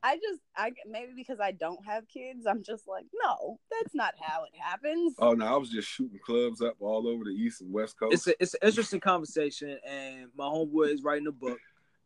I 0.02 0.16
just 0.16 0.40
I 0.56 0.72
maybe 0.90 1.12
because 1.14 1.42
I 1.42 1.52
don't 1.52 1.86
have 1.86 2.08
kids, 2.08 2.46
I'm 2.48 2.64
just 2.64 2.88
like, 2.88 3.04
no, 3.22 3.60
that's 3.70 3.94
not 3.94 4.14
how 4.22 4.46
it 4.46 4.52
happens. 4.58 5.14
Oh 5.20 5.34
no, 5.34 5.46
I 5.46 5.58
was 5.58 5.70
just 5.70 5.90
shooting 5.90 6.20
clubs 6.26 6.62
up 6.62 6.76
all 6.80 7.06
over 7.08 7.26
the 7.26 7.32
east 7.32 7.60
and 7.62 7.72
west 7.74 8.00
coast. 8.00 8.14
It's 8.14 8.28
a, 8.28 8.34
it's 8.42 8.54
an 8.54 8.60
interesting 8.64 9.02
conversation, 9.02 9.78
and 9.86 10.28
my 10.38 10.46
homeboy 10.46 10.94
is 10.94 11.04
writing 11.04 11.28
a 11.28 11.34
book 11.34 11.60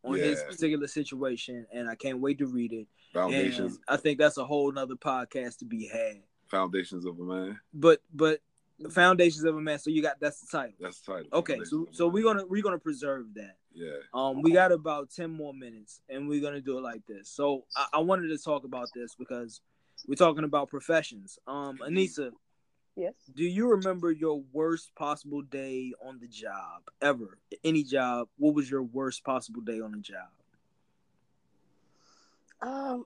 on 0.03 0.17
his 0.17 0.41
particular 0.43 0.87
situation, 0.87 1.67
and 1.71 1.87
I 1.87 1.93
can't 1.95 2.19
wait 2.19 2.39
to 2.39 2.47
read 2.47 2.73
it. 2.73 2.87
foundations, 3.13 3.75
And 3.75 3.83
I 3.87 3.97
think 3.97 4.17
that's 4.17 4.37
a 4.37 4.43
whole 4.45 4.71
nother 4.71 4.95
podcast 4.95 5.59
to 5.59 5.65
be 5.65 5.87
had. 5.87 6.23
foundations 6.47 7.05
of 7.05 7.19
a 7.19 7.23
man. 7.23 7.59
But 7.75 8.01
but 8.11 8.39
foundations 8.89 9.43
of 9.43 9.55
a 9.55 9.61
man. 9.61 9.79
So 9.79 9.89
you 9.89 10.01
got 10.01 10.19
that's 10.19 10.39
the 10.41 10.47
title. 10.57 10.75
That's 10.79 10.99
the 11.01 11.13
title. 11.13 11.29
Okay, 11.33 11.59
so 11.63 11.87
so 11.91 12.07
we're 12.07 12.23
gonna 12.23 12.45
we're 12.45 12.63
gonna 12.63 12.79
preserve 12.79 13.33
that. 13.35 13.57
yeah. 13.73 13.91
Um, 14.13 14.41
we 14.41 14.51
got 14.51 14.71
about 14.71 15.09
ten 15.09 15.29
more 15.31 15.53
minutes, 15.53 16.01
and 16.09 16.27
we're 16.27 16.41
gonna 16.41 16.61
do 16.61 16.77
it 16.77 16.81
like 16.81 17.05
this. 17.07 17.29
So 17.29 17.65
I, 17.75 17.85
I 17.93 17.99
wanted 17.99 18.27
to 18.29 18.37
talk 18.37 18.63
about 18.63 18.89
this 18.95 19.15
because 19.15 19.61
we're 20.07 20.15
talking 20.15 20.43
about 20.43 20.69
professions. 20.69 21.37
Um, 21.47 21.79
Anissa, 21.79 22.31
Yes. 22.95 23.13
do 23.35 23.43
you 23.43 23.69
remember 23.69 24.11
your 24.11 24.43
worst 24.51 24.93
possible 24.95 25.41
day 25.41 25.93
on 26.05 26.19
the 26.19 26.27
job 26.27 26.83
ever? 27.01 27.37
Any 27.63 27.83
job? 27.83 28.27
What 28.37 28.53
was 28.53 28.69
your 28.69 28.83
worst 28.83 29.23
possible 29.23 29.61
day 29.61 29.79
on 29.81 29.91
the 29.93 29.99
job? 29.99 30.27
Um, 32.61 33.05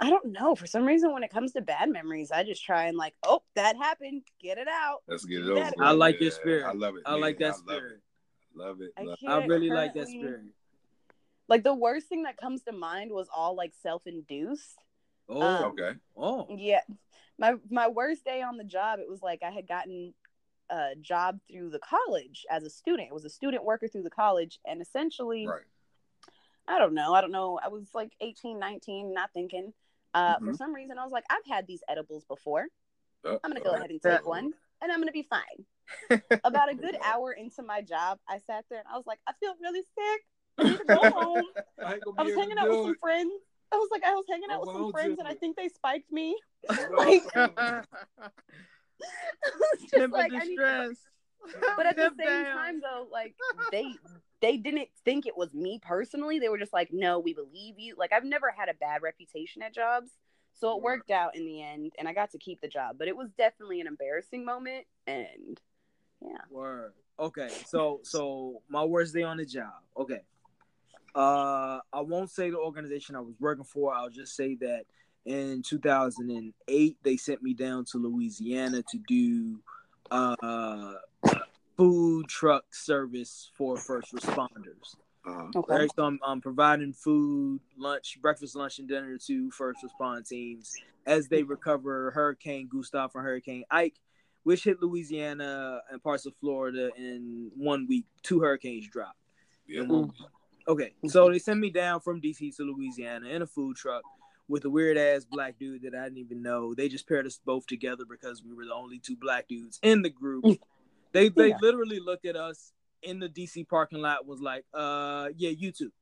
I 0.00 0.10
don't 0.10 0.32
know. 0.32 0.54
For 0.54 0.66
some 0.66 0.84
reason, 0.84 1.12
when 1.12 1.24
it 1.24 1.30
comes 1.30 1.52
to 1.52 1.60
bad 1.60 1.90
memories, 1.90 2.30
I 2.30 2.44
just 2.44 2.64
try 2.64 2.86
and 2.86 2.96
like, 2.96 3.14
oh, 3.24 3.42
that 3.56 3.76
happened, 3.76 4.22
get 4.40 4.58
it 4.58 4.68
out. 4.68 4.98
Let's 5.08 5.24
get 5.24 5.40
it 5.40 5.50
over. 5.50 5.72
I 5.80 5.90
like 5.90 6.20
your 6.20 6.30
spirit. 6.30 6.64
I 6.66 6.72
love 6.72 6.94
it. 6.96 7.02
I 7.04 7.16
like 7.16 7.38
that 7.38 7.44
I 7.44 7.48
love 7.48 7.58
spirit. 7.58 7.92
it. 7.94 8.00
Love 8.58 8.80
it. 8.80 8.92
I 9.26 9.32
I 9.32 9.46
really 9.46 9.70
like 9.70 9.94
that 9.94 10.08
spirit. 10.08 10.42
Like 11.48 11.64
the 11.64 11.74
worst 11.74 12.08
thing 12.08 12.24
that 12.24 12.36
comes 12.36 12.62
to 12.64 12.72
mind 12.72 13.10
was 13.10 13.28
all 13.34 13.56
like 13.56 13.72
self-induced. 13.82 14.78
Oh, 15.28 15.42
Um, 15.42 15.64
Okay. 15.72 15.98
oh, 16.16 16.46
Yeah, 16.50 16.80
my 17.38 17.54
my 17.70 17.88
worst 17.88 18.24
day 18.24 18.42
on 18.42 18.56
the 18.56 18.64
job, 18.64 19.00
it 19.00 19.08
was 19.08 19.22
like 19.22 19.42
I 19.42 19.50
had 19.50 19.66
gotten 19.66 20.14
a 20.70 20.94
job 21.00 21.40
through 21.50 21.70
the 21.70 21.78
college 21.78 22.44
as 22.50 22.64
a 22.64 22.70
student. 22.70 23.08
It 23.08 23.14
was 23.14 23.24
a 23.24 23.30
student 23.30 23.64
worker 23.64 23.88
through 23.88 24.02
the 24.02 24.10
college, 24.10 24.60
and 24.66 24.80
essentially, 24.82 25.46
Right. 25.46 25.62
I 26.66 26.78
don't 26.78 26.92
know. 26.92 27.14
I 27.14 27.22
don't 27.22 27.32
know. 27.32 27.58
I 27.62 27.68
was 27.68 27.88
like 27.94 28.12
18, 28.20 28.58
19, 28.58 29.14
not 29.14 29.32
thinking. 29.32 29.72
Uh, 30.18 30.38
For 30.40 30.52
Mhm. 30.52 30.56
some 30.56 30.74
reason, 30.74 30.98
I 30.98 31.04
was 31.04 31.12
like, 31.12 31.24
I've 31.30 31.46
had 31.46 31.66
these 31.66 31.82
edibles 31.88 32.24
before. 32.24 32.66
Uh, 33.24 33.38
I'm 33.44 33.50
gonna 33.50 33.60
go 33.60 33.70
uh, 33.70 33.76
ahead 33.76 33.90
and 33.90 34.02
take 34.02 34.26
one, 34.26 34.52
and 34.82 34.90
I'm 34.90 34.98
gonna 35.00 35.12
be 35.12 35.22
fine. 35.22 35.64
About 36.44 36.70
a 36.70 36.74
good 36.74 36.96
hour 37.04 37.32
into 37.32 37.62
my 37.62 37.82
job, 37.82 38.18
I 38.28 38.38
sat 38.38 38.64
there 38.68 38.80
and 38.80 38.88
I 38.92 38.96
was 38.96 39.06
like, 39.06 39.20
I 39.28 39.32
feel 39.40 39.54
really 39.60 39.82
sick. 39.82 40.20
I 40.58 40.64
need 40.64 40.78
to 40.78 40.84
go 40.84 41.10
home. 41.10 41.44
I, 41.84 41.98
I 42.18 42.22
was 42.22 42.34
hanging 42.34 42.58
out 42.58 42.68
with 42.68 42.78
do 42.78 42.84
some 42.84 42.96
friends. 42.96 43.32
I 43.72 43.76
was 43.76 43.88
like, 43.92 44.02
I 44.04 44.14
was 44.14 44.24
hanging 44.28 44.50
out 44.50 44.60
with 44.60 44.70
some 44.70 44.92
friends, 44.92 45.18
and 45.18 45.28
I 45.28 45.34
think 45.34 45.56
they 45.56 45.68
spiked 45.68 46.10
me. 46.10 46.36
Like, 46.96 47.22
I 47.36 47.82
was 49.44 49.80
just 49.80 49.92
Timber 49.92 50.16
like, 50.18 50.32
I 50.34 50.44
need 50.44 50.58
but 51.76 51.86
at 51.86 51.96
the 51.96 52.10
same 52.18 52.26
down. 52.26 52.56
time 52.56 52.80
though 52.80 53.06
like 53.12 53.34
they 53.70 53.96
they 54.40 54.56
didn't 54.56 54.88
think 55.04 55.26
it 55.26 55.36
was 55.36 55.54
me 55.54 55.80
personally 55.82 56.38
they 56.38 56.48
were 56.48 56.58
just 56.58 56.72
like 56.72 56.88
no 56.92 57.18
we 57.18 57.34
believe 57.34 57.78
you 57.78 57.94
like 57.98 58.12
i've 58.12 58.24
never 58.24 58.52
had 58.56 58.68
a 58.68 58.74
bad 58.74 59.02
reputation 59.02 59.62
at 59.62 59.74
jobs 59.74 60.10
so 60.54 60.76
it 60.76 60.82
worked 60.82 61.10
out 61.10 61.36
in 61.36 61.44
the 61.44 61.62
end 61.62 61.92
and 61.98 62.08
i 62.08 62.12
got 62.12 62.30
to 62.30 62.38
keep 62.38 62.60
the 62.60 62.68
job 62.68 62.96
but 62.98 63.08
it 63.08 63.16
was 63.16 63.28
definitely 63.36 63.80
an 63.80 63.86
embarrassing 63.86 64.44
moment 64.44 64.84
and 65.06 65.60
yeah 66.20 66.38
Word. 66.50 66.92
Okay, 67.20 67.48
so 67.66 68.00
so 68.04 68.62
my 68.68 68.84
worst 68.84 69.12
day 69.12 69.24
on 69.24 69.38
the 69.38 69.44
job. 69.44 69.72
Okay. 69.96 70.20
Uh 71.14 71.80
I 71.92 72.00
won't 72.00 72.30
say 72.30 72.50
the 72.50 72.58
organization 72.58 73.16
I 73.16 73.20
was 73.20 73.34
working 73.40 73.64
for. 73.64 73.92
I'll 73.92 74.10
just 74.10 74.36
say 74.36 74.54
that 74.56 74.84
in 75.24 75.62
2008 75.62 76.96
they 77.02 77.16
sent 77.16 77.42
me 77.42 77.54
down 77.54 77.84
to 77.86 77.98
Louisiana 77.98 78.82
to 78.90 78.98
do 79.08 79.60
uh 80.10 80.94
food 81.78 82.28
truck 82.28 82.64
service 82.74 83.50
for 83.56 83.76
first 83.76 84.12
responders. 84.12 84.96
uh-huh. 85.24 85.50
okay 85.54 85.74
Right, 85.74 85.90
so 85.94 86.04
I'm, 86.04 86.18
I'm 86.26 86.40
providing 86.40 86.92
food, 86.92 87.60
lunch, 87.78 88.18
breakfast, 88.20 88.56
lunch, 88.56 88.80
and 88.80 88.88
dinner 88.88 89.16
to 89.26 89.50
first 89.52 89.82
respond 89.82 90.26
teams 90.26 90.74
as 91.06 91.28
they 91.28 91.44
recover 91.44 92.10
Hurricane 92.10 92.68
Gustav 92.70 93.12
and 93.14 93.24
Hurricane 93.24 93.64
Ike, 93.70 93.94
which 94.42 94.64
hit 94.64 94.82
Louisiana 94.82 95.80
and 95.90 96.02
parts 96.02 96.26
of 96.26 96.34
Florida 96.40 96.90
in 96.98 97.52
one 97.56 97.86
week. 97.86 98.06
Two 98.22 98.40
hurricanes 98.40 98.88
dropped. 98.88 99.16
Yeah. 99.66 99.82
in 99.82 99.88
one. 99.88 100.12
Okay, 100.66 100.92
so 101.06 101.30
they 101.30 101.38
sent 101.38 101.60
me 101.60 101.70
down 101.70 102.00
from 102.00 102.20
DC 102.20 102.56
to 102.56 102.62
Louisiana 102.64 103.28
in 103.28 103.40
a 103.40 103.46
food 103.46 103.76
truck 103.76 104.02
with 104.48 104.64
a 104.64 104.70
weird 104.70 104.98
ass 104.98 105.24
black 105.24 105.58
dude 105.58 105.82
that 105.82 105.94
I 105.94 106.04
didn't 106.04 106.18
even 106.18 106.42
know. 106.42 106.74
They 106.74 106.88
just 106.88 107.08
paired 107.08 107.26
us 107.26 107.38
both 107.42 107.66
together 107.66 108.04
because 108.08 108.42
we 108.42 108.52
were 108.52 108.64
the 108.64 108.74
only 108.74 108.98
two 108.98 109.16
black 109.16 109.46
dudes 109.48 109.78
in 109.82 110.02
the 110.02 110.10
group. 110.10 110.44
They 111.12 111.28
they 111.28 111.48
Yeah. 111.48 111.58
literally 111.60 112.00
looked 112.00 112.26
at 112.26 112.36
us 112.36 112.72
in 113.02 113.18
the 113.18 113.28
DC 113.28 113.68
parking 113.68 114.00
lot 114.00 114.26
was 114.26 114.40
like, 114.40 114.64
uh 114.74 115.28
yeah, 115.36 115.50
you 115.50 115.72
two. 115.72 115.92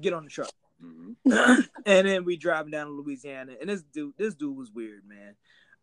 Get 0.00 0.12
on 0.12 0.24
the 0.24 0.30
truck. 0.30 0.52
hmm 0.80 1.12
and 1.86 2.06
then 2.06 2.24
we 2.24 2.36
driving 2.36 2.72
down 2.72 2.86
to 2.86 2.92
Louisiana 2.92 3.54
and 3.60 3.68
this 3.70 3.82
dude 3.82 4.14
this 4.16 4.34
dude 4.34 4.56
was 4.56 4.70
weird, 4.72 5.02
man. 5.06 5.34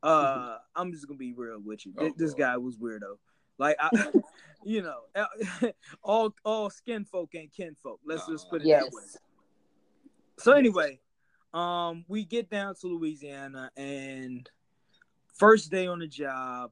Uh 0.04 0.58
I'm 0.76 0.92
just 0.92 1.08
gonna 1.08 1.18
be 1.18 1.34
real 1.34 1.60
with 1.64 1.86
you. 1.86 1.94
Oh, 1.98 2.12
this 2.18 2.32
Lord. 2.32 2.40
guy 2.40 2.58
was 2.58 2.78
weirdo. 2.78 3.18
Like 3.58 3.78
I 3.80 3.90
you 4.64 4.82
know, 4.82 5.02
all 6.04 6.34
all 6.44 6.70
skin 6.70 7.06
folk 7.06 7.34
ain't 7.36 7.54
kin 7.54 7.76
folk. 7.82 8.00
Let's 8.06 8.28
just 8.28 8.50
put 8.50 8.62
it 8.62 8.68
yes 8.68 8.84
that 8.84 8.92
way. 8.94 9.04
So 10.40 10.54
anyway, 10.54 11.00
um, 11.54 12.06
we 12.08 12.24
get 12.24 12.50
down 12.50 12.76
to 12.76 12.88
Louisiana 12.88 13.72
and 13.76 14.50
first 15.34 15.72
day 15.72 15.88
on 15.88 16.00
the 16.00 16.08
job 16.08 16.72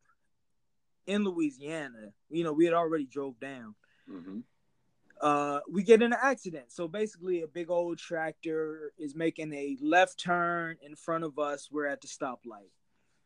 in 1.07 1.23
Louisiana, 1.23 2.11
you 2.29 2.43
know, 2.43 2.53
we 2.53 2.65
had 2.65 2.73
already 2.73 3.05
drove 3.05 3.39
down. 3.39 3.73
hmm 4.07 4.41
Uh, 5.19 5.61
we 5.67 5.81
get 5.81 6.03
in 6.03 6.13
an 6.13 6.19
accident. 6.21 6.71
So 6.71 6.87
basically, 6.87 7.41
a 7.41 7.47
big 7.47 7.71
old 7.71 7.97
tractor 7.97 8.93
is 8.99 9.15
making 9.15 9.51
a 9.51 9.75
left 9.81 10.19
turn 10.19 10.77
in 10.83 10.95
front 10.95 11.23
of 11.23 11.39
us. 11.39 11.71
We're 11.71 11.87
at 11.87 12.01
the 12.01 12.07
stoplight, 12.07 12.69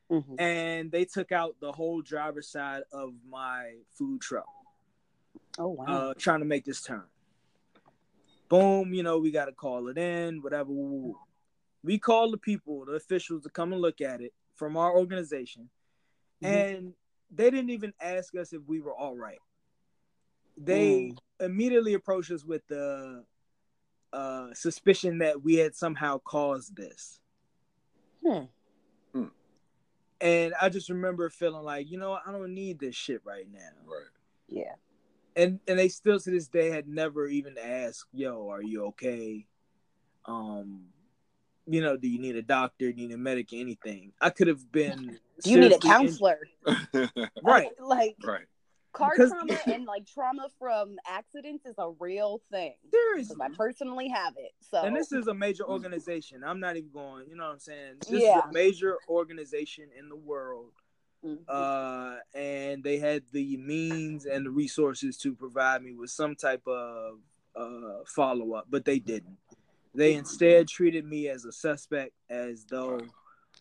Mhm. 0.10 0.40
and 0.40 0.90
they 0.90 1.04
took 1.04 1.34
out 1.34 1.60
the 1.60 1.74
whole 1.74 2.02
driver's 2.02 2.48
side 2.48 2.84
of 2.94 3.14
my 3.28 3.76
food 3.90 4.22
truck. 4.22 4.48
oh 5.60 5.68
wow 5.68 5.86
uh, 5.86 6.14
trying 6.14 6.40
to 6.40 6.46
make 6.46 6.64
this 6.64 6.82
turn. 6.82 7.04
Boom, 8.48 8.94
you 8.94 9.04
know, 9.04 9.18
we 9.18 9.32
got 9.32 9.46
to 9.46 9.52
call 9.52 9.90
it 9.90 9.98
in, 9.98 10.42
whatever. 10.42 10.72
We 11.84 11.98
call 12.00 12.32
the 12.32 12.38
people, 12.38 12.86
the 12.86 12.94
officials, 12.94 13.44
to 13.44 13.50
come 13.50 13.74
and 13.74 13.82
look 13.82 14.00
at 14.00 14.22
it 14.22 14.34
from 14.56 14.78
our 14.78 14.96
organization, 14.98 15.70
Mhm. 16.42 16.48
and 16.48 16.96
they 17.32 17.50
didn't 17.50 17.70
even 17.70 17.94
ask 18.02 18.36
us 18.36 18.54
if 18.54 18.62
we 18.68 18.82
were 18.82 18.94
all 18.94 19.16
right. 19.16 19.40
They 20.58 21.14
immediately 21.40 21.94
approached 21.94 22.32
us 22.32 22.44
with 22.44 22.66
the 22.68 23.24
uh, 24.14 24.54
suspicion 24.54 25.20
that 25.20 25.42
we 25.42 25.56
had 25.56 25.76
somehow 25.76 26.20
caused 26.20 26.76
this. 26.76 27.20
Hmm. 28.26 28.46
And 30.20 30.54
I 30.62 30.70
just 30.70 30.90
remember 30.90 31.30
feeling 31.32 31.64
like, 31.64 31.90
you 31.90 31.98
know, 31.98 32.20
I 32.24 32.32
don't 32.32 32.54
need 32.54 32.80
this 32.80 32.96
shit 32.96 33.22
right 33.26 33.48
now. 33.52 33.60
Right. 33.88 34.06
yeah 34.48 34.76
and 35.36 35.60
and 35.68 35.80
they 35.80 35.88
still 35.88 36.20
to 36.20 36.32
this 36.32 36.48
day 36.48 36.70
had 36.70 36.88
never 36.88 37.28
even 37.28 37.58
asked, 37.58 38.08
"Yo, 38.14 38.50
are 38.50 38.62
you 38.62 38.86
okay? 38.88 39.46
Um, 40.26 40.86
you 41.68 41.82
know, 41.82 41.96
do 41.98 42.08
you 42.08 42.20
need 42.20 42.36
a 42.36 42.42
doctor? 42.42 42.92
Do 42.92 43.02
you 43.02 43.08
need 43.08 43.14
a 43.14 43.18
medic? 43.18 43.54
Anything? 43.54 44.12
I 44.22 44.30
could 44.32 44.48
have 44.48 44.72
been. 44.72 45.20
do 45.44 45.50
you 45.52 45.60
need 45.60 45.72
a 45.72 45.82
seriously 45.82 45.90
in- 45.90 45.96
counselor 45.96 46.40
right? 47.44 47.70
like 47.80 48.16
right. 48.24 48.46
car 48.94 49.12
Because- 49.16 49.32
trauma 49.32 49.58
and 49.74 49.86
like 49.86 50.06
trauma 50.06 50.48
from 50.60 50.98
accidents 51.08 51.66
is 51.66 51.76
a 51.78 51.92
real 52.00 52.42
thing 52.52 52.74
Seriously. 52.92 53.36
because 53.38 53.54
i 53.54 53.56
personally 53.56 54.10
have 54.10 54.34
it 54.38 54.52
so 54.60 54.82
And 54.84 54.96
this 54.96 55.12
is 55.12 55.28
a 55.28 55.34
major 55.34 55.66
organization. 55.68 56.44
I'm 56.44 56.60
not 56.60 56.78
even 56.78 56.92
going. 56.92 57.28
You 57.30 57.36
know 57.36 57.46
what 57.46 57.54
I'm 57.54 57.60
saying? 57.60 57.94
This 58.02 58.12
is 58.12 58.22
Yeah. 58.22 58.42
a 58.50 58.52
major 58.54 58.98
organization 59.10 59.90
in 59.98 60.10
the 60.10 60.16
world, 60.16 60.72
Mhm. 61.26 61.38
uh, 61.48 62.18
and 62.34 62.84
they 62.84 62.98
had 62.98 63.24
the 63.32 63.58
means 63.58 64.26
and 64.26 64.46
the 64.46 64.50
resources 64.52 65.18
to 65.20 65.34
provide 65.36 65.84
me 65.84 65.94
with 65.94 66.10
some 66.10 66.36
type 66.36 66.66
of 66.68 67.20
uh, 67.56 68.04
follow 68.08 68.54
up, 68.54 68.66
but 68.70 68.86
they 68.86 68.98
didn't. 68.98 69.38
They 69.94 70.14
instead 70.14 70.68
treated 70.68 71.06
me 71.06 71.28
as 71.28 71.46
a 71.46 71.52
suspect, 71.52 72.14
as 72.30 72.66
though 72.66 73.02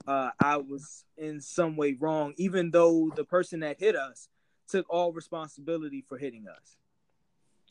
uh, 0.06 0.30
I 0.38 0.58
was 0.58 1.04
in 1.16 1.40
some 1.40 1.76
way 1.76 1.96
wrong, 1.98 2.34
even 2.36 2.70
though 2.70 3.10
the 3.16 3.24
person 3.24 3.60
that 3.60 3.80
hit 3.80 3.96
us 3.96 4.28
took 4.68 4.86
all 4.88 5.12
responsibility 5.12 6.04
for 6.08 6.16
hitting 6.18 6.46
us. 6.48 6.76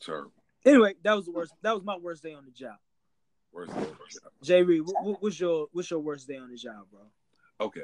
Terrible. 0.02 0.32
Anyway, 0.66 0.94
that 1.02 1.14
was 1.14 1.24
the 1.24 1.32
worst. 1.32 1.54
That 1.62 1.74
was 1.74 1.82
my 1.84 1.96
worst 1.96 2.22
day 2.22 2.34
on 2.34 2.44
the 2.44 2.50
job. 2.50 2.76
Worst 3.52 3.74
day 3.74 3.80
of 3.80 3.88
the 3.88 4.20
job. 4.20 4.32
Jay 4.42 4.62
Reed, 4.62 4.82
what, 4.84 5.04
what, 5.04 5.22
what's 5.22 5.40
your 5.40 5.68
what's 5.72 5.90
your 5.90 6.00
worst 6.00 6.28
day 6.28 6.36
on 6.36 6.50
the 6.50 6.56
job, 6.56 6.84
bro? 6.90 7.00
Okay. 7.60 7.80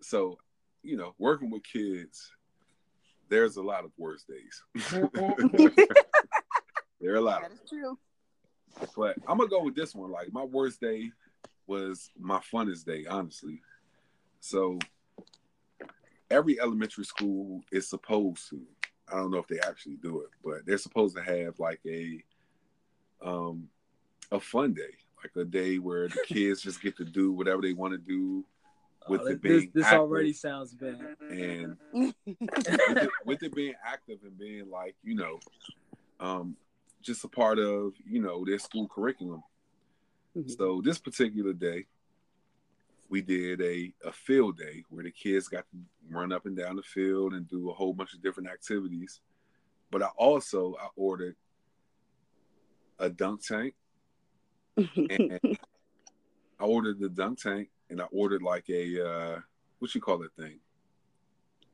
So, 0.00 0.38
you 0.82 0.96
know, 0.96 1.14
working 1.18 1.50
with 1.50 1.62
kids, 1.62 2.32
there's 3.28 3.56
a 3.56 3.62
lot 3.62 3.84
of 3.84 3.92
worst 3.96 4.26
days. 4.28 4.62
there 7.00 7.12
are 7.12 7.16
a 7.16 7.20
lot 7.20 7.42
That 7.42 7.52
is 7.52 7.60
true 7.68 7.96
But 8.96 9.16
I'm 9.26 9.38
gonna 9.38 9.48
go 9.50 9.62
with 9.64 9.74
this 9.74 9.94
one. 9.94 10.10
Like 10.10 10.32
my 10.32 10.44
worst 10.44 10.80
day 10.80 11.10
was 11.66 12.10
my 12.18 12.38
funnest 12.52 12.84
day, 12.84 13.04
honestly. 13.06 13.60
So 14.40 14.78
every 16.30 16.60
elementary 16.60 17.04
school 17.04 17.62
is 17.72 17.88
supposed 17.88 18.48
to. 18.50 18.60
I 19.10 19.16
don't 19.16 19.30
know 19.30 19.38
if 19.38 19.46
they 19.48 19.58
actually 19.60 19.96
do 19.96 20.20
it, 20.20 20.28
but 20.44 20.66
they're 20.66 20.78
supposed 20.78 21.16
to 21.16 21.22
have 21.22 21.58
like 21.58 21.80
a 21.86 22.22
um 23.22 23.68
a 24.30 24.38
fun 24.38 24.74
day, 24.74 24.94
like 25.22 25.32
a 25.36 25.48
day 25.48 25.78
where 25.78 26.08
the 26.08 26.18
kids 26.26 26.60
just 26.62 26.82
get 26.82 26.96
to 26.98 27.04
do 27.04 27.32
whatever 27.32 27.62
they 27.62 27.72
want 27.72 27.92
to 27.92 27.98
do 27.98 28.44
with 29.08 29.22
Oh, 29.22 29.26
it 29.26 29.42
this 29.42 29.60
being 29.60 29.70
this 29.74 29.86
active 29.86 30.00
already 30.00 30.32
sounds 30.34 30.74
bad. 30.74 31.16
and 31.30 31.76
with 31.92 32.14
it, 32.24 33.10
with 33.24 33.42
it 33.42 33.54
being 33.54 33.74
active 33.84 34.18
and 34.22 34.38
being 34.38 34.68
like 34.70 34.94
you 35.02 35.14
know 35.14 35.38
um 36.20 36.56
just 37.02 37.24
a 37.24 37.28
part 37.28 37.58
of 37.58 37.92
you 38.04 38.20
know 38.20 38.44
their 38.44 38.58
school 38.58 38.88
curriculum. 38.88 39.42
Mm-hmm. 40.36 40.50
so 40.50 40.80
this 40.84 40.98
particular 40.98 41.52
day 41.54 41.86
we 43.08 43.22
did 43.22 43.62
a, 43.62 43.90
a 44.04 44.12
field 44.12 44.58
day 44.58 44.84
where 44.90 45.02
the 45.02 45.10
kids 45.10 45.48
got 45.48 45.64
to 45.70 45.78
run 46.10 46.30
up 46.30 46.44
and 46.44 46.54
down 46.56 46.76
the 46.76 46.82
field 46.82 47.32
and 47.32 47.48
do 47.48 47.70
a 47.70 47.72
whole 47.72 47.94
bunch 47.94 48.12
of 48.12 48.22
different 48.22 48.50
activities. 48.50 49.20
But 49.90 50.02
i 50.02 50.08
also 50.16 50.76
i 50.80 50.88
ordered 50.96 51.36
a 52.98 53.08
dunk 53.08 53.42
tank 53.46 53.74
and 54.76 55.40
i 56.60 56.64
ordered 56.64 56.98
the 57.00 57.08
dunk 57.08 57.40
tank 57.40 57.70
and 57.88 58.00
i 58.02 58.04
ordered 58.12 58.42
like 58.42 58.68
a 58.68 59.08
uh 59.08 59.40
what 59.78 59.94
you 59.94 60.00
call 60.00 60.18
that 60.18 60.34
thing? 60.34 60.58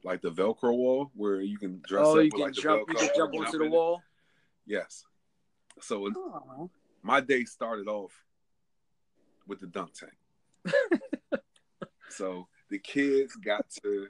Like 0.05 0.21
the 0.21 0.31
velcro 0.31 0.77
wall 0.77 1.11
where 1.15 1.41
you 1.41 1.57
can 1.59 1.81
dress 1.87 2.05
Oh, 2.07 2.19
up 2.19 2.25
you 2.25 2.31
can 2.31 2.41
like 2.41 2.53
jump, 2.53 2.83
you 2.89 2.95
can 2.95 3.09
jump 3.17 3.35
onto 3.35 3.59
the 3.59 3.69
wall. 3.71 4.03
yes 4.67 5.05
so 5.81 6.07
Aw. 6.07 6.67
my 7.03 7.21
day 7.21 7.45
started 7.45 7.89
off 7.89 8.13
with 9.47 9.61
the 9.61 9.67
dunk 9.67 9.91
tank. 9.95 10.13
so 12.09 12.49
the 12.71 12.79
kids 12.79 13.37
got 13.37 13.65
to, 13.83 14.07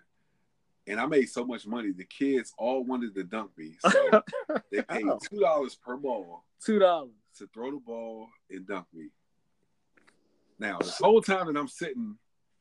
and 0.87 1.01
I 1.01 1.07
made 1.07 1.27
so 1.27 1.45
much 1.45 1.67
money. 1.67 1.93
The 1.93 2.05
kids 2.05 2.53
all 2.59 2.85
wanted 2.85 3.15
to 3.15 3.25
dunk 3.25 3.51
me, 3.57 3.77
so 3.81 4.23
they 4.73 4.83
paid 4.83 5.07
two 5.31 5.41
dollars 5.41 5.75
per 5.75 5.97
ball 5.97 6.45
Two 6.65 6.79
dollars. 6.79 7.11
to 7.39 7.49
throw 7.53 7.73
the 7.73 7.79
ball 7.79 8.29
and 8.51 8.67
dunk 8.67 8.87
me. 8.95 9.09
Now, 10.59 10.79
this 10.79 10.99
whole 10.99 11.21
time 11.21 11.47
that 11.53 11.59
I'm 11.59 11.69
sitting 11.69 12.17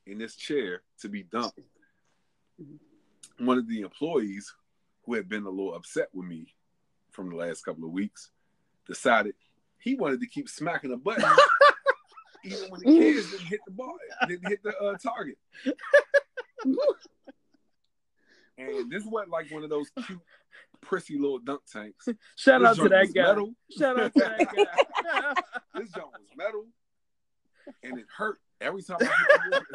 in 0.06 0.18
this 0.18 0.34
chair 0.34 0.82
to 1.00 1.08
be 1.08 1.22
dunked, 1.24 1.52
one 3.38 3.58
of 3.58 3.68
the 3.68 3.80
employees 3.82 4.52
who 5.06 5.14
had 5.14 5.28
been 5.28 5.44
a 5.44 5.50
little 5.50 5.74
upset 5.74 6.08
with 6.12 6.26
me 6.26 6.54
from 7.12 7.30
the 7.30 7.36
last 7.36 7.64
couple 7.64 7.84
of 7.84 7.92
weeks 7.92 8.30
decided 8.86 9.34
he 9.78 9.94
wanted 9.94 10.20
to 10.20 10.26
keep 10.26 10.48
smacking 10.48 10.90
the 10.90 10.96
button 10.96 11.24
even 12.44 12.68
when 12.70 12.80
the 12.80 12.86
kids 12.86 13.30
didn't 13.30 13.46
hit 13.46 13.60
the 13.66 13.72
ball, 13.72 13.96
didn't 14.28 14.48
hit 14.48 14.62
the 14.62 14.76
uh, 14.76 14.96
target. 14.98 15.38
and 18.58 18.90
this 18.90 19.04
wasn't 19.04 19.30
like 19.30 19.50
one 19.50 19.64
of 19.64 19.70
those 19.70 19.90
cute, 20.06 20.20
prissy 20.80 21.18
little 21.18 21.38
dunk 21.38 21.62
tanks. 21.70 22.06
Shout 22.36 22.60
This 22.60 22.68
out 22.70 22.76
to 22.76 22.88
that 22.88 23.12
guy. 23.14 23.22
metal. 23.22 23.54
Shout 23.76 23.98
out 24.00 24.12
to 24.14 24.20
that 24.20 24.54
guy. 24.54 25.34
This 25.80 25.90
junk 25.90 26.12
was 26.12 26.28
metal, 26.36 26.66
and 27.82 27.98
it 27.98 28.06
hurt 28.16 28.38
every 28.60 28.82
time 28.82 28.98
I 29.00 29.04
hit 29.04 29.12
the 29.28 29.50
water. 29.50 29.66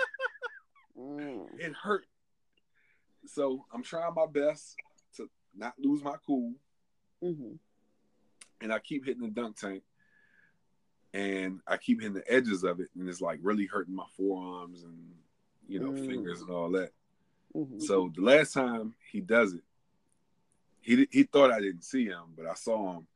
Mm. 1.24 1.60
It 1.60 1.74
hurt. 1.74 2.06
So 3.28 3.66
I'm 3.74 3.84
trying 3.84 4.14
my 4.14 4.26
best 4.28 4.76
to 5.18 5.30
not 5.56 5.74
lose 5.78 6.02
my 6.04 6.16
cool, 6.26 6.54
Mhm. 7.24 7.58
And 8.62 8.74
I 8.74 8.80
keep 8.80 9.06
hitting 9.06 9.24
the 9.24 9.30
dunk 9.30 9.58
tank, 9.58 9.84
and 11.14 11.62
I 11.68 11.78
keep 11.78 12.02
hitting 12.02 12.14
the 12.14 12.32
edges 12.32 12.64
of 12.64 12.80
it, 12.80 12.90
and 12.98 13.08
it's 13.10 13.22
like 13.22 13.40
really 13.42 13.66
hurting 13.66 13.96
my 13.96 14.06
forearms 14.18 14.84
and 14.84 15.14
you 15.68 15.80
know 15.80 15.92
Mm. 15.92 16.06
fingers 16.06 16.42
and 16.42 16.50
all 16.50 16.72
that. 16.72 16.92
Mhm. 17.56 17.82
So 17.82 18.12
the 18.16 18.22
last 18.22 18.54
time 18.54 18.96
he 19.12 19.22
does 19.22 19.54
it, 19.54 19.64
he 20.82 21.08
he 21.12 21.24
thought 21.24 21.52
I 21.52 21.60
didn't 21.60 21.84
see 21.84 22.06
him, 22.06 22.34
but 22.36 22.46
I 22.46 22.54
saw 22.54 22.98
him, 22.98 23.08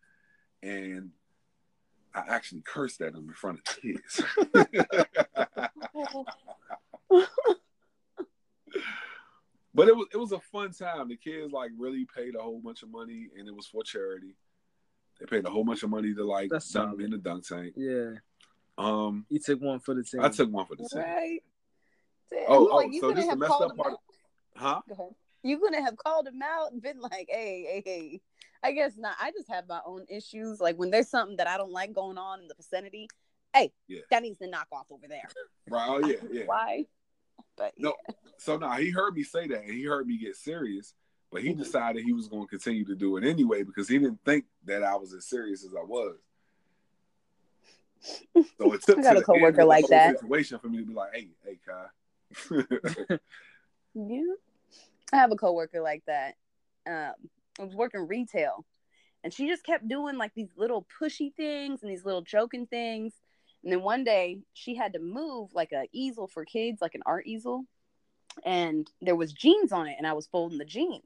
and 0.61 1.11
I 2.13 2.19
actually 2.27 2.61
cursed 2.61 3.01
at 3.01 3.13
him 3.15 3.27
in 3.27 3.33
front 3.33 3.59
of 3.59 3.65
the 3.65 3.81
kids. 3.81 4.21
but 9.73 9.87
it 9.87 9.95
was 9.95 10.07
it 10.13 10.17
was 10.17 10.31
a 10.31 10.39
fun 10.39 10.71
time. 10.71 11.09
The 11.09 11.17
kids 11.17 11.51
like 11.51 11.71
really 11.77 12.05
paid 12.15 12.35
a 12.35 12.41
whole 12.41 12.59
bunch 12.59 12.83
of 12.83 12.91
money, 12.91 13.29
and 13.37 13.47
it 13.47 13.55
was 13.55 13.67
for 13.67 13.83
charity. 13.83 14.35
They 15.23 15.37
paid 15.37 15.45
a 15.45 15.49
whole 15.49 15.63
bunch 15.63 15.83
of 15.83 15.89
money 15.89 16.13
to 16.13 16.23
like 16.25 16.49
That's 16.49 16.69
dunk 16.69 16.97
me 16.97 17.03
solid. 17.03 17.05
in 17.05 17.11
the 17.11 17.17
dunk 17.17 17.47
tank. 17.47 17.73
yeah, 17.77 18.11
Um, 18.77 19.25
he 19.29 19.39
took 19.39 19.61
one 19.61 19.79
for 19.79 19.93
the 19.95 20.03
team. 20.03 20.19
I 20.21 20.27
took 20.29 20.51
one 20.51 20.65
for 20.65 20.75
the 20.75 20.83
team. 20.89 21.01
Right. 21.01 21.39
Damn, 22.29 22.43
Oh, 22.49 22.63
like, 22.63 22.87
oh, 22.87 22.89
you 22.91 22.99
so 22.99 23.07
couldn't 23.07 23.15
this 23.15 23.25
the 23.25 23.29
have 23.31 23.39
messed 23.39 23.49
called 23.51 23.63
up 23.63 23.71
him 23.71 23.77
part. 23.77 23.93
out. 23.93 23.99
Huh? 24.55 24.81
Go 24.89 24.93
ahead. 24.95 25.15
You 25.43 25.59
couldn't 25.59 25.83
have 25.83 25.95
called 25.97 26.27
him 26.27 26.41
out 26.43 26.71
and 26.71 26.81
been 26.81 26.99
like, 26.99 27.27
"Hey, 27.29 27.63
hey, 27.69 27.83
hey." 27.85 28.21
I 28.63 28.71
guess 28.71 28.93
not. 28.97 29.15
I 29.21 29.31
just 29.31 29.49
have 29.49 29.67
my 29.67 29.81
own 29.85 30.05
issues. 30.09 30.59
Like 30.61 30.77
when 30.77 30.89
there's 30.89 31.09
something 31.09 31.35
that 31.37 31.47
I 31.47 31.57
don't 31.57 31.71
like 31.71 31.93
going 31.93 32.17
on 32.17 32.39
in 32.41 32.47
the 32.47 32.55
vicinity, 32.55 33.07
hey, 33.53 33.73
Yeah. 33.89 34.01
that 34.09 34.23
needs 34.23 34.39
to 34.39 34.47
knock 34.47 34.67
off 34.71 34.87
over 34.91 35.07
there. 35.07 35.27
Right. 35.69 35.87
Oh 35.89 36.05
yeah, 36.05 36.15
yeah. 36.31 36.43
Why? 36.45 36.85
But 37.57 37.73
No. 37.77 37.93
So 38.37 38.57
now 38.57 38.71
he 38.73 38.89
heard 38.89 39.15
me 39.15 39.23
say 39.23 39.47
that, 39.47 39.63
and 39.63 39.73
he 39.73 39.83
heard 39.83 40.05
me 40.07 40.17
get 40.17 40.35
serious, 40.35 40.93
but 41.33 41.41
he 41.41 41.53
decided 41.53 42.03
he 42.03 42.13
was 42.13 42.27
going 42.27 42.43
to 42.43 42.47
continue 42.47 42.85
to 42.85 42.95
do 42.95 43.17
it 43.17 43.23
anyway 43.25 43.63
because 43.63 43.89
he 43.89 43.97
didn't 43.97 44.23
think 44.23 44.45
that 44.65 44.83
I 44.83 44.95
was 44.95 45.13
as 45.13 45.25
serious 45.25 45.65
as 45.65 45.71
I 45.75 45.83
was. 45.83 46.15
So 48.01 48.73
it 48.73 48.81
took 48.85 48.99
I 48.99 49.01
got 49.01 49.13
to 49.13 49.19
a 49.19 49.23
coworker 49.23 49.47
end 49.47 49.55
of 49.55 49.55
the 49.57 49.65
like 49.65 49.87
that. 49.87 50.19
situation 50.19 50.59
for 50.59 50.67
me 50.69 50.77
to 50.79 50.85
be 50.85 50.93
like, 50.93 51.13
"Hey, 51.13 51.27
hey, 51.43 51.59
Kai." 51.65 53.17
Yeah. 53.95 54.21
I 55.11 55.17
have 55.17 55.31
a 55.31 55.35
coworker 55.35 55.81
like 55.81 56.03
that. 56.07 56.35
Um, 56.87 57.13
I 57.59 57.63
was 57.63 57.75
working 57.75 58.07
retail 58.07 58.65
and 59.23 59.31
she 59.33 59.47
just 59.47 59.63
kept 59.63 59.87
doing 59.87 60.17
like 60.17 60.33
these 60.33 60.49
little 60.57 60.87
pushy 60.99 61.33
things 61.35 61.83
and 61.83 61.91
these 61.91 62.05
little 62.05 62.23
joking 62.23 62.65
things. 62.65 63.13
And 63.63 63.71
then 63.71 63.83
one 63.83 64.03
day 64.03 64.39
she 64.53 64.75
had 64.75 64.93
to 64.93 64.99
move 64.99 65.53
like 65.53 65.71
a 65.71 65.87
easel 65.93 66.27
for 66.27 66.43
kids, 66.43 66.81
like 66.81 66.95
an 66.95 67.03
art 67.05 67.27
easel. 67.27 67.65
And 68.43 68.89
there 69.01 69.15
was 69.15 69.31
jeans 69.31 69.71
on 69.71 69.87
it 69.87 69.95
and 69.97 70.07
I 70.07 70.13
was 70.13 70.27
folding 70.27 70.57
the 70.57 70.65
jeans. 70.65 71.03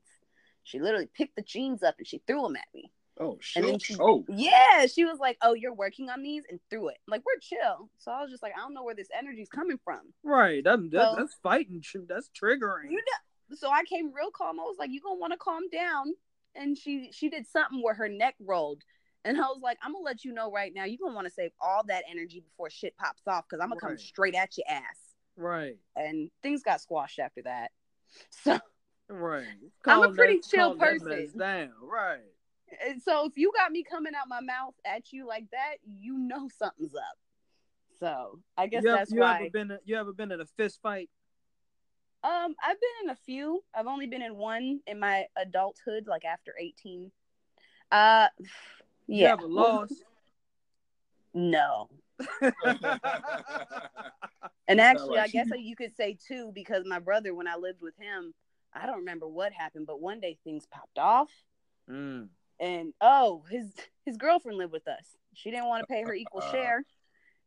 She 0.67 0.79
literally 0.81 1.07
picked 1.13 1.37
the 1.37 1.41
jeans 1.43 1.81
up 1.81 1.95
and 1.97 2.05
she 2.05 2.21
threw 2.27 2.41
them 2.41 2.57
at 2.57 2.67
me. 2.75 2.91
oh 3.21 3.37
shit! 3.39 3.81
she 3.81 3.95
oh, 3.99 4.25
yeah, 4.27 4.85
she 4.85 5.05
was 5.05 5.17
like, 5.17 5.37
"Oh, 5.41 5.53
you're 5.53 5.73
working 5.73 6.09
on 6.09 6.21
these," 6.21 6.43
and 6.49 6.59
threw 6.69 6.89
it. 6.89 6.97
Like 7.07 7.23
we're 7.25 7.39
chill. 7.39 7.89
So 7.97 8.11
I 8.11 8.21
was 8.21 8.29
just 8.29 8.43
like, 8.43 8.51
I 8.55 8.59
don't 8.59 8.73
know 8.73 8.83
where 8.83 8.93
this 8.93 9.07
energy's 9.17 9.47
coming 9.47 9.79
from. 9.83 10.01
Right, 10.23 10.61
that, 10.65 10.91
that 10.91 11.09
So- 11.11 11.15
that's 11.17 11.35
fighting. 11.41 11.81
That's 12.07 12.29
triggering. 12.39 12.91
You 12.91 12.97
know, 12.97 13.55
so 13.55 13.69
I 13.71 13.83
came 13.85 14.11
real 14.13 14.29
calm. 14.29 14.59
I 14.59 14.63
was 14.63 14.75
like, 14.77 14.89
"You 14.91 14.99
gonna 15.01 15.15
want 15.19 15.31
to 15.33 15.37
calm 15.39 15.63
down?" 15.71 16.13
And 16.53 16.77
she 16.77 17.11
she 17.13 17.29
did 17.29 17.47
something 17.47 17.81
where 17.81 17.93
her 17.93 18.09
neck 18.09 18.35
rolled, 18.41 18.83
and 19.23 19.37
I 19.37 19.41
was 19.47 19.61
like, 19.63 19.77
"I'm 19.81 19.93
gonna 19.93 20.03
let 20.03 20.25
you 20.25 20.33
know 20.33 20.51
right 20.51 20.73
now. 20.73 20.83
You 20.83 20.97
gonna 20.97 21.15
want 21.15 21.27
to 21.27 21.33
save 21.33 21.51
all 21.61 21.83
that 21.87 22.03
energy 22.11 22.41
before 22.41 22.69
shit 22.69 22.95
pops 22.97 23.25
off, 23.25 23.45
because 23.49 23.61
I'm 23.63 23.69
gonna 23.69 23.79
come 23.79 23.97
straight 23.97 24.35
at 24.35 24.57
your 24.57 24.65
ass." 24.69 24.99
Right, 25.39 25.77
And 25.95 26.29
things 26.43 26.61
got 26.61 26.81
squashed 26.81 27.19
after 27.19 27.41
that. 27.43 27.71
So 28.43 28.59
right. 29.09 29.45
I'm 29.85 30.03
a 30.03 30.13
pretty 30.13 30.37
that- 30.37 30.49
chill 30.49 30.69
calm 30.75 30.79
that 30.79 31.03
mess 31.03 31.17
person. 31.25 31.39
Down, 31.39 31.71
right. 31.81 32.19
and 32.85 33.01
so 33.01 33.25
if 33.25 33.37
you 33.37 33.51
got 33.55 33.71
me 33.71 33.83
coming 33.83 34.13
out 34.15 34.27
my 34.27 34.41
mouth 34.41 34.73
at 34.85 35.11
you 35.13 35.25
like 35.27 35.45
that, 35.51 35.75
you 35.85 36.17
know 36.17 36.49
something's 36.57 36.95
up. 36.95 37.17
So 37.99 38.39
I 38.57 38.67
guess 38.67 38.83
you 38.83 38.89
have, 38.89 38.99
that's 38.99 39.11
you 39.11 39.21
why. 39.21 39.39
ever 39.41 39.49
been? 39.49 39.77
You 39.85 39.97
ever 39.97 40.13
been 40.13 40.31
in 40.31 40.41
a 40.41 40.45
fist 40.45 40.79
fight? 40.83 41.09
Um, 42.23 42.55
I've 42.63 42.77
been 42.79 43.05
in 43.05 43.09
a 43.11 43.15
few. 43.25 43.63
I've 43.75 43.87
only 43.87 44.07
been 44.07 44.21
in 44.21 44.35
one 44.35 44.81
in 44.87 44.99
my 44.99 45.25
adulthood, 45.37 46.05
like 46.07 46.25
after 46.25 46.53
eighteen. 46.59 47.11
Uh, 47.91 48.27
You 49.07 49.23
yeah. 49.23 49.31
ever 49.33 49.47
lost? 49.47 49.93
No. 51.33 51.89
And 54.69 54.81
actually, 54.81 55.15
like 55.17 55.25
I 55.25 55.27
guess 55.29 55.47
you- 55.47 55.59
you 55.61 55.75
could 55.77 55.95
say 55.95 56.17
two 56.27 56.51
because 56.53 56.83
my 56.85 56.99
brother, 56.99 57.33
when 57.33 57.47
I 57.47 57.55
lived 57.55 57.81
with 57.81 57.95
him, 57.97 58.33
I 58.73 58.85
don't 58.85 58.99
remember 58.99 59.27
what 59.27 59.53
happened, 59.53 59.87
but 59.87 60.01
one 60.01 60.19
day 60.19 60.37
things 60.43 60.65
popped 60.65 60.99
off, 60.99 61.31
Mm. 61.89 62.29
and 62.59 62.93
oh, 63.01 63.43
his 63.49 63.73
his 64.05 64.17
girlfriend 64.17 64.57
lived 64.57 64.73
with 64.73 64.87
us. 64.87 65.17
She 65.33 65.51
didn't 65.51 65.67
want 65.67 65.81
to 65.81 65.93
pay 65.93 66.03
her 66.03 66.13
equal 66.13 66.41
Uh. 66.41 66.51
share, 66.51 66.85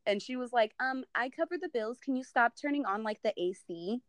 and 0.07 0.23
she 0.23 0.37
was 0.37 0.53
like, 0.53 0.75
"Um, 0.81 1.05
I 1.15 1.29
cover 1.31 1.57
the 1.59 1.69
bills. 1.69 1.99
Can 2.01 2.17
you 2.17 2.25
stop 2.25 2.55
turning 2.61 2.87
on 2.87 3.03
like 3.03 3.21
the 3.23 3.33
AC? 3.41 4.03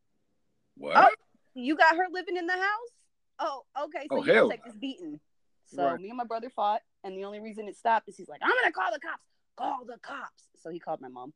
what? 0.77 0.95
Oh. 0.97 1.09
You 1.53 1.75
got 1.75 1.97
her 1.97 2.07
living 2.09 2.37
in 2.37 2.47
the 2.47 2.53
house? 2.53 2.91
Oh, 3.39 3.63
okay. 3.83 4.07
So 4.09 4.17
Oh, 4.19 4.23
you 4.23 4.31
hell 4.33 4.47
can 4.49 4.57
take 4.57 4.63
this 4.65 4.77
beating." 4.77 5.19
So 5.65 5.83
Right. 5.83 5.99
me 5.99 6.09
and 6.09 6.17
my 6.17 6.23
brother 6.23 6.49
fought, 6.49 6.81
and 7.03 7.17
the 7.17 7.25
only 7.25 7.39
reason 7.41 7.67
it 7.67 7.75
stopped 7.75 8.07
is 8.07 8.17
he's 8.17 8.29
like, 8.29 8.41
"I'm 8.41 8.49
gonna 8.61 8.71
call 8.71 8.91
the 8.91 8.99
cops. 8.99 9.23
Call 9.57 9.85
the 9.85 9.97
cops." 9.99 10.47
So 10.57 10.69
he 10.69 10.79
called 10.79 11.01
my 11.01 11.07
mom. 11.09 11.33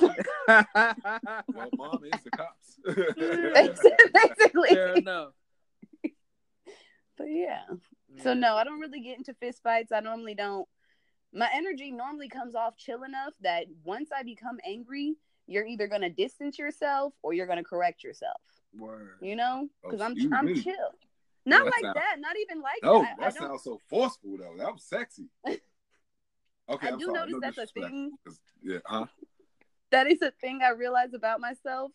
Well, 0.00 0.24
mom 1.76 2.04
is 2.04 2.22
the 2.22 2.30
cops. 2.30 2.78
Basically. 4.36 4.68
Fair 4.70 4.94
enough. 4.94 5.32
But 7.16 7.26
yeah. 7.28 7.62
So 8.22 8.34
mm. 8.34 8.38
no, 8.38 8.56
I 8.56 8.64
don't 8.64 8.80
really 8.80 9.00
get 9.00 9.18
into 9.18 9.34
fist 9.34 9.62
fights. 9.62 9.92
I 9.92 10.00
normally 10.00 10.34
don't 10.34 10.66
my 11.32 11.48
energy 11.52 11.90
normally 11.90 12.28
comes 12.28 12.54
off 12.54 12.76
chill 12.76 13.02
enough 13.02 13.32
that 13.40 13.64
once 13.84 14.10
I 14.16 14.22
become 14.22 14.58
angry, 14.66 15.16
you're 15.46 15.64
either 15.66 15.86
gonna 15.88 16.10
distance 16.10 16.58
yourself 16.58 17.12
or 17.22 17.32
you're 17.32 17.46
gonna 17.46 17.64
correct 17.64 18.02
yourself. 18.04 18.40
Word. 18.76 19.18
You 19.20 19.36
know, 19.36 19.68
Oh, 19.84 19.90
because 19.90 20.00
I'm 20.00 20.12
excuse 20.12 20.32
I'm 20.36 20.46
me. 20.46 20.60
chill. 20.62 20.74
Not 21.46 21.64
that 21.64 21.72
like 21.72 21.82
sound- 21.82 21.96
that. 21.96 22.16
Not 22.20 22.36
even 22.40 22.60
like 22.62 22.78
No, 22.82 23.02
that. 23.02 23.16
I, 23.18 23.22
I 23.22 23.30
that 23.30 23.38
don't. 23.38 23.48
sounds 23.50 23.64
so 23.64 23.78
forceful 23.88 24.36
though. 24.38 24.54
That 24.58 24.72
was 24.72 24.84
sexy. 24.84 25.28
Okay, 26.66 26.88
I 26.88 26.92
I'm 26.92 26.98
do 26.98 27.04
sorry. 27.04 27.18
notice 27.18 27.32
No 27.34 27.40
that's 27.40 27.58
a 27.58 27.60
disrespect. 27.60 27.86
thing. 27.92 28.10
'Cause- 28.24 28.40
Yeah, 28.62 28.78
huh? 28.86 29.04
That 29.94 30.10
is 30.10 30.22
a 30.22 30.32
thing 30.32 30.58
I 30.60 30.70
realize 30.70 31.14
about 31.14 31.38
myself. 31.40 31.92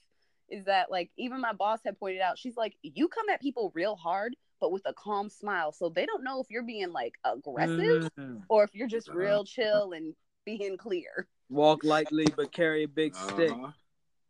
Is 0.48 0.64
that 0.66 0.90
like 0.90 1.12
even 1.18 1.42
my 1.42 1.52
boss 1.52 1.80
had 1.84 2.00
pointed 2.00 2.22
out? 2.22 2.40
She's 2.40 2.56
like, 2.56 2.78
you 2.82 3.10
come 3.10 3.28
at 3.28 3.42
people 3.42 3.74
real 3.76 3.98
hard, 3.98 4.38
but 4.62 4.72
with 4.72 4.84
a 4.86 4.94
calm 4.94 5.30
smile, 5.30 5.74
so 5.74 5.90
they 5.90 6.06
don't 6.06 6.24
know 6.24 6.40
if 6.40 6.48
you're 6.50 6.64
being 6.64 6.94
like 6.94 7.16
aggressive 7.26 8.10
Mhm. 8.18 8.44
or 8.48 8.64
if 8.64 8.74
you're 8.74 8.88
just 8.88 9.10
Uh-huh. 9.10 9.18
real 9.18 9.44
chill 9.44 9.92
and 9.92 10.16
being 10.46 10.78
clear. 10.78 11.28
Walk 11.50 11.84
lightly, 11.84 12.28
but 12.38 12.54
carry 12.54 12.84
a 12.84 12.88
big 12.88 13.14
stick. 13.16 13.52
Uh-huh. 13.52 13.74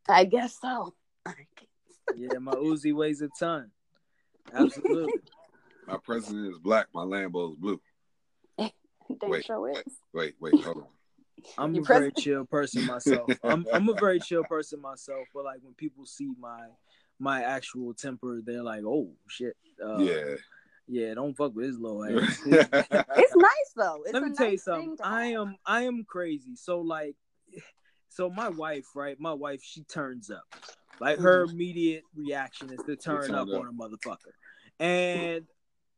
I 0.07 0.25
guess 0.25 0.59
so. 0.59 0.95
Yeah, 2.15 2.39
my 2.39 2.55
Uzi 2.55 2.91
weighs 2.91 3.21
a 3.21 3.29
ton. 3.39 3.71
Absolutely. 4.51 5.21
My 5.85 5.97
president 5.97 6.53
is 6.53 6.57
black. 6.57 6.87
My 6.91 7.03
Lambo 7.03 7.51
is 7.51 7.55
blue. 7.59 7.79
Damn 8.57 8.71
Wait. 9.29 9.45
sure 9.45 9.69
is. 9.69 9.99
Wait, 10.11 10.33
wait, 10.39 10.59
hold 10.63 10.77
on. 10.77 10.87
I'm 11.57 11.75
Your 11.75 11.83
a 11.83 11.87
very 11.87 12.11
chill 12.11 12.45
person 12.45 12.85
myself. 12.85 13.31
I'm 13.43 13.65
I'm 13.73 13.89
a 13.89 13.93
very 13.93 14.19
chill 14.19 14.43
person 14.43 14.81
myself, 14.81 15.27
but 15.33 15.45
like 15.45 15.59
when 15.61 15.73
people 15.73 16.05
see 16.05 16.31
my 16.39 16.67
my 17.19 17.43
actual 17.43 17.93
temper, 17.93 18.41
they're 18.43 18.63
like, 18.63 18.83
"Oh 18.85 19.09
shit, 19.27 19.55
uh, 19.83 19.97
yeah. 19.99 20.35
yeah, 20.87 21.13
don't 21.13 21.35
fuck 21.35 21.55
with 21.55 21.65
his 21.65 21.77
low 21.77 22.03
ass." 22.03 22.39
It's 22.45 23.35
nice 23.35 23.73
though. 23.75 24.03
It's 24.03 24.13
Let 24.13 24.23
a 24.23 24.25
me 24.25 24.35
tell 24.35 24.51
you 24.51 24.57
something. 24.57 24.97
I 25.03 25.27
am 25.27 25.57
I 25.65 25.83
am 25.83 26.05
crazy. 26.05 26.55
So 26.55 26.79
like, 26.81 27.15
so 28.09 28.29
my 28.29 28.49
wife, 28.49 28.85
right? 28.95 29.19
My 29.19 29.33
wife, 29.33 29.61
she 29.63 29.83
turns 29.83 30.31
up. 30.31 30.43
Like 30.99 31.19
her 31.19 31.43
immediate 31.43 32.03
reaction 32.15 32.71
is 32.71 32.79
to 32.85 32.95
turn 32.95 33.27
turn 33.27 33.35
up 33.35 33.47
up. 33.47 33.53
on 33.53 33.67
a 33.67 33.71
motherfucker, 33.71 34.33
and 34.79 35.45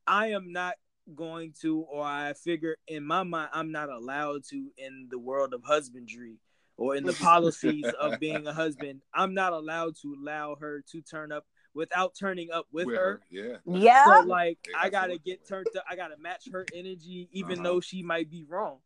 I 0.05 0.27
am 0.27 0.51
not 0.51 0.75
going 1.15 1.53
to, 1.61 1.79
or 1.81 2.03
I 2.03 2.33
figure 2.33 2.75
in 2.87 3.05
my 3.05 3.23
mind, 3.23 3.49
I'm 3.53 3.71
not 3.71 3.89
allowed 3.89 4.43
to 4.49 4.71
in 4.77 5.07
the 5.09 5.19
world 5.19 5.53
of 5.53 5.63
husbandry 5.63 6.37
or 6.77 6.95
in 6.95 7.03
the 7.03 7.13
policies 7.21 7.85
of 7.99 8.19
being 8.19 8.47
a 8.47 8.53
husband. 8.53 9.01
I'm 9.13 9.33
not 9.33 9.53
allowed 9.53 9.95
to 10.01 10.15
allow 10.21 10.55
her 10.55 10.83
to 10.91 11.01
turn 11.01 11.31
up 11.31 11.45
without 11.73 12.13
turning 12.15 12.51
up 12.51 12.67
with, 12.71 12.87
her. 12.87 13.21
Yeah. 13.29 13.57
Yeah. 13.65 14.05
So 14.21 14.27
like 14.27 14.59
Yeah, 14.69 14.77
I 14.81 14.89
gotta 14.89 15.13
what- 15.13 15.23
get 15.23 15.47
turned 15.47 15.67
up. 15.77 15.83
I 15.89 15.95
gotta 15.95 16.17
match 16.17 16.49
her 16.51 16.65
energy, 16.73 17.29
even 17.31 17.59
Uh-huh. 17.59 17.63
though 17.63 17.79
she 17.79 18.03
might 18.03 18.29
be 18.29 18.43
wrong. 18.43 18.79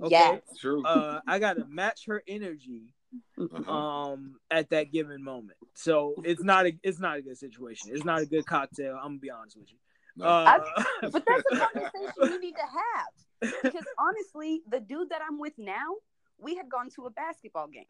Okay. 0.00 0.10
Yes. 0.10 0.42
True. 0.60 0.84
Uh, 0.84 1.20
I 1.26 1.38
gotta 1.38 1.64
match 1.66 2.06
her 2.06 2.22
energy 2.28 2.94
Uh-huh. 3.38 3.72
um 3.72 4.38
at 4.50 4.68
that 4.70 4.92
given 4.92 5.24
moment. 5.24 5.56
So 5.74 6.14
it's 6.24 6.42
not 6.42 6.66
a 6.66 6.78
it's 6.82 7.00
not 7.00 7.16
a 7.16 7.22
good 7.22 7.38
situation. 7.38 7.90
It's 7.92 8.04
not 8.04 8.20
a 8.20 8.26
good 8.26 8.44
cocktail. 8.46 8.94
I'm 8.96 9.12
gonna 9.12 9.18
be 9.20 9.30
honest 9.30 9.56
with 9.56 9.70
you. 9.72 9.78
No. 10.18 10.26
Uh, 10.26 10.58
But 11.10 11.24
that's 11.26 11.44
a 11.52 11.56
conversation 11.56 12.12
you 12.32 12.40
need 12.40 12.54
to 12.56 12.62
have. 12.62 13.52
Because 13.62 13.84
honestly, 13.98 14.62
the 14.68 14.80
dude 14.80 15.10
that 15.10 15.20
I'm 15.26 15.38
with 15.38 15.54
now, 15.58 15.94
we 16.38 16.56
had 16.56 16.68
gone 16.68 16.90
to 16.96 17.06
a 17.06 17.10
basketball 17.10 17.68
game. 17.68 17.84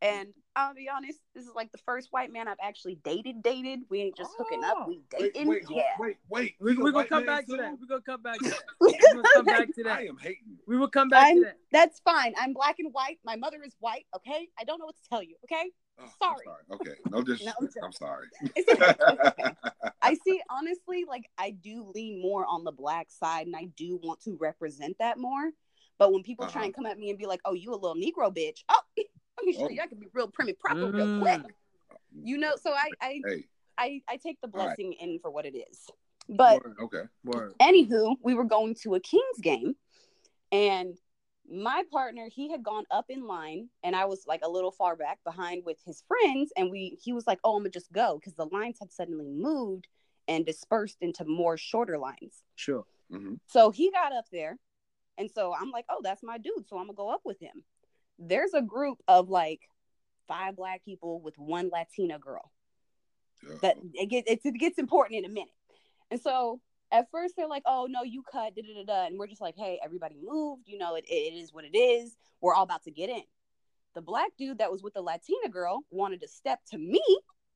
And 0.00 0.28
I'll 0.54 0.74
be 0.74 0.88
honest, 0.88 1.18
this 1.34 1.44
is 1.44 1.50
like 1.56 1.72
the 1.72 1.78
first 1.78 2.08
white 2.12 2.32
man 2.32 2.46
I've 2.46 2.58
actually 2.62 2.98
dated. 3.02 3.42
Dated. 3.42 3.80
We 3.90 4.00
ain't 4.02 4.16
just 4.16 4.30
hooking 4.38 4.62
up. 4.62 4.86
We 4.86 5.00
dating. 5.10 5.48
wait, 5.48 5.64
hold- 5.64 5.76
yeah. 5.76 5.82
wait, 5.98 6.16
wait. 6.30 6.54
we 6.60 6.72
You 6.74 6.82
a 6.82 6.84
we 6.84 6.92
gonna 6.92 7.08
come 7.08 7.26
man 7.26 7.36
back 7.36 7.46
to 7.46 7.56
that. 7.56 7.76
We're 7.80 7.86
gonna 7.88 8.02
come 8.02 8.22
back 8.22 8.38
to 8.38 8.48
that. 8.50 8.62
We 8.80 8.92
gonna 8.96 9.22
come 9.34 9.44
back 9.44 9.74
to 9.74 9.82
that. 9.84 9.92
I 9.98 10.02
that. 10.04 10.08
am 10.08 10.18
hating. 10.18 10.58
We 10.68 10.76
will 10.76 10.88
come 10.88 11.08
back 11.08 11.24
to 11.24 11.28
I'm- 11.30 11.42
that. 11.42 11.56
That's 11.72 11.98
fine. 12.00 12.32
I'm 12.38 12.52
black 12.52 12.76
and 12.78 12.92
white. 12.92 13.18
My 13.24 13.34
mother 13.34 13.58
is 13.66 13.74
white. 13.80 14.06
Okay. 14.14 14.48
I 14.58 14.62
don't 14.64 14.78
know 14.78 14.86
what 14.86 14.96
to 15.02 15.08
tell 15.08 15.22
you. 15.22 15.34
Okay. 15.44 15.70
Oh, 16.00 16.04
I'm 16.04 16.10
Sorry. 16.44 16.56
Okay. 16.72 16.94
No 17.10 17.22
disrespect. 17.22 17.56
No, 17.80 17.86
I'm 17.86 17.92
sorry. 17.92 18.26
It's 18.56 18.68
okay. 18.72 18.94
It's 19.08 19.24
okay. 19.24 19.56
I 20.02 20.14
see, 20.24 20.40
honestly, 20.48 21.04
like 21.08 21.28
I 21.38 21.50
do 21.50 21.90
lean 21.94 22.20
more 22.22 22.46
on 22.46 22.64
the 22.64 22.72
black 22.72 23.10
side 23.10 23.46
and 23.46 23.56
I 23.56 23.64
do 23.76 23.98
want 24.02 24.20
to 24.22 24.36
represent 24.40 24.96
that 24.98 25.18
more. 25.18 25.50
But 25.98 26.12
when 26.12 26.22
people 26.22 26.46
try 26.46 26.60
Uh-huh. 26.60 26.66
and 26.66 26.74
come 26.74 26.86
at 26.86 26.98
me 26.98 27.10
and 27.10 27.18
be 27.18 27.26
like, 27.26 27.40
oh, 27.44 27.54
you 27.54 27.72
a 27.72 27.74
little 27.74 27.96
Negro 27.96 28.32
bitch. 28.34 28.62
Oh, 28.68 28.80
let 28.96 29.44
me 29.44 29.52
show 29.52 29.64
Oh. 29.64 29.68
you. 29.68 29.80
I 29.82 29.86
can 29.88 29.98
be 29.98 30.06
real 30.12 30.28
prim 30.28 30.48
and 30.48 30.58
proper 30.58 30.86
real 30.86 31.08
Mm. 31.08 31.18
quick. 31.20 31.40
You 32.12 32.38
know, 32.38 32.52
so 32.60 32.72
I, 32.72 32.90
I, 33.00 33.20
Hey. 33.26 33.44
I, 33.76 34.02
I 34.08 34.16
take 34.16 34.40
the 34.40 34.48
All 34.48 34.60
right. 34.60 34.66
blessing 34.76 34.92
in 34.94 35.18
for 35.18 35.30
what 35.30 35.46
it 35.46 35.56
is. 35.56 35.88
But 36.28 36.62
Word, 36.62 36.76
Okay. 36.80 37.02
word. 37.24 37.54
anywho, 37.60 38.16
we 38.22 38.34
were 38.34 38.44
going 38.44 38.74
to 38.82 38.94
a 38.94 39.00
Kings 39.00 39.38
game 39.40 39.74
and 40.52 40.96
my 41.50 41.82
partner, 41.90 42.28
he 42.30 42.50
had 42.50 42.62
gone 42.62 42.84
up 42.90 43.06
in 43.08 43.26
line 43.26 43.68
and 43.82 43.96
I 43.96 44.04
was 44.04 44.24
like 44.26 44.40
a 44.44 44.48
little 44.48 44.70
far 44.70 44.96
back 44.96 45.18
behind 45.24 45.62
with 45.64 45.78
his 45.84 46.02
friends. 46.06 46.52
And 46.56 46.70
we 46.70 46.98
he 47.02 47.12
was 47.12 47.26
like, 47.26 47.38
Oh, 47.44 47.56
I'm 47.56 47.62
gonna 47.62 47.70
just 47.70 47.92
go 47.92 48.18
because 48.18 48.34
the 48.34 48.46
lines 48.46 48.78
had 48.80 48.92
suddenly 48.92 49.28
moved 49.28 49.88
and 50.26 50.44
dispersed 50.44 50.98
into 51.00 51.24
more 51.24 51.56
shorter 51.56 51.98
lines. 51.98 52.42
Sure. 52.56 52.84
hmm 53.10 53.34
So 53.46 53.70
he 53.70 53.90
got 53.90 54.12
up 54.12 54.26
there. 54.30 54.58
And 55.16 55.30
so 55.30 55.54
I'm 55.58 55.70
like, 55.70 55.86
Oh, 55.88 56.00
that's 56.02 56.22
my 56.22 56.38
dude. 56.38 56.68
So 56.68 56.76
I'm 56.76 56.84
gonna 56.84 56.94
go 56.94 57.10
up 57.10 57.22
with 57.24 57.40
him. 57.40 57.64
There's 58.18 58.54
a 58.54 58.62
group 58.62 58.98
of 59.08 59.28
like 59.30 59.62
five 60.26 60.56
black 60.56 60.84
people 60.84 61.20
with 61.20 61.38
one 61.38 61.70
Latina 61.72 62.18
girl 62.18 62.50
that 63.62 63.76
it 63.94 64.06
gets 64.06 64.44
it 64.44 64.54
gets 64.58 64.78
important 64.78 65.18
in 65.18 65.24
a 65.24 65.32
minute. 65.32 65.54
And 66.10 66.20
so 66.20 66.60
at 66.90 67.10
first 67.10 67.34
they're 67.36 67.48
like, 67.48 67.62
"Oh 67.66 67.86
no, 67.88 68.02
you 68.02 68.22
cut," 68.22 68.54
da 68.54 68.62
da 68.62 68.82
da 68.82 68.84
da, 68.84 69.06
and 69.06 69.18
we're 69.18 69.26
just 69.26 69.40
like, 69.40 69.56
"Hey, 69.56 69.78
everybody 69.82 70.16
moved. 70.22 70.62
You 70.66 70.78
know, 70.78 70.94
it, 70.94 71.04
it 71.08 71.34
is 71.34 71.52
what 71.52 71.64
it 71.64 71.76
is. 71.76 72.16
We're 72.40 72.54
all 72.54 72.62
about 72.64 72.82
to 72.84 72.90
get 72.90 73.10
in." 73.10 73.22
The 73.94 74.02
black 74.02 74.30
dude 74.38 74.58
that 74.58 74.70
was 74.70 74.82
with 74.82 74.94
the 74.94 75.02
Latina 75.02 75.48
girl 75.50 75.84
wanted 75.90 76.20
to 76.20 76.28
step 76.28 76.60
to 76.70 76.78
me 76.78 77.02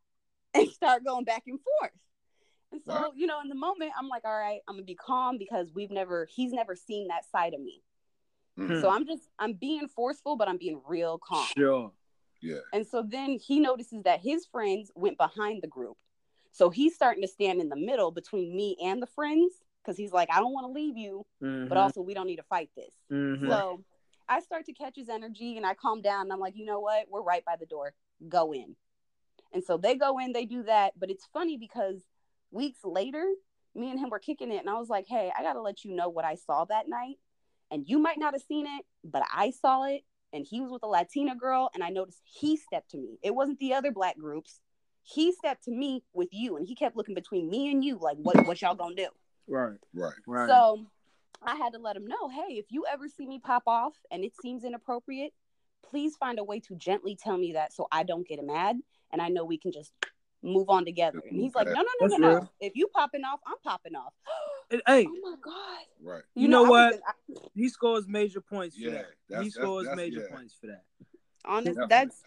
and 0.55 0.69
start 0.71 1.05
going 1.05 1.25
back 1.25 1.45
and 1.47 1.59
forth. 1.61 1.93
And 2.73 2.81
so, 2.83 2.95
Right. 2.95 3.11
you 3.15 3.27
know, 3.27 3.41
in 3.41 3.49
the 3.49 3.55
moment, 3.55 3.93
I'm 3.99 4.09
like, 4.09 4.25
"All 4.25 4.39
right, 4.39 4.61
I'm 4.69 4.75
gonna 4.75 4.85
be 4.85 4.95
calm 4.95 5.39
because 5.39 5.73
we've 5.73 5.91
never, 5.91 6.27
he's 6.27 6.53
never 6.53 6.75
seen 6.75 7.09
that 7.09 7.25
side 7.31 7.55
of 7.55 7.61
me. 7.61 7.83
Mhm. 8.59 8.81
So 8.81 8.91
I'm 8.91 9.07
just, 9.07 9.31
I'm 9.39 9.55
being 9.55 9.89
forceful, 9.89 10.37
but 10.37 10.49
I'm 10.49 10.59
being 10.59 10.83
real 10.87 11.19
calm." 11.19 11.47
Sure. 11.57 11.93
Yeah. 12.41 12.61
And 12.73 12.87
so 12.87 13.03
then 13.03 13.39
he 13.39 13.61
notices 13.61 14.03
that 14.03 14.21
his 14.21 14.47
friends 14.47 14.91
went 14.95 15.17
behind 15.17 15.63
the 15.63 15.69
group. 15.69 15.97
So 16.53 16.71
he's 16.71 16.95
starting 16.95 17.23
to 17.23 17.29
stand 17.29 17.61
in 17.61 17.69
the 17.69 17.77
middle 17.77 18.11
between 18.11 18.55
me 18.55 18.77
and 18.83 19.03
the 19.03 19.07
friends 19.07 19.55
because 19.83 19.97
he's 19.97 20.13
like, 20.13 20.29
I 20.31 20.39
don't 20.39 20.53
want 20.53 20.67
to 20.67 20.73
leave 20.73 20.97
you, 20.97 21.27
but 21.41 21.77
Mhm, 21.77 21.81
also 21.83 22.03
we 22.03 22.15
don't 22.15 22.27
need 22.27 22.37
to 22.37 22.43
fight 22.45 22.71
this. 22.77 22.95
mhm. 23.11 23.49
So 23.49 23.83
I 24.29 24.41
start 24.41 24.67
to 24.67 24.73
catch 24.73 24.97
his 24.97 25.09
energy 25.09 25.57
and 25.57 25.67
I 25.67 25.75
calm 25.75 26.03
down 26.03 26.23
and 26.23 26.33
I'm 26.33 26.41
like, 26.41 26.57
you 26.57 26.65
know 26.65 26.81
what? 26.81 27.07
We're 27.11 27.23
right 27.23 27.45
by 27.45 27.57
the 27.57 27.67
door. 27.67 27.95
Go 28.29 28.53
in. 28.53 28.77
And 29.53 29.65
so 29.65 29.77
they 29.77 29.97
go 29.97 30.19
in, 30.19 30.33
they 30.33 30.45
do 30.45 30.63
that. 30.65 30.93
But 30.99 31.11
it's 31.11 31.27
funny 31.33 31.57
because 31.57 32.03
weeks 32.51 32.81
later, 32.85 33.27
me 33.75 33.91
and 33.91 33.99
him 33.99 34.11
were 34.11 34.19
kicking 34.19 34.53
it. 34.53 34.61
And 34.61 34.71
I 34.71 34.79
was 34.79 34.89
like, 34.89 35.07
hey, 35.09 35.33
I 35.37 35.43
got 35.43 35.55
to 35.55 35.61
let 35.63 35.85
you 35.85 35.95
know 35.95 36.09
what 36.09 36.25
I 36.25 36.37
saw 36.37 36.65
that 36.67 36.89
night. 36.89 37.17
And 37.71 37.89
you 37.89 37.99
might 37.99 38.19
not 38.19 38.35
have 38.35 38.43
seen 38.43 38.67
it, 38.67 38.85
but 39.05 39.23
I 39.35 39.51
saw 39.51 39.85
it. 39.85 40.03
And 40.35 40.47
he 40.47 40.61
was 40.61 40.71
with 40.71 40.83
a 40.83 40.87
Latina 40.87 41.35
girl. 41.35 41.71
And 41.75 41.83
I 41.83 41.89
noticed 41.89 42.21
he 42.25 42.57
stepped 42.57 42.91
to 42.91 42.99
me. 42.99 43.19
It 43.23 43.35
wasn't 43.35 43.59
the 43.59 43.75
other 43.75 43.91
black 43.91 44.19
groups. 44.19 44.61
He 45.03 45.33
stepped 45.33 45.65
to 45.65 45.71
me 45.71 46.03
with 46.13 46.29
you. 46.33 46.57
And 46.57 46.67
he 46.67 46.75
kept 46.75 46.97
looking 46.97 47.15
between 47.15 47.49
me 47.51 47.71
and 47.71 47.85
you, 47.85 47.99
like, 48.01 48.17
what, 48.19 48.47
what 48.47 48.61
y'all 48.63 48.75
gonna 48.75 48.95
do? 48.95 49.09
Right. 49.49 49.79
Right. 49.95 50.13
Right. 50.27 50.49
So 50.49 50.87
I 51.43 51.57
had 51.57 51.73
to 51.73 51.79
let 51.79 51.97
him 51.97 52.07
know, 52.07 52.29
hey, 52.29 52.55
if 52.55 52.67
you 52.71 52.85
ever 52.91 53.09
see 53.09 53.27
me 53.27 53.41
pop 53.43 53.65
off 53.67 53.95
and 54.11 54.25
it 54.25 54.33
seems 54.41 54.65
inappropriate, 54.65 55.33
please 55.85 56.15
find 56.17 56.39
a 56.39 56.45
way 56.45 56.61
to 56.61 56.77
gently 56.77 57.17
tell 57.21 57.37
me 57.37 57.53
that 57.55 57.73
so 57.73 57.89
I 57.91 58.05
don't 58.05 58.27
get 58.27 58.39
mad 58.45 58.77
and 59.13 59.21
I 59.21 59.29
know 59.29 59.45
we 59.45 59.59
can 59.59 59.73
just 59.73 59.93
move 60.45 60.69
on 60.71 60.85
together. 60.85 61.21
And 61.29 61.41
he's 61.41 61.55
like, 61.55 61.67
no, 61.67 61.73
no, 61.75 61.83
no, 61.83 61.89
That's 62.01 62.13
no, 62.13 62.19
no. 62.19 62.29
real. 62.35 62.53
If 62.61 62.73
you 62.77 62.87
popping 62.89 63.23
off, 63.25 63.41
I'm 63.47 63.59
popping 63.65 63.95
off. 63.97 64.13
And, 64.71 64.81
hey, 64.87 65.07
oh 65.07 65.19
my 65.31 65.35
god! 65.45 65.85
Right. 66.03 66.23
You 66.35 66.49
know 66.49 66.65
I 66.65 66.69
was- 66.69 66.95
what? 66.95 67.01
I- 67.07 67.49
he 67.55 67.69
scores 67.69 68.09
major 68.09 68.41
points 68.41 68.75
for 68.79 68.89
that. 68.91 69.43
He 69.43 69.51
scores 69.51 69.85
that's- 69.85 69.97
major 69.99 70.27
yeah. 70.31 70.35
points 70.35 70.57
for 70.59 70.69
that. 70.69 70.85
honest, 71.45 71.79
Definitely. 71.79 71.89
that's 71.91 72.23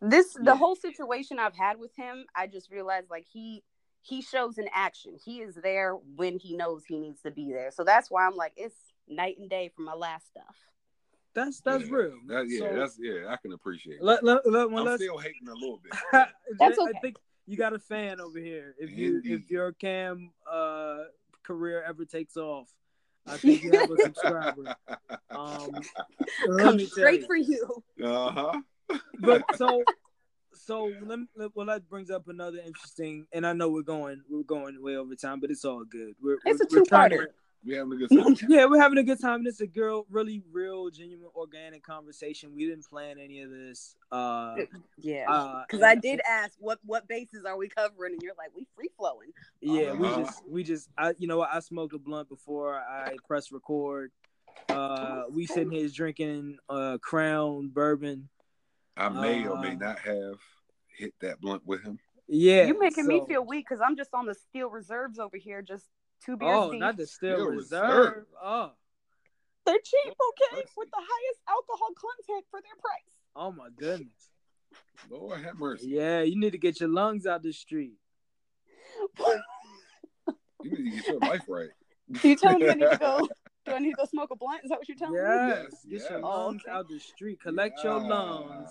this. 0.00 0.36
The 0.40 0.56
whole 0.56 0.76
situation 0.76 1.38
I've 1.38 1.56
had 1.56 1.78
with 1.78 1.94
him, 1.96 2.26
I 2.34 2.46
just 2.46 2.70
realized 2.70 3.10
like 3.10 3.26
he 3.30 3.62
he 4.00 4.20
shows 4.20 4.58
in 4.58 4.68
action. 4.74 5.16
He 5.24 5.40
is 5.40 5.54
there 5.54 5.94
when 6.16 6.38
he 6.38 6.56
knows 6.56 6.84
he 6.86 6.98
needs 6.98 7.22
to 7.22 7.30
be 7.30 7.52
there. 7.52 7.70
So 7.70 7.84
that's 7.84 8.10
why 8.10 8.26
I'm 8.26 8.34
like, 8.36 8.52
it's 8.56 8.76
night 9.08 9.36
and 9.38 9.48
day 9.48 9.70
from 9.74 9.84
my 9.84 9.94
last 9.94 10.28
stuff. 10.28 10.56
That's 11.34 11.60
that's 11.60 11.84
yeah. 11.84 11.94
real. 11.94 12.12
That, 12.26 12.46
yeah, 12.48 12.58
So, 12.58 12.76
that's 12.76 12.98
yeah. 13.00 13.28
I 13.28 13.36
can 13.36 13.52
appreciate. 13.52 13.96
it. 13.98 14.02
let, 14.02 14.22
let, 14.22 14.46
let, 14.50 14.70
well, 14.70 14.88
I'm 14.88 14.98
still 14.98 15.18
hating 15.18 15.48
a 15.48 15.54
little 15.54 15.80
bit. 15.82 15.92
That's 16.58 16.78
I 16.78 16.82
okay. 16.82 16.98
think 17.00 17.16
you 17.46 17.56
got 17.56 17.72
a 17.72 17.78
fan 17.78 18.20
over 18.20 18.38
here. 18.38 18.74
If 18.78 18.90
you 18.90 19.16
Indeed. 19.16 19.32
if 19.32 19.50
your 19.50 19.72
cam 19.72 20.30
uh 20.50 21.04
career 21.42 21.82
ever 21.88 22.04
takes 22.04 22.36
off, 22.36 22.68
I 23.26 23.38
think 23.38 23.62
you 23.62 23.72
have 23.72 23.90
a 23.90 23.96
subscriber. 24.02 24.76
Um, 25.30 25.70
Come 26.58 26.78
straight 26.80 27.22
you. 27.22 27.26
for 27.26 27.36
you. 27.36 27.82
Uh 28.04 28.30
huh. 28.30 28.60
But 29.20 29.42
so 29.56 29.84
so 30.54 30.92
let 31.06 31.18
me, 31.18 31.26
well 31.54 31.66
that 31.66 31.88
brings 31.88 32.10
up 32.10 32.28
another 32.28 32.58
interesting, 32.58 33.26
and 33.32 33.46
I 33.46 33.52
know 33.52 33.68
we're 33.68 33.82
going 33.82 34.22
we're 34.28 34.42
going 34.42 34.82
way 34.82 34.96
over 34.96 35.14
time, 35.14 35.40
but 35.40 35.50
it's 35.50 35.64
all 35.64 35.84
good. 35.84 36.14
We're, 36.22 36.38
It's 36.44 36.60
a 36.60 36.66
we're, 36.70 36.80
we're 36.80 36.84
two-parter. 36.84 37.10
to 37.10 37.28
We 37.64 37.74
having 37.74 37.92
a 37.92 37.96
good 37.96 38.10
time. 38.10 38.36
Yeah, 38.48 38.66
we're 38.66 38.80
having 38.80 38.98
a 38.98 39.02
good 39.04 39.20
time. 39.20 39.36
And 39.40 39.46
it's 39.46 39.60
a 39.60 39.66
girl, 39.66 40.04
really 40.10 40.42
real, 40.52 40.90
genuine, 40.90 41.28
organic 41.36 41.84
conversation. 41.84 42.52
We 42.54 42.66
didn't 42.66 42.86
plan 42.88 43.18
any 43.18 43.40
of 43.42 43.50
this. 43.50 43.94
Uh, 44.10 44.56
Yeah. 44.98 45.30
uh, 45.30 45.62
Because 45.66 45.82
I 45.82 45.94
did 45.94 46.20
ask 46.28 46.54
what 46.58 46.80
what 46.84 47.06
bases 47.08 47.44
are 47.44 47.56
we 47.56 47.68
covering, 47.68 48.14
and 48.14 48.22
you're 48.22 48.34
like, 48.36 48.50
we 48.54 48.66
free 48.74 48.90
flowing. 48.98 49.30
Yeah, 49.60 49.92
we 49.92 50.08
Uh-huh. 50.08 50.24
just, 50.24 50.42
we 50.48 50.64
just, 50.64 50.88
I, 50.98 51.14
you 51.18 51.28
know, 51.28 51.38
what? 51.38 51.50
I 51.52 51.60
smoked 51.60 51.94
a 51.94 51.98
blunt 51.98 52.28
before 52.28 52.74
I 52.80 53.16
press 53.26 53.52
record. 53.52 54.10
Uh, 54.68 55.24
we 55.30 55.46
sitting 55.46 55.70
here 55.70 55.88
drinking 55.88 56.58
uh 56.68 56.98
Crown 56.98 57.68
bourbon. 57.68 58.28
I 58.96 59.08
may 59.08 59.46
or 59.46 59.58
may 59.58 59.72
Uh, 59.72 59.74
not 59.74 59.98
have 60.00 60.40
hit 60.96 61.14
that 61.20 61.40
blunt 61.40 61.64
with 61.66 61.82
him. 61.82 61.98
Yeah, 62.28 62.66
You're 62.66 62.78
making 62.78 63.06
me 63.06 63.22
feel 63.26 63.44
weak 63.44 63.66
because 63.68 63.80
I'm 63.80 63.96
just 63.96 64.14
on 64.14 64.26
the 64.26 64.34
steel 64.34 64.68
reserves 64.70 65.18
over 65.18 65.36
here, 65.36 65.60
just 65.62 65.88
two 66.24 66.36
beers 66.36 66.50
Oh, 66.54 66.70
deep. 66.70 66.80
not 66.80 66.96
the 66.96 67.06
still 67.06 67.36
Still 67.36 67.50
reserve. 67.50 67.88
Reserve. 67.98 68.26
Oh, 68.42 68.72
They're 69.64 69.78
cheap, 69.78 70.12
okay, 70.12 70.64
with 70.76 70.90
the 70.90 70.96
highest 70.98 71.40
alcohol 71.48 71.88
content 71.94 72.44
for 72.50 72.60
their 72.60 72.76
price. 72.80 73.16
oh 73.36 73.52
my 73.52 73.68
goodness. 73.76 74.30
Lord 75.10 75.42
have 75.42 75.58
mercy. 75.58 75.88
Yeah, 75.88 76.22
you 76.22 76.38
need 76.38 76.50
to 76.52 76.58
get 76.58 76.80
your 76.80 76.88
lungs 76.88 77.26
out 77.26 77.42
the 77.42 77.52
street. 77.52 77.94
You 80.64 80.70
need 80.70 80.90
to 80.90 80.96
get 80.96 81.08
your 81.08 81.18
life 81.18 81.42
right. 81.48 81.70
you 82.22 82.36
telling 82.36 82.60
me 82.60 82.68
I 82.70 82.74
need 82.74 82.90
to 82.90 82.96
go? 82.96 83.28
Do 83.64 83.72
I 83.72 83.78
need 83.78 83.90
to 83.90 83.96
go 83.96 84.04
smoke 84.06 84.30
a 84.32 84.36
blunt? 84.36 84.64
Is 84.64 84.70
that 84.70 84.78
what 84.78 84.88
you're 84.88 84.96
telling 84.96 85.14
me? 85.14 85.20
Yes, 85.20 85.66
Yes, 85.86 86.02
get 86.02 86.10
your 86.10 86.18
yes. 86.18 86.24
lungs 86.24 86.62
okay. 86.66 86.76
out 86.76 86.88
the 86.88 86.98
street. 86.98 87.40
Collect 87.40 87.78
your 87.84 88.00
lungs 88.00 88.70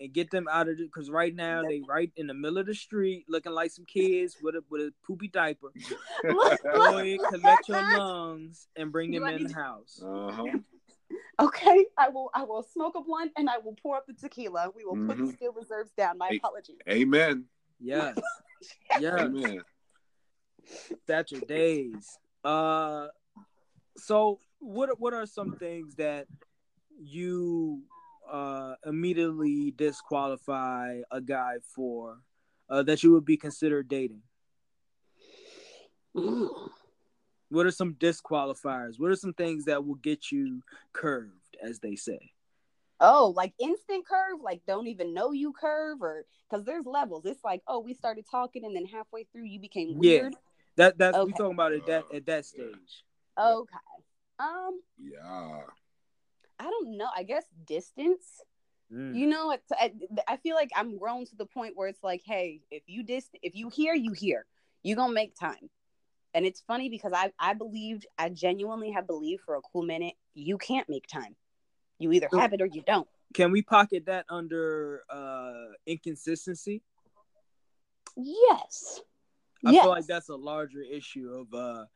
and 0.00 0.12
get 0.12 0.30
them 0.30 0.48
out 0.50 0.68
of 0.68 0.74
it. 0.74 0.78
Because 0.92 1.08
right 1.08 1.34
now 1.34 1.62
they 1.62 1.82
right 1.86 2.10
in 2.16 2.26
the 2.26 2.34
middle 2.34 2.58
of 2.58 2.66
the 2.66 2.74
street, 2.74 3.26
looking 3.28 3.52
like 3.52 3.70
some 3.70 3.84
kids 3.84 4.36
with 4.42 4.56
a 4.56 4.64
with 4.70 4.80
a 4.82 4.92
poopy 5.06 5.28
diaper. 5.28 5.72
Look, 6.24 6.62
Go 6.64 6.98
ahead, 6.98 7.18
collect 7.30 7.68
your 7.68 7.80
lungs 7.98 8.66
and 8.76 8.90
bring 8.90 9.12
them 9.12 9.24
in 9.26 9.44
the 9.44 9.48
to- 9.50 9.54
house. 9.54 10.02
Uh-huh. 10.04 10.46
Okay, 11.40 11.84
I 11.98 12.08
will. 12.08 12.30
I 12.34 12.42
will 12.44 12.62
smoke 12.62 12.94
a 12.96 13.00
blunt 13.02 13.30
and 13.36 13.48
I 13.48 13.58
will 13.58 13.74
pour 13.80 13.96
up 13.96 14.06
the 14.06 14.14
tequila. 14.14 14.70
We 14.74 14.84
will 14.84 14.96
put 15.06 15.16
the 15.18 15.24
Mhm. 15.24 15.36
steel 15.36 15.52
reserves 15.52 15.90
down. 15.92 16.18
My 16.18 16.28
Hey. 16.30 16.36
apologies. 16.38 16.76
Amen. 16.88 17.44
Yes, 17.80 18.16
yes. 18.98 19.20
Amen. 19.20 19.60
That's 21.06 21.32
your 21.32 21.42
days. 21.42 22.18
Uh, 22.42 23.08
so 23.96 24.38
what 24.58 25.00
what 25.00 25.14
are 25.14 25.26
some 25.26 25.56
things 25.56 25.94
that 25.96 26.26
you 26.98 27.82
uh 28.30 28.74
immediately 28.86 29.72
disqualify 29.72 31.00
a 31.10 31.20
guy 31.20 31.56
for 31.74 32.18
uh, 32.70 32.82
that 32.82 33.02
you 33.02 33.12
would 33.12 33.24
be 33.24 33.36
considered 33.36 33.88
dating? 33.88 34.22
Mm. 36.16 36.48
What 37.50 37.66
are 37.66 37.70
some 37.70 37.94
disqualifiers? 37.94 38.98
What 38.98 39.10
are 39.10 39.16
some 39.16 39.34
things 39.34 39.66
that 39.66 39.84
will 39.84 39.96
get 39.96 40.32
you 40.32 40.62
curved, 40.92 41.56
as 41.62 41.78
they 41.78 41.94
say? 41.94 42.32
Oh, 43.00 43.32
like 43.36 43.52
instant 43.58 44.06
curve, 44.06 44.40
like 44.42 44.62
don't 44.66 44.86
even 44.86 45.14
know 45.14 45.32
you 45.32 45.52
curve, 45.52 46.00
or 46.00 46.24
because 46.48 46.64
there's 46.64 46.86
levels. 46.86 47.26
It's 47.26 47.44
like, 47.44 47.62
oh, 47.66 47.80
we 47.80 47.92
started 47.92 48.24
talking, 48.30 48.64
and 48.64 48.74
then 48.74 48.86
halfway 48.86 49.24
through, 49.24 49.44
you 49.44 49.60
became 49.60 49.98
weird. 49.98 50.32
Yeah. 50.32 50.38
That 50.76 50.98
that's 50.98 51.18
we 51.24 51.32
talking 51.32 51.52
about 51.52 51.72
at 51.72 51.86
that 51.86 52.04
at 52.12 52.26
that 52.26 52.46
stage. 52.46 53.04
Okay. 53.38 53.76
Um, 54.38 54.80
Yeah. 54.98 55.62
I 56.58 56.64
don't 56.64 56.96
know. 56.96 57.08
I 57.14 57.24
guess 57.24 57.44
distance. 57.66 58.42
Mm. 58.92 59.16
You 59.16 59.26
know, 59.26 59.50
it's, 59.50 59.70
I, 59.72 59.92
I 60.28 60.36
feel 60.36 60.54
like 60.54 60.70
I'm 60.76 60.98
grown 60.98 61.26
to 61.26 61.36
the 61.36 61.46
point 61.46 61.72
where 61.76 61.88
it's 61.88 62.02
like, 62.02 62.22
hey, 62.24 62.60
if 62.70 62.82
you 62.86 63.02
dis, 63.02 63.28
if 63.42 63.54
you 63.54 63.68
hear, 63.68 63.94
you 63.94 64.12
hear. 64.12 64.46
You 64.82 64.94
gonna 64.96 65.12
make 65.12 65.34
time. 65.34 65.70
And 66.34 66.44
it's 66.44 66.60
funny 66.60 66.88
because 66.88 67.12
I 67.14 67.32
I 67.38 67.54
believed, 67.54 68.06
I 68.18 68.28
genuinely 68.28 68.90
have 68.90 69.06
believed 69.06 69.42
for 69.44 69.56
a 69.56 69.60
cool 69.72 69.82
minute, 69.82 70.14
you 70.34 70.58
can't 70.58 70.88
make 70.88 71.06
time. 71.06 71.34
You 71.98 72.12
either 72.12 72.28
So- 72.30 72.38
have 72.38 72.52
it 72.52 72.60
or 72.60 72.66
you 72.66 72.82
don't. 72.86 73.08
Can 73.32 73.50
we 73.50 73.62
pocket 73.62 74.06
that 74.06 74.26
under 74.28 75.02
uh 75.10 75.72
inconsistency? 75.86 76.82
Yes. 78.16 79.00
I 79.66 79.72
yes. 79.72 79.82
feel 79.82 79.90
like 79.90 80.06
that's 80.06 80.28
a 80.28 80.36
larger 80.36 80.82
issue 80.82 81.30
of 81.30 81.52
uh 81.54 81.86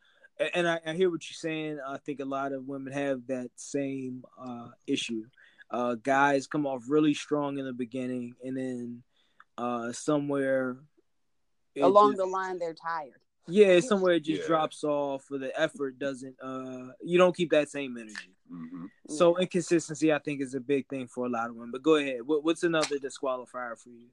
a- 0.40 0.56
and 0.56 0.68
I, 0.68 0.80
I 0.86 0.92
hear 0.94 1.10
what 1.10 1.28
you're 1.28 1.34
saying. 1.34 1.78
I 1.86 1.98
think 1.98 2.20
a 2.20 2.24
lot 2.24 2.52
of 2.52 2.66
women 2.66 2.92
have 2.92 3.26
that 3.28 3.50
same 3.56 4.24
uh 4.38 4.68
issue. 4.86 5.24
Uh 5.70 5.96
guys 5.96 6.46
come 6.46 6.66
off 6.66 6.84
really 6.88 7.14
strong 7.14 7.58
in 7.58 7.64
the 7.64 7.72
beginning 7.72 8.34
and 8.44 8.56
then 8.56 9.02
uh 9.58 9.92
somewhere 9.92 10.76
along 11.80 12.12
just- 12.12 12.18
the 12.18 12.26
line 12.26 12.58
they're 12.58 12.74
tired. 12.74 13.20
yeah, 13.46 13.80
somewhere 13.80 14.14
it 14.14 14.24
just 14.24 14.42
Yeah. 14.42 14.46
drops 14.48 14.84
off 14.84 15.30
or 15.30 15.38
the 15.38 15.58
effort 15.58 15.98
doesn't 15.98 16.36
uh 16.42 16.92
you 17.02 17.18
don't 17.18 17.36
keep 17.36 17.50
that 17.50 17.68
same 17.68 17.96
energy. 17.96 18.30
hmm 18.48 18.86
So 19.08 19.36
inconsistency 19.38 20.12
I 20.12 20.18
think 20.18 20.40
is 20.40 20.54
a 20.54 20.60
big 20.60 20.88
thing 20.88 21.06
for 21.08 21.26
a 21.26 21.28
lot 21.28 21.48
of 21.50 21.56
women. 21.56 21.70
But 21.72 21.82
go 21.82 21.96
ahead. 21.96 22.22
What, 22.26 22.44
what's 22.44 22.62
another 22.62 22.98
disqualifier 22.98 23.76
for 23.78 23.90
you? 23.90 24.08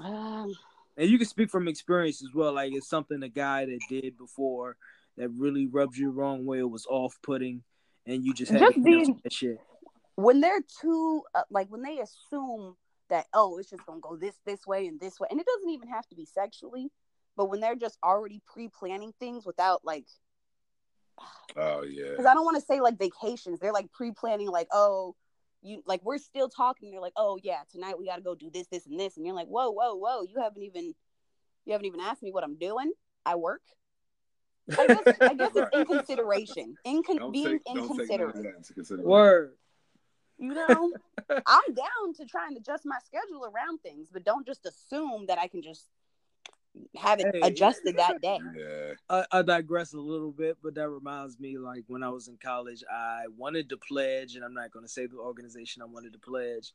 Um, 0.00 0.54
And 0.98 1.08
you 1.08 1.16
can 1.16 1.26
speak 1.28 1.48
from 1.48 1.68
experience 1.68 2.22
as 2.22 2.34
well. 2.34 2.52
Like 2.52 2.72
it's 2.74 2.88
something 2.90 3.22
a 3.22 3.28
guy 3.30 3.64
that 3.64 3.78
did 3.88 4.18
before 4.18 4.76
that 5.16 5.30
really 5.30 5.66
rubs 5.66 5.96
you 5.96 6.06
the 6.08 6.12
wrong 6.12 6.44
way 6.44 6.58
or 6.58 6.68
was 6.68 6.84
off 6.86 7.16
putting, 7.22 7.62
and 8.04 8.22
you 8.24 8.34
just 8.34 8.52
had 8.52 8.60
Just 8.60 8.74
to 8.74 8.80
being- 8.82 8.98
cancel 9.06 9.20
that 9.24 9.32
shit. 9.32 9.60
when 10.16 10.40
they're 10.40 10.62
too 10.82 11.22
uh, 11.34 11.42
like 11.50 11.68
when 11.68 11.82
they 11.82 11.98
assume 12.00 12.76
that 13.08 13.26
oh 13.32 13.56
it's 13.58 13.70
just 13.70 13.86
gonna 13.86 14.00
go 14.00 14.16
this 14.16 14.34
this 14.44 14.66
way 14.66 14.86
and 14.86 15.00
this 15.00 15.18
way 15.18 15.28
and 15.30 15.40
it 15.40 15.46
doesn't 15.46 15.70
even 15.70 15.88
have 15.88 16.06
to 16.08 16.14
be 16.14 16.26
sexually 16.26 16.90
but 17.38 17.46
when 17.48 17.58
they're 17.60 17.74
just 17.76 17.96
already 18.04 18.42
pre-planning 18.52 19.14
things 19.18 19.46
without 19.46 19.82
like 19.84 20.04
Oh 21.56 21.82
yeah. 21.84 22.10
because 22.10 22.26
i 22.26 22.34
don't 22.34 22.44
want 22.44 22.56
to 22.58 22.66
say 22.66 22.80
like 22.80 22.98
vacations 22.98 23.58
they're 23.60 23.72
like 23.72 23.90
pre-planning 23.92 24.48
like 24.48 24.68
oh 24.72 25.14
you 25.62 25.82
like 25.86 26.00
we're 26.04 26.18
still 26.18 26.48
talking 26.48 26.90
they're 26.90 27.00
like 27.00 27.12
oh 27.16 27.38
yeah 27.42 27.60
tonight 27.70 27.98
we 27.98 28.06
gotta 28.06 28.22
go 28.22 28.34
do 28.34 28.50
this 28.52 28.66
this 28.68 28.86
and 28.86 28.98
this 28.98 29.16
and 29.16 29.26
you're 29.26 29.34
like 29.34 29.48
whoa 29.48 29.70
whoa 29.70 29.94
whoa 29.94 30.22
you 30.22 30.40
haven't 30.40 30.62
even 30.62 30.94
you 31.64 31.72
haven't 31.72 31.86
even 31.86 32.00
asked 32.00 32.22
me 32.22 32.30
what 32.30 32.44
i'm 32.44 32.56
doing 32.56 32.92
i 33.26 33.34
work 33.34 33.62
i 34.78 34.86
guess 34.86 35.02
i 35.20 35.34
guess 35.34 35.52
it's 35.54 35.68
in 35.76 35.84
consideration 35.84 36.76
in 36.84 37.02
con- 37.02 37.32
being 37.32 37.58
take, 37.58 37.74
don't 37.74 37.98
take 37.98 38.08
none 38.10 38.20
of 38.20 38.36
inconsiderate 38.36 38.36
that. 38.88 39.04
Word. 39.04 39.54
you 40.38 40.54
know 40.54 40.92
i'm 41.46 41.74
down 41.74 42.14
to 42.16 42.24
try 42.24 42.46
and 42.46 42.56
adjust 42.56 42.84
my 42.86 42.98
schedule 43.04 43.44
around 43.44 43.78
things 43.78 44.08
but 44.12 44.24
don't 44.24 44.46
just 44.46 44.64
assume 44.66 45.26
that 45.26 45.38
i 45.38 45.48
can 45.48 45.62
just 45.62 45.88
have 46.96 47.20
it 47.20 47.28
Hey. 47.32 47.42
adjusted 47.42 47.96
that 47.96 48.20
day 48.20 48.38
Yeah. 48.56 48.94
I, 49.10 49.24
I 49.32 49.42
digress 49.42 49.94
a 49.94 49.98
little 50.00 50.32
bit, 50.32 50.58
but 50.62 50.74
that 50.74 50.88
reminds 50.88 51.40
me, 51.40 51.56
like 51.56 51.84
when 51.86 52.02
I 52.02 52.10
was 52.10 52.28
in 52.28 52.36
college, 52.36 52.84
I 52.92 53.22
wanted 53.36 53.70
to 53.70 53.78
pledge, 53.78 54.34
and 54.36 54.44
I'm 54.44 54.54
not 54.54 54.70
going 54.70 54.84
to 54.84 54.90
say 54.90 55.06
the 55.06 55.16
organization 55.16 55.80
I 55.82 55.86
wanted 55.86 56.12
to 56.12 56.18
pledge, 56.18 56.72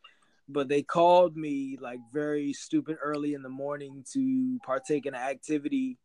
but 0.49 0.67
they 0.67 0.81
called 0.81 1.37
me 1.37 1.77
like 1.79 1.99
very 2.11 2.53
stupid 2.53 2.97
early 3.03 3.33
in 3.35 3.43
the 3.43 3.49
morning 3.49 4.03
to 4.13 4.59
partake 4.65 5.05
in 5.05 5.13
an 5.13 5.21
activity. 5.21 5.99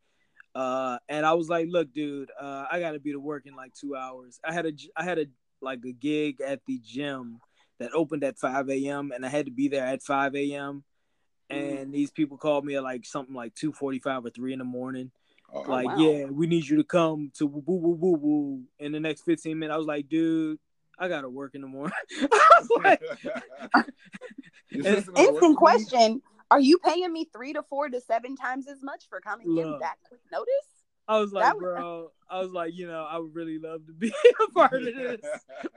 Uh, 0.54 0.98
and 1.08 1.24
I 1.24 1.32
was 1.34 1.48
like, 1.48 1.68
"Look, 1.70 1.92
dude, 1.92 2.30
uh, 2.40 2.66
I 2.70 2.80
got 2.80 2.92
to 2.92 3.00
be 3.00 3.12
to 3.12 3.20
work 3.20 3.46
in 3.46 3.54
like 3.54 3.72
two 3.74 3.94
hours. 3.96 4.38
I 4.44 4.52
had 4.52 4.66
a, 4.66 4.72
I 4.96 5.04
had 5.04 5.18
a 5.18 5.26
like 5.60 5.80
a 5.86 5.92
gig 5.92 6.40
at 6.40 6.60
the 6.66 6.80
gym 6.84 7.38
that 7.78 7.92
opened 7.94 8.24
at 8.24 8.38
5 8.38 8.68
a.m. 8.70 9.12
and 9.14 9.24
I 9.24 9.28
had 9.28 9.46
to 9.46 9.52
be 9.52 9.68
there 9.68 9.84
at 9.86 10.02
5 10.02 10.34
a.m. 10.34 10.84
Mm-hmm. 11.50 11.76
And 11.76 11.94
these 11.94 12.10
people 12.10 12.36
called 12.36 12.64
me 12.64 12.76
at 12.76 12.82
like 12.82 13.06
something 13.06 13.34
like 13.34 13.54
2:45 13.54 14.26
or 14.26 14.30
3 14.30 14.52
in 14.52 14.58
the 14.58 14.64
morning 14.64 15.10
oh, 15.52 15.64
oh, 15.66 15.70
like, 15.70 15.86
wow. 15.86 15.96
yeah, 15.98 16.24
we 16.26 16.46
need 16.46 16.66
you 16.66 16.76
to 16.76 16.84
come 16.84 17.30
to 17.38 17.46
woo 17.46 17.62
woo 17.66 17.94
woo 17.94 18.16
woo 18.16 18.62
in 18.78 18.92
the 18.92 19.00
next 19.00 19.22
15 19.22 19.58
minutes. 19.58 19.74
I 19.74 19.78
was 19.78 19.86
like, 19.86 20.08
dude, 20.08 20.58
I 20.98 21.08
gotta 21.08 21.28
work 21.28 21.54
in 21.54 21.62
the 21.62 21.68
morning. 21.68 21.96
Like, 22.82 23.00
Is 24.70 24.84
And 24.84 24.96
this 24.96 25.08
gonna 25.08 25.32
work 25.32 25.40
for 25.40 25.46
instant 25.46 25.56
question 25.56 26.22
are 26.50 26.60
you 26.60 26.78
paying 26.78 27.12
me 27.12 27.28
three 27.32 27.52
to 27.52 27.62
four 27.62 27.88
to 27.88 28.00
seven 28.00 28.34
times 28.34 28.66
as 28.68 28.82
much 28.82 29.04
for 29.08 29.20
coming 29.20 29.56
in 29.56 29.78
that 29.80 29.96
quick 30.08 30.20
notice 30.32 30.78
I 31.08 31.18
was 31.18 31.32
like, 31.32 31.44
That 31.44 31.56
was- 31.56 31.62
bro, 31.62 32.10
I 32.28 32.40
was 32.40 32.52
like, 32.52 32.74
you 32.74 32.86
know, 32.86 33.06
I 33.10 33.18
would 33.18 33.34
really 33.34 33.58
love 33.58 33.86
to 33.86 33.92
be 33.94 34.12
a 34.48 34.52
part 34.52 34.74
of 34.74 34.84
this 34.84 35.20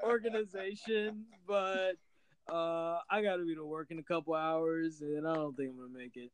organization, 0.03 1.25
but 1.47 1.93
uh 2.49 2.99
I 3.09 3.21
gotta 3.21 3.43
be 3.43 3.55
to 3.55 3.65
work 3.65 3.91
in 3.91 3.99
a 3.99 4.03
couple 4.03 4.33
hours 4.33 5.01
and 5.01 5.27
I 5.27 5.33
don't 5.35 5.55
think 5.55 5.69
I'm 5.71 5.77
gonna 5.77 5.89
make 5.89 6.15
it. 6.17 6.31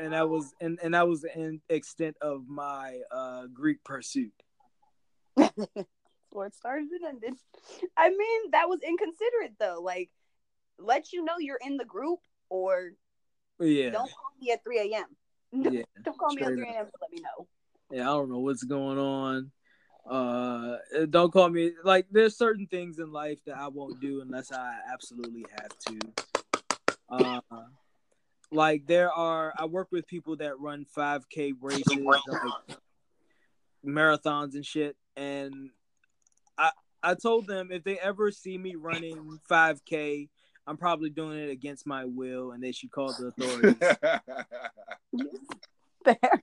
And 0.00 0.12
that 0.12 0.28
was 0.28 0.52
and, 0.60 0.78
and 0.82 0.94
that 0.94 1.08
was 1.08 1.22
the 1.22 1.36
en- 1.36 1.60
extent 1.68 2.16
of 2.20 2.48
my 2.48 3.00
uh 3.10 3.46
Greek 3.46 3.82
pursuit. 3.84 4.32
where 6.30 6.46
it 6.46 6.54
started 6.54 6.88
and 6.92 7.04
ended 7.24 7.34
i 7.96 8.10
mean 8.10 8.50
that 8.50 8.68
was 8.68 8.80
inconsiderate 8.82 9.54
though 9.58 9.80
like 9.82 10.10
let 10.78 11.12
you 11.12 11.24
know 11.24 11.38
you're 11.38 11.58
in 11.64 11.76
the 11.78 11.84
group 11.84 12.18
or 12.50 12.92
Yeah. 13.58 13.90
don't 13.90 14.10
call 14.10 14.32
me 14.40 14.50
at 14.52 14.62
3 14.62 14.78
a.m 14.92 15.06
Yeah. 15.72 15.82
don't 16.02 16.18
call 16.18 16.34
me 16.34 16.42
at 16.42 16.48
3 16.48 16.68
a.m 16.68 16.86
to 16.86 16.92
let 17.00 17.10
me 17.10 17.20
know 17.20 17.46
yeah, 17.90 18.02
I 18.02 18.16
don't 18.16 18.28
know 18.30 18.40
what's 18.40 18.64
going 18.64 18.98
on. 18.98 19.50
Uh, 20.08 20.76
don't 21.10 21.32
call 21.32 21.50
me 21.50 21.72
like 21.84 22.06
there's 22.10 22.36
certain 22.36 22.66
things 22.66 22.98
in 22.98 23.12
life 23.12 23.38
that 23.44 23.56
I 23.58 23.68
won't 23.68 24.00
do 24.00 24.22
unless 24.22 24.50
I 24.52 24.76
absolutely 24.90 25.44
have 25.50 25.78
to. 25.86 25.98
Uh, 27.10 27.40
like 28.50 28.86
there 28.86 29.12
are, 29.12 29.52
I 29.58 29.66
work 29.66 29.88
with 29.92 30.06
people 30.06 30.36
that 30.36 30.58
run 30.58 30.86
5K 30.96 31.52
races. 31.60 31.84
Like, 31.86 32.78
marathons 33.84 34.54
and 34.54 34.64
shit. 34.64 34.96
And 35.16 35.70
I 36.56 36.70
I 37.02 37.14
told 37.14 37.46
them 37.46 37.70
if 37.70 37.84
they 37.84 37.98
ever 37.98 38.30
see 38.30 38.58
me 38.58 38.74
running 38.74 39.38
5K, 39.50 40.28
I'm 40.66 40.76
probably 40.76 41.10
doing 41.10 41.38
it 41.38 41.50
against 41.50 41.86
my 41.86 42.04
will, 42.04 42.52
and 42.52 42.62
they 42.62 42.72
should 42.72 42.90
call 42.90 43.14
the 43.18 43.26
authorities. 43.28 43.76
Fair. 46.04 46.42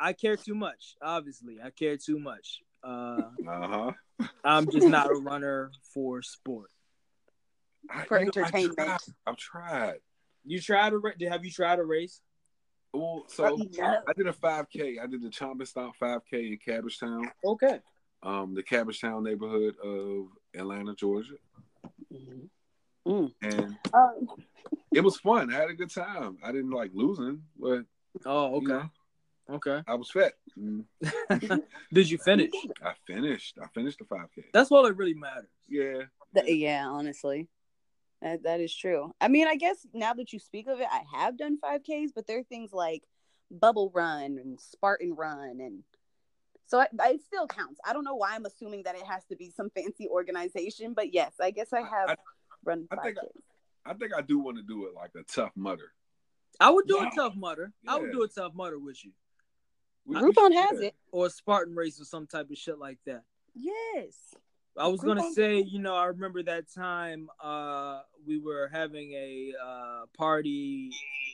I 0.00 0.12
care 0.14 0.36
too 0.36 0.54
much. 0.54 0.96
Obviously, 1.02 1.58
I 1.62 1.70
care 1.70 1.96
too 1.98 2.18
much. 2.18 2.60
Uh, 2.82 3.28
uh-huh. 3.48 3.92
I'm 4.42 4.70
just 4.70 4.88
not 4.88 5.10
a 5.10 5.14
runner 5.14 5.70
for 5.92 6.22
sport. 6.22 6.70
I- 7.90 8.04
For 8.04 8.18
you 8.18 8.26
know, 8.26 8.32
I 8.36 8.40
entertainment. 8.40 8.76
tried. 8.78 8.98
I've 9.26 9.36
tried. 9.36 9.98
You 10.44 10.60
tried 10.60 10.90
to 10.90 10.98
ra- 10.98 11.12
have 11.28 11.44
you 11.44 11.50
tried 11.50 11.78
a 11.78 11.84
race? 11.84 12.22
Well, 12.94 13.24
so 13.28 13.56
No. 13.56 14.02
I 14.08 14.12
did 14.16 14.26
a 14.26 14.32
5K. 14.32 14.98
I 15.00 15.06
did 15.06 15.22
the 15.22 15.28
Chomp 15.28 15.58
and 15.58 15.68
Stomp 15.68 15.94
5K 16.00 16.52
in 16.52 16.58
Cabbagetown, 16.66 17.30
Okay. 17.44 17.80
um, 18.22 18.54
the 18.54 18.62
Cabbagetown 18.62 19.22
neighborhood 19.22 19.76
of 19.84 20.28
Atlanta, 20.54 20.94
Georgia, 20.94 21.34
Mm 22.12 22.48
hmm. 23.06 23.26
and 23.42 23.76
Um, 23.94 24.28
it 24.92 25.00
was 25.02 25.18
fun. 25.20 25.52
I 25.52 25.56
had 25.56 25.70
a 25.70 25.74
good 25.74 25.90
time. 25.90 26.38
I 26.42 26.50
didn't 26.52 26.70
like 26.70 26.90
losing, 26.94 27.44
but 27.58 27.84
Oh, 28.26 28.50
you 28.50 28.56
okay. 28.58 28.66
know, 28.84 28.90
Okay. 29.54 29.82
I 29.86 29.94
was 29.94 30.10
fat. 30.10 30.32
Mm, 30.58 30.84
Did 31.92 32.10
you 32.10 32.18
finish? 32.18 32.50
I 32.82 32.92
finished. 33.06 33.58
I 33.62 33.66
finished 33.74 33.98
the 33.98 34.04
5K. 34.04 34.44
That's 34.52 34.70
all 34.70 34.82
that 34.84 34.94
really 34.94 35.14
matters. 35.14 35.48
Yeah. 35.68 36.02
th- 36.34 36.56
yeah, 36.58 36.86
honestly. 36.86 37.48
That, 38.22 38.42
that 38.44 38.60
is 38.60 38.74
true. 38.74 39.12
I 39.20 39.28
mean, 39.28 39.46
I 39.48 39.56
guess 39.56 39.86
now 39.94 40.12
that 40.14 40.32
you 40.32 40.38
speak 40.38 40.66
of 40.68 40.80
it, 40.80 40.86
I 40.90 41.02
have 41.18 41.38
done 41.38 41.58
5Ks, 41.62 42.10
but 42.14 42.26
there 42.26 42.38
are 42.38 42.42
things 42.44 42.72
like 42.72 43.02
Bubble 43.50 43.90
Run 43.94 44.38
and 44.38 44.60
Spartan 44.60 45.14
Run. 45.14 45.58
And 45.60 45.82
so 46.66 46.78
I, 46.80 46.86
I, 47.00 47.10
it 47.12 47.22
still 47.22 47.46
counts. 47.46 47.80
I 47.84 47.92
don't 47.92 48.04
know 48.04 48.14
why 48.16 48.34
I'm 48.34 48.44
assuming 48.46 48.82
that 48.84 48.94
it 48.94 49.06
has 49.06 49.24
to 49.30 49.36
be 49.36 49.50
some 49.50 49.70
fancy 49.70 50.06
organization, 50.08 50.92
but 50.94 51.12
yes, 51.14 51.32
I 51.40 51.50
guess 51.50 51.72
I 51.72 51.80
have 51.80 52.10
I- 52.10 52.16
run 52.64 52.86
I 52.90 52.96
5Ks. 52.96 53.02
think 53.04 53.16
I 53.86 53.94
think 53.94 54.12
I 54.14 54.20
do 54.20 54.38
want 54.38 54.58
to 54.58 54.62
do 54.62 54.84
it 54.86 54.94
like 54.94 55.12
a 55.16 55.22
Tough 55.22 55.52
Mudder. 55.56 55.92
I 56.60 56.68
would 56.68 56.86
do 56.86 56.98
Yeah. 57.00 57.08
a 57.08 57.14
Tough 57.14 57.34
Mudder. 57.34 57.72
I 57.88 57.98
would 57.98 58.12
do 58.12 58.22
a 58.22 58.28
Tough 58.28 58.52
Mudder 58.54 58.78
with 58.78 59.02
you, 59.02 59.12
We- 59.12 59.14
Groupon 60.10 60.52
yeah. 60.52 60.66
has 60.70 60.80
it. 60.80 60.94
or 61.12 61.26
a 61.26 61.30
Spartan 61.30 61.74
race, 61.74 62.00
or 62.00 62.04
some 62.04 62.26
type 62.26 62.50
of 62.50 62.56
shit 62.56 62.78
like 62.78 62.98
that. 63.06 63.22
Yes. 63.54 64.34
I 64.78 64.86
was 64.86 65.00
gonna 65.00 65.32
say, 65.32 65.60
you 65.60 65.78
know, 65.80 65.94
I 65.94 66.06
remember 66.06 66.42
that 66.44 66.72
time 66.72 67.28
uh, 67.42 68.00
we 68.26 68.38
were 68.38 68.70
having 68.72 69.12
a 69.12 69.52
uh, 69.62 70.02
party 70.16 70.90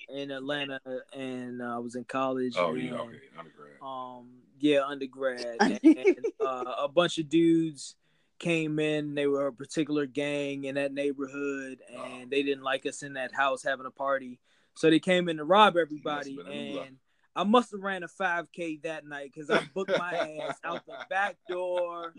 in 0.08 0.30
Atlanta, 0.30 0.80
and 1.14 1.60
uh, 1.62 1.76
I 1.76 1.78
was 1.78 1.94
in 1.94 2.04
college. 2.04 2.54
Oh 2.56 2.70
and, 2.74 2.82
yeah, 2.82 2.94
okay, 2.94 3.18
undergrad. 3.38 3.76
Um, 3.82 4.28
yeah, 4.58 4.80
undergrad, 4.84 5.56
and, 5.60 5.80
and, 5.84 6.26
uh, 6.40 6.74
a 6.78 6.88
bunch 6.88 7.18
of 7.18 7.28
dudes 7.28 7.94
came 8.38 8.78
in. 8.78 9.14
They 9.14 9.26
were 9.26 9.48
a 9.48 9.52
particular 9.52 10.06
gang 10.06 10.64
in 10.64 10.74
that 10.76 10.92
neighborhood, 10.92 11.80
and 11.88 12.24
Oh. 12.24 12.26
they 12.30 12.42
didn't 12.42 12.64
like 12.64 12.86
us 12.86 13.02
in 13.02 13.12
that 13.14 13.34
house 13.34 13.62
having 13.62 13.86
a 13.86 13.90
party, 13.90 14.40
so 14.74 14.88
they 14.90 14.98
came 14.98 15.28
in 15.28 15.36
to 15.36 15.44
rob 15.44 15.76
everybody. 15.76 16.36
been 16.36 16.74
luck. 16.76 16.86
And 16.88 16.96
I 17.36 17.44
must 17.44 17.70
have 17.72 17.82
ran 17.82 18.02
a 18.02 18.08
5K 18.08 18.82
that 18.82 19.06
night 19.06 19.30
because 19.34 19.50
I 19.50 19.60
booked 19.74 19.92
my 19.98 20.14
ass 20.48 20.58
out 20.64 20.86
the 20.86 20.96
back 21.10 21.36
door 21.48 22.14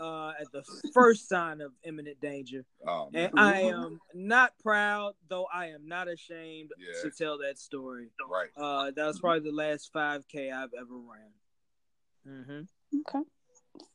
uh, 0.00 0.28
at 0.40 0.52
the 0.52 0.62
first 0.94 1.28
sign 1.28 1.60
of 1.60 1.72
imminent 1.82 2.20
danger. 2.20 2.64
Oh. 2.86 3.10
And 3.12 3.32
I 3.36 3.62
am 3.62 3.98
not 4.14 4.52
proud, 4.62 5.14
though 5.28 5.48
I 5.52 5.66
am 5.66 5.88
not 5.88 6.06
ashamed 6.08 6.70
Yeah. 6.78 7.02
to 7.02 7.10
tell 7.10 7.38
that 7.38 7.58
story. 7.58 8.10
right. 8.30 8.50
Uh, 8.56 8.92
that 8.92 9.04
was 9.04 9.18
probably 9.18 9.40
the 9.50 9.56
last 9.56 9.92
5K 9.92 10.52
I've 10.52 10.72
ever 10.78 10.96
ran. 10.96 12.46
hmm 12.46 13.00
Okay. 13.00 13.24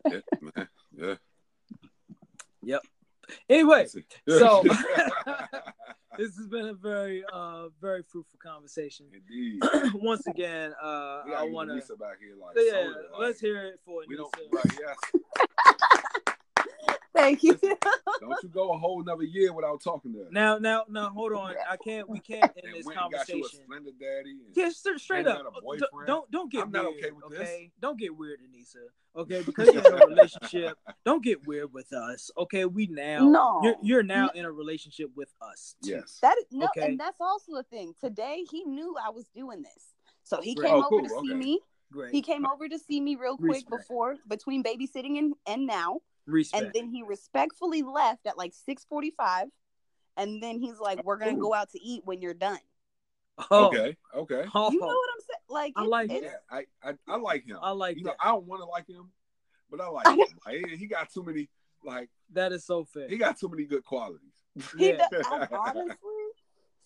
Yeah, 0.05 0.19
man. 0.41 1.17
yeah. 2.61 2.77
Anyway, 3.49 3.85
so 3.87 3.99
this 6.17 6.35
has 6.37 6.47
been 6.49 6.67
a 6.67 6.73
very, 6.73 7.23
uh, 7.31 7.67
very 7.81 8.03
fruitful 8.03 8.39
conversation. 8.41 9.05
Indeed. 9.13 9.61
Once 9.95 10.25
again, 10.27 10.73
uh, 10.81 11.21
We 11.25 11.31
I 11.33 11.39
gotta 11.39 11.51
want 11.51 11.69
to, 11.69 11.75
Lisa 11.75 11.95
back 11.95 12.19
here 12.19 12.35
like 12.39 12.55
yeah, 12.57 12.71
soda, 12.71 12.89
like, 13.11 13.19
let's 13.19 13.39
hear 13.39 13.65
it 13.67 13.79
for 13.85 14.01
We 14.07 14.15
don't, 14.15 14.31
Anissa. 14.33 14.53
right, 14.53 14.79
yes. 14.79 16.17
Thank 17.15 17.41
you. 17.41 17.55
Don't 17.55 18.43
you 18.43 18.49
go 18.49 18.73
a 18.73 18.77
whole 18.77 19.01
another 19.01 19.23
year 19.23 19.51
without 19.51 19.81
talking 19.83 20.13
to 20.13 20.19
her. 20.19 20.27
Now, 20.31 20.59
now, 20.59 20.83
now, 20.87 21.09
hold 21.09 21.33
on. 21.33 21.55
I 21.69 21.75
can't. 21.77 22.07
We 22.07 22.19
can't 22.19 22.43
end 22.43 22.51
and 22.63 22.75
this 22.75 22.85
went 22.85 22.99
and 22.99 23.11
got 23.11 23.27
you 23.27 23.35
a 23.35 23.41
conversation. 23.41 23.65
Splendor 23.65 23.91
Daddy. 23.99 24.35
Yeah, 24.55 24.69
straight, 24.69 24.99
straight 24.99 25.27
up. 25.27 25.39
a 25.39 25.49
oh, 25.65 25.75
Don't- 25.77 26.05
Don't 26.05 26.31
don't 26.31 26.51
get 26.51 26.63
I'm 26.65 26.71
not 26.71 26.85
weird. 26.85 26.97
okay 27.05 27.11
with 27.11 27.29
this. 27.31 27.39
okay, 27.39 27.71
don't 27.81 27.99
get 27.99 28.15
weird, 28.15 28.39
Anissa. 28.41 28.85
Okay, 29.19 29.41
because 29.45 29.73
you're 29.73 29.83
in 29.87 30.01
a 30.01 30.05
relationship, 30.05 30.77
don't 31.05 31.23
get 31.23 31.45
weird 31.47 31.73
with 31.73 31.91
us. 31.91 32.29
Okay, 32.37 32.65
we 32.65 32.85
now. 32.87 33.27
No. 33.27 33.61
You're 33.63 33.75
you're 33.81 34.03
now 34.03 34.29
in 34.35 34.45
a 34.45 34.51
relationship 34.51 35.09
with 35.15 35.33
us. 35.41 35.75
too. 35.83 35.91
yes. 35.91 36.19
That 36.21 36.37
is 36.37 36.45
no, 36.51 36.67
Okay. 36.67 36.85
and 36.85 36.99
that's 36.99 37.19
also 37.19 37.53
a 37.55 37.63
thing. 37.63 37.93
Today 37.99 38.43
he 38.51 38.63
knew 38.63 38.95
I 39.03 39.09
was 39.09 39.25
doing 39.35 39.63
this, 39.63 39.93
so 40.23 40.39
he 40.41 40.55
Right. 40.59 40.67
came 40.67 40.75
Oh, 40.75 40.85
over 40.85 40.89
cool, 40.89 41.01
to 41.03 41.09
see 41.09 41.31
okay. 41.31 41.33
me. 41.33 41.59
Great. 41.91 42.11
He 42.11 42.21
came 42.21 42.45
over 42.45 42.67
to 42.69 42.77
see 42.77 42.99
me 43.01 43.15
real 43.15 43.37
quick 43.37 43.53
Respect. 43.65 43.69
before 43.71 44.17
between 44.27 44.61
babysitting 44.61 45.17
and, 45.17 45.33
and 45.47 45.65
now, 45.65 46.01
Respect. 46.27 46.63
and 46.63 46.73
then 46.73 46.89
he 46.89 47.01
respectfully 47.03 47.81
left 47.81 48.27
at 48.27 48.37
like 48.37 48.53
six 48.53 48.85
forty 48.85 49.11
five, 49.11 49.47
and 50.17 50.43
then 50.43 50.59
he's 50.59 50.77
like, 50.79 51.03
"We're 51.03 51.17
gonna 51.17 51.35
Ooh. 51.37 51.41
go 51.41 51.53
out 51.53 51.69
to 51.71 51.79
eat 51.81 52.01
when 52.05 52.21
you're 52.21 52.33
done." 52.33 52.59
oh, 53.51 53.67
Okay. 53.67 53.95
Okay. 54.15 54.43
oh, 54.53 54.71
You 54.71 54.79
know 54.79 54.87
what 54.87 55.09
I'm 55.13 55.19
saying? 55.21 55.41
Like, 55.49 55.73
I 55.75 55.81
it's- 55.81 55.89
like 55.89 56.11
it's- 56.11 56.31
Yeah, 56.51 56.57
I, 56.83 56.89
I 56.89 56.93
I 57.07 57.15
like 57.17 57.45
him. 57.45 57.57
I 57.61 57.71
like 57.71 57.97
you 57.97 58.03
know. 58.03 58.13
I 58.19 58.27
don't 58.29 58.45
want 58.45 58.61
to 58.61 58.65
like 58.65 58.87
him, 58.87 59.09
but 59.71 59.79
I 59.81 59.87
like 59.87 60.05
him. 60.17 60.37
Like, 60.45 60.65
he- 60.67 60.75
he 60.77 60.87
got 60.87 61.09
too 61.11 61.23
many. 61.23 61.49
Like 61.83 62.09
That 62.33 62.51
is 62.51 62.65
so 62.65 62.83
fair. 62.85 63.07
he 63.07 63.17
got 63.17 63.39
too 63.39 63.47
many 63.47 63.63
good 63.65 63.85
qualities. 63.85 64.33
He 64.77 64.89
Yeah. 64.89 65.07
does, 65.11 65.25
I, 65.27 65.47
honestly, 65.55 65.95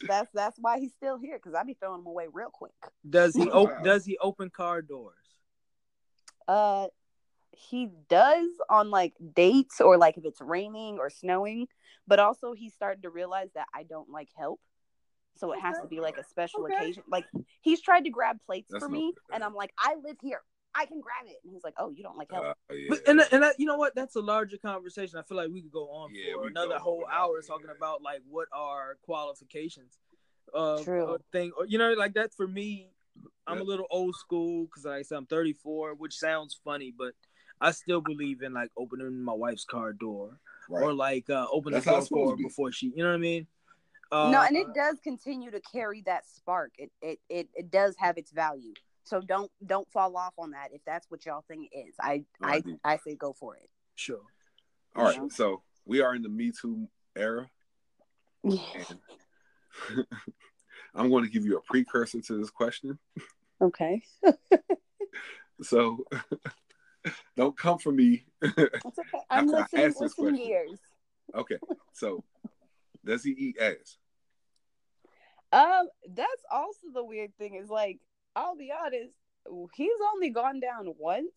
that's 0.06 0.30
that's 0.34 0.58
why 0.60 0.80
he's 0.80 0.92
still 0.94 1.18
here 1.18 1.38
because 1.38 1.54
I'd 1.56 1.66
be 1.66 1.74
throwing 1.76 2.02
him 2.02 2.06
away 2.08 2.28
real 2.32 2.50
quick. 2.52 2.74
Does 3.10 3.34
he 3.34 3.46
Wow. 3.46 3.64
op- 3.64 3.84
Does 3.84 4.06
he 4.06 4.18
open 4.20 4.50
car 4.50 4.82
doors? 4.82 5.16
Uh, 6.48 6.88
he 7.70 7.90
does 8.10 8.50
on 8.70 8.90
like 8.90 9.14
dates 9.36 9.82
or 9.82 9.98
like 9.98 10.18
if 10.18 10.26
it's 10.26 10.42
raining 10.42 10.98
or 11.00 11.10
snowing, 11.10 11.68
but 12.08 12.20
also 12.20 12.54
he's 12.54 12.74
starting 12.74 13.02
to 13.04 13.10
realize 13.10 13.50
that 13.56 13.68
I 13.74 13.84
don't 13.84 14.10
like 14.10 14.30
help. 14.38 14.60
So 15.38 15.54
it 15.54 15.60
has 15.60 15.76
to 15.82 15.88
be 15.88 16.00
like 16.00 16.18
a 16.18 16.24
special 16.24 16.66
Okay. 16.66 16.76
occasion. 16.76 17.04
Like 17.10 17.26
he's 17.62 17.82
tried 17.82 18.04
to 18.06 18.10
grab 18.10 18.40
plates 18.46 18.68
That's 18.72 18.84
for 18.84 18.90
no 18.90 18.98
me, 18.98 19.14
good. 19.14 19.36
and 19.36 19.44
I'm 19.44 19.56
like, 19.56 19.72
I 19.78 19.96
live 20.04 20.18
here, 20.22 20.42
I 20.76 20.86
can 20.86 21.02
grab 21.02 21.26
it. 21.28 21.38
And 21.44 21.54
he's 21.54 21.64
like, 21.64 21.76
Oh, 21.78 21.90
you 21.90 22.04
don't 22.04 22.18
like 22.18 22.32
help? 22.32 22.46
Uh, 22.46 22.54
yeah. 22.74 22.86
But, 22.90 23.00
and 23.08 23.22
and 23.32 23.44
that, 23.44 23.60
you 23.60 23.66
know 23.66 23.78
what? 23.78 23.96
That's 23.96 24.16
a 24.16 24.22
larger 24.22 24.58
conversation. 24.58 25.18
I 25.18 25.24
feel 25.24 25.38
like 25.38 25.50
we 25.52 25.62
could 25.62 25.72
go 25.72 25.90
on 25.90 26.12
Yeah, 26.14 26.34
for 26.34 26.48
another 26.48 26.80
whole 26.80 27.06
hour 27.12 27.40
yeah. 27.42 27.48
talking 27.48 27.70
about 27.76 28.02
like 28.02 28.22
what 28.30 28.48
are 28.54 28.98
qualifications. 29.04 29.98
Uh, 30.54 30.84
True. 30.84 31.14
uh, 31.14 31.18
thing 31.32 31.52
or, 31.58 31.66
you 31.66 31.78
know 31.78 31.94
like 31.94 32.14
that 32.16 32.34
for 32.34 32.48
me. 32.48 32.90
I'm 33.46 33.58
Yeah. 33.58 33.64
a 33.64 33.66
little 33.66 33.88
old 33.92 34.16
school 34.16 34.66
because 34.66 34.86
like 34.86 35.00
I 35.00 35.02
said 35.02 35.18
I'm 35.18 35.26
34, 35.26 35.96
which 35.96 36.18
sounds 36.18 36.60
funny, 36.64 36.94
but 36.98 37.14
I 37.62 37.72
still 37.72 38.02
believe 38.02 38.42
in 38.42 38.54
like 38.54 38.72
opening 38.76 39.24
my 39.24 39.34
wife's 39.34 39.66
car 39.66 39.94
door 39.94 40.40
right. 40.68 40.84
or 40.84 40.94
like 40.94 41.30
uh, 41.30 41.46
opening 41.52 41.76
That's 41.76 41.86
the 41.86 41.92
how 41.92 41.98
door 42.00 42.08
for 42.08 42.30
her 42.32 42.36
be. 42.36 42.44
before 42.44 42.72
she. 42.72 42.88
You 42.88 43.04
know 43.04 43.10
what 43.10 43.16
I 43.16 43.20
mean? 43.20 43.48
Uh, 44.12 44.30
no, 44.32 44.42
and 44.42 44.58
it 44.58 44.74
does 44.74 44.98
continue 45.04 45.52
to 45.52 45.62
carry 45.62 46.02
that 46.06 46.26
spark. 46.26 46.74
It, 46.78 46.92
it 47.02 47.20
it 47.30 47.50
it 47.54 47.72
does 47.72 47.96
have 47.98 48.18
its 48.18 48.32
value. 48.32 48.74
So 49.04 49.22
don't 49.22 49.50
don't 49.66 49.90
fall 49.92 50.18
off 50.18 50.34
on 50.38 50.52
that 50.52 50.70
if 50.74 50.82
that's 50.86 51.10
what 51.10 51.26
y'all 51.26 51.46
think 51.48 51.70
it 51.72 51.78
is. 51.78 51.96
I 52.00 52.24
I 52.42 52.64
I. 52.84 52.94
I 52.94 52.98
say 52.98 53.16
go 53.16 53.34
for 53.34 53.56
it. 53.56 53.70
sure. 53.96 54.20
All 54.96 55.06
right. 55.06 55.16
you 55.16 55.22
know? 55.22 55.30
So 55.30 55.62
we 55.86 56.02
are 56.02 56.14
in 56.14 56.24
the 56.24 56.30
Me 56.30 56.52
Too 56.52 56.88
era, 57.16 57.50
and 58.44 58.58
I'm 60.96 61.10
going 61.10 61.24
to 61.24 61.30
give 61.30 61.46
you 61.46 61.58
a 61.58 61.62
precursor 61.62 62.20
to 62.22 62.38
this 62.38 62.50
question. 62.50 63.00
Okay. 63.62 64.02
So 65.64 66.06
don't 67.38 67.58
come 67.58 67.78
for 67.78 67.92
me. 67.92 68.26
That's 68.42 68.56
okay. 69.00 69.20
I'm 69.30 69.48
listening 69.48 69.86
ask 69.86 70.00
this 70.00 70.02
listening 70.18 70.36
question. 70.36 70.48
ears. 70.52 70.80
okay. 71.36 71.58
So 71.94 72.24
does 73.06 73.24
he 73.24 73.32
eat 73.32 73.58
ass? 73.60 73.98
Um, 75.54 75.88
that's 76.08 76.44
also 76.50 76.88
the 76.94 77.04
weird 77.04 77.36
thing 77.38 77.56
is 77.56 77.70
like, 77.70 78.00
I'll 78.38 78.56
be 78.56 78.72
honest, 78.72 79.12
he's 79.74 79.90
only 80.14 80.30
gone 80.30 80.62
down 80.62 80.94
once, 80.98 81.34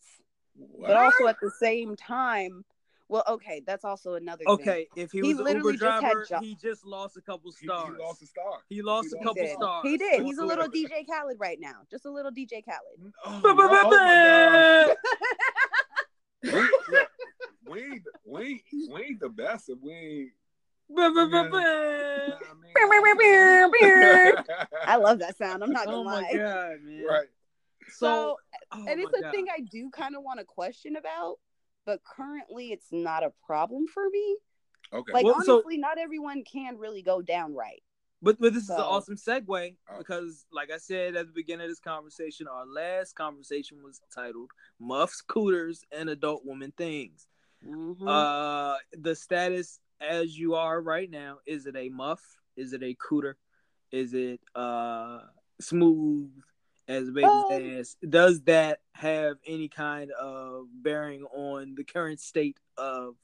What? 0.55 0.87
but 0.89 0.97
also 0.97 1.27
at 1.27 1.41
the 1.43 1.51
same 1.51 1.97
time, 1.97 2.65
well, 3.09 3.25
okay, 3.29 3.61
that's 3.67 3.85
also 3.85 4.15
another 4.15 4.45
thing. 4.45 4.55
Okay, 4.55 4.87
if 4.95 5.11
he, 5.11 5.19
He 5.19 5.23
was 5.25 5.39
an 5.39 5.45
literally 5.45 5.73
Uber 5.75 5.85
just 5.85 6.01
driver, 6.01 6.27
jo- 6.29 6.39
he 6.41 6.55
just 6.55 6.87
lost 6.87 7.17
a 7.17 7.21
couple 7.23 7.51
He, 7.61 7.67
he 7.67 7.69
lost 8.01 8.23
a 8.23 8.27
star. 8.27 8.61
He 8.69 8.83
lost 8.83 9.09
He 9.11 9.19
a 9.21 9.25
couple 9.25 9.43
did. 9.43 9.51
stars. 9.57 9.83
He 9.83 9.97
did. 9.97 10.23
He's 10.25 10.39
a 10.39 10.45
little 10.45 10.69
DJ 10.69 11.05
Khaled 11.07 11.39
right 11.41 11.59
now. 11.61 11.81
Just 11.91 12.05
a 12.07 12.11
little 12.11 12.31
DJ 12.31 12.65
Khaled. 12.65 13.13
Oh, 13.25 13.41
oh 13.45 13.55
my 13.55 13.67
ba- 13.67 14.89
God. 14.89 14.97
We, 16.45 16.51
we, 17.67 17.83
ain't, 17.83 18.03
we, 18.27 18.47
ain't, 18.47 18.63
we 18.93 19.03
ain't 19.03 19.21
the 19.21 19.29
best 19.29 19.69
if 19.69 19.79
we 19.81 19.93
ain't. 19.93 20.31
I 20.97 22.37
I 24.87 24.97
love 24.97 25.19
that 25.21 25.37
sound. 25.39 25.63
I'm 25.65 25.71
not 25.73 25.87
gonna 25.87 25.99
Oh 25.99 26.05
my 26.05 26.21
lie. 26.21 26.31
god, 26.35 26.77
man! 26.83 27.05
Right. 27.09 27.29
So, 27.89 28.37
oh 28.73 28.85
and 28.87 29.01
it's 29.01 29.13
a 29.19 29.23
God. 29.23 29.31
thing 29.33 29.47
I 29.55 29.61
do 29.61 29.91
kind 29.91 30.17
of 30.17 30.23
want 30.23 30.41
to 30.41 30.45
question 30.45 30.97
about, 30.97 31.37
but 31.87 32.01
currently 32.05 32.73
it's 32.73 32.89
not 32.93 33.23
a 33.23 33.33
problem 33.47 33.87
for 33.87 34.09
me. 34.11 34.37
Okay. 34.93 35.13
Like 35.13 35.25
Well, 35.25 35.43
so- 35.43 35.55
honestly, 35.57 35.79
not 35.79 35.99
everyone 35.99 36.45
can 36.45 36.77
really 36.79 37.03
go 37.03 37.23
down 37.23 37.55
right. 37.55 37.83
But 38.25 38.41
but 38.41 38.55
this 38.55 38.65
is 38.65 38.71
an 38.71 38.81
awesome 38.81 39.17
segue 39.17 39.77
Oh. 39.89 39.99
because, 39.99 40.47
like 40.51 40.71
I 40.71 40.79
said 40.79 41.15
at 41.15 41.27
the 41.27 41.33
beginning 41.33 41.65
of 41.67 41.71
this 41.71 41.79
conversation, 41.81 42.47
our 42.49 42.67
last 42.67 43.15
conversation 43.15 43.83
was 43.83 44.01
titled 44.15 44.51
"Muffs, 44.81 45.21
Cooters, 45.21 45.85
and 45.93 46.09
Adult 46.09 46.45
Woman 46.45 46.73
Things." 46.73 47.29
Mhm. 47.65 48.09
Uh, 48.09 48.79
the 48.93 49.15
status 49.15 49.79
as 50.01 50.39
you 50.39 50.55
are 50.55 50.81
right 50.81 51.11
now 51.11 51.39
is 51.47 51.67
it 51.67 51.77
a 51.77 51.89
muff? 51.91 52.23
Is 52.57 52.73
it 52.73 52.83
a 52.83 52.95
cooter? 52.95 53.35
Is 53.93 54.15
it 54.15 54.41
uh 54.55 55.21
smooth 55.61 56.33
as 56.89 57.11
baby's 57.11 57.31
Um, 57.51 57.79
ass? 57.79 57.97
Does 58.09 58.43
that 58.43 58.81
have 58.93 59.37
any 59.47 59.69
kind 59.69 60.11
of 60.13 60.67
bearing 60.83 61.25
on 61.25 61.75
the 61.75 61.85
current 61.85 62.21
state 62.21 62.59
of 62.77 63.17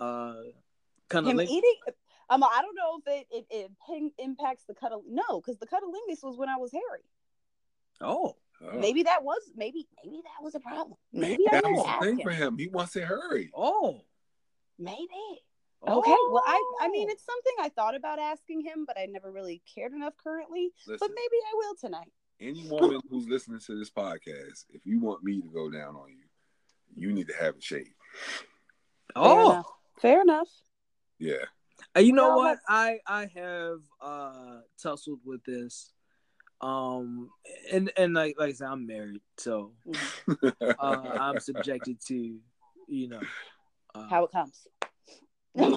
uh 0.00 0.42
kind 1.08 1.28
of 1.28 1.40
eating. 1.40 1.74
Um, 2.30 2.42
I 2.42 2.62
don't 2.62 2.74
know 2.74 3.00
if 3.04 3.20
it 3.20 3.26
it, 3.30 3.46
it 3.50 3.70
ping- 3.88 4.12
impacts 4.18 4.64
the 4.64 4.74
cuddle. 4.74 5.02
No, 5.08 5.40
because 5.40 5.58
the 5.58 5.66
cuddlingus 5.66 6.22
was 6.22 6.36
when 6.36 6.48
I 6.48 6.56
was 6.56 6.72
hairy. 6.72 7.04
Oh, 8.00 8.36
Oh. 8.64 8.78
Maybe 8.78 9.02
that 9.02 9.24
was 9.24 9.40
maybe 9.56 9.88
maybe 10.04 10.20
that 10.22 10.42
was 10.44 10.54
a 10.54 10.60
problem. 10.60 10.96
Maybe 11.12 11.44
I 11.48 11.60
that 11.60 11.64
was 11.64 11.84
to 11.84 11.92
the 11.98 12.06
thing 12.16 12.22
for 12.22 12.30
him. 12.30 12.56
He 12.58 12.68
wants 12.68 12.92
to 12.92 13.04
hurry. 13.04 13.50
oh, 13.56 14.02
Maybe. 14.78 15.42
Okay. 15.86 16.10
Well, 16.30 16.42
I 16.46 16.74
I 16.80 16.88
mean 16.88 17.08
Oh. 17.08 17.12
it's 17.12 17.24
something 17.24 17.52
I 17.60 17.70
thought 17.70 17.96
about 17.96 18.20
asking 18.20 18.60
him, 18.62 18.84
but 18.86 18.96
I 18.96 19.06
never 19.06 19.32
really 19.32 19.62
cared 19.74 19.92
enough 19.92 20.14
currently. 20.16 20.70
Listen, 20.86 20.98
But 21.00 21.10
maybe 21.10 21.42
I 21.44 21.54
will 21.56 21.74
tonight. 21.74 22.12
any 22.40 22.68
woman 22.68 23.00
who's 23.10 23.26
listening 23.26 23.58
to 23.66 23.76
this 23.78 23.90
podcast, 23.90 24.66
if 24.70 24.86
you 24.86 25.00
want 25.00 25.24
me 25.24 25.40
to 25.40 25.48
go 25.48 25.68
down 25.68 25.96
on 25.96 26.10
you, 26.10 26.26
you 26.94 27.12
need 27.12 27.26
to 27.28 27.34
have 27.34 27.56
a 27.56 27.60
shave. 27.60 27.92
Fair 29.12 29.24
oh. 29.24 29.50
enough. 29.50 29.66
Fair 30.00 30.20
enough. 30.22 30.48
Yeah. 31.18 31.44
Uh, 31.96 32.00
you 32.00 32.12
know 32.12 32.36
what? 32.36 32.58
I 32.68 32.98
I 33.06 33.26
have 33.34 33.80
uh 34.00 34.60
tussled 34.82 35.18
with 35.24 35.42
this. 35.44 35.92
Um 36.60 37.30
and 37.72 37.90
and 37.96 38.14
like 38.14 38.36
like 38.38 38.50
I 38.50 38.52
said, 38.52 38.68
I'm 38.68 38.86
married, 38.86 39.20
so 39.36 39.72
uh, 40.78 41.16
I'm 41.18 41.40
subjected 41.40 42.00
to, 42.06 42.38
you 42.86 43.08
know, 43.08 43.22
uh, 43.94 44.08
How 44.08 44.24
it 44.24 44.30
comes. 44.32 44.66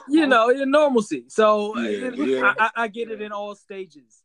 you 0.08 0.28
know, 0.28 0.50
in 0.50 0.70
normalcy. 0.72 1.26
So 1.28 1.78
Yeah, 1.78 2.08
it- 2.10 2.18
yeah. 2.30 2.54
I, 2.60 2.70
I, 2.84 2.88
get 2.88 3.10
it 3.10 3.20
in 3.22 3.32
all 3.32 3.56
stages, 3.56 4.22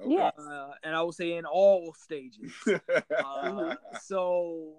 Okay. 0.00 0.14
Yeah. 0.14 0.30
uh, 0.38 0.70
and 0.82 0.94
I 0.96 1.02
will 1.02 1.12
say 1.12 1.32
in 1.34 1.44
all 1.44 1.94
stages. 1.94 2.52
Uh, 3.18 3.74
so 4.02 4.74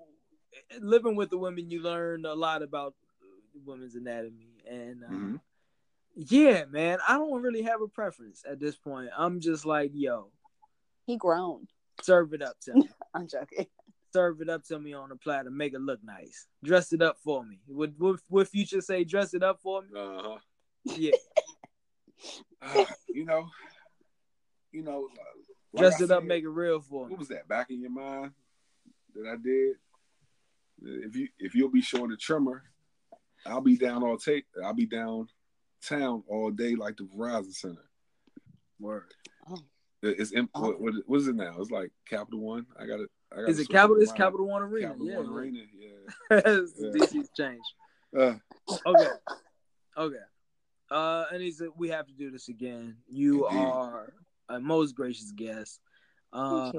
living 0.79 1.15
with 1.15 1.29
the 1.29 1.37
women, 1.37 1.69
you 1.69 1.81
learn 1.81 2.25
a 2.25 2.33
lot 2.33 2.63
about 2.63 2.95
women's 3.65 3.95
anatomy, 3.95 4.55
and 4.69 5.03
uh, 5.03 5.07
Mhm. 5.09 5.39
Yeah, 6.15 6.65
man, 6.65 6.99
I 7.07 7.17
don't 7.17 7.41
really 7.41 7.63
have 7.63 7.81
a 7.81 7.87
preference 7.87 8.43
at 8.49 8.59
this 8.59 8.75
point. 8.75 9.09
I'm 9.17 9.39
just 9.39 9.65
like, 9.65 9.91
yo, 9.93 10.31
He 11.05 11.17
grown. 11.17 11.67
serve 12.01 12.33
it 12.33 12.41
up 12.41 12.55
to 12.61 12.73
me. 12.73 12.89
I'm 13.13 13.27
joking. 13.27 13.67
serve 14.13 14.41
it 14.41 14.49
up 14.49 14.63
to 14.65 14.79
me 14.79 14.93
on 14.93 15.11
a 15.11 15.15
platter, 15.17 15.51
make 15.51 15.73
it 15.73 15.81
look 15.81 15.99
nice. 16.03 16.47
Dress 16.63 16.93
it 16.93 17.01
up 17.01 17.17
for 17.23 17.43
me. 17.43 17.59
Would 17.67 17.99
would, 17.99 18.19
would 18.29 18.47
future 18.47 18.81
say 18.81 19.03
dress 19.03 19.33
it 19.33 19.43
up 19.43 19.59
for 19.61 19.81
me? 19.81 19.87
Uh-huh. 19.97 20.37
Yeah, 20.85 21.11
Uh, 22.61 22.85
you 23.09 23.25
know, 23.25 23.47
you 24.71 24.83
know, 24.83 25.09
uh, 25.11 25.23
like 25.73 25.81
dress 25.81 26.01
I 26.01 26.05
it 26.05 26.11
up, 26.11 26.21
said, 26.21 26.27
make 26.27 26.43
it 26.43 26.49
real 26.49 26.79
for 26.79 27.05
me. 27.05 27.11
What 27.11 27.19
was 27.19 27.27
that 27.27 27.47
back 27.47 27.69
in 27.69 27.81
your 27.81 27.91
mind 27.91 28.31
that 29.15 29.27
I 29.27 29.35
did? 29.35 29.75
If 30.81 31.15
you 31.15 31.27
if 31.39 31.55
you'll 31.55 31.71
be 31.71 31.81
showing 31.81 32.09
the 32.09 32.17
trimmer, 32.17 32.63
I'll 33.45 33.61
be 33.61 33.77
down 33.77 34.03
all 34.03 34.17
take. 34.17 34.45
I'll 34.63 34.73
be 34.73 34.85
downtown 35.89 36.23
all 36.27 36.51
day 36.51 36.75
like 36.75 36.97
the 36.97 37.03
Verizon 37.03 37.53
Center. 37.53 37.89
Word. 38.79 39.13
It- 40.01 40.19
It's 40.19 40.31
in, 40.31 40.49
what, 40.53 40.79
what, 40.79 40.93
what 41.07 41.17
is 41.21 41.27
it 41.27 41.35
now? 41.35 41.55
It's 41.59 41.71
like 41.71 41.91
Capital 42.07 42.39
One. 42.39 42.65
I 42.79 42.85
got 42.85 42.99
it. 42.99 43.09
I 43.31 43.37
gotta 43.37 43.47
Is 43.49 43.59
it 43.59 43.69
Capital? 43.69 43.97
my 43.97 44.03
It's. 44.03 44.11
Capital 44.11 44.47
One 44.47 44.61
Arena. 44.61 44.87
Capital 44.89 45.07
yeah, 45.07 45.17
One 45.17 45.25
yeah. 45.31 45.37
Arena. 45.37 45.59
Yeah. 45.79 46.41
It's 46.45 46.73
Yeah. 46.77 46.89
DC's 46.91 47.29
change. 47.35 47.61
Uh, 48.17 48.35
Okay. 48.85 49.07
Okay. 49.97 50.15
Uh, 50.91 51.25
said 51.51 51.69
we 51.77 51.89
have 51.89 52.05
to 52.07 52.13
do 52.13 52.29
this 52.29 52.47
again. 52.49 52.97
You 53.07 53.47
Indeed. 53.47 53.59
are 53.65 54.13
a 54.49 54.59
most 54.59 54.95
gracious 54.95 55.31
guest. 55.31 55.79
Uh, 56.31 56.71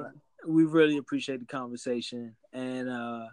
we 0.46 0.64
really 0.64 0.98
appreciate 0.98 1.40
the 1.40 1.46
conversation, 1.46 2.36
and 2.52 2.88
uh, 2.88 3.26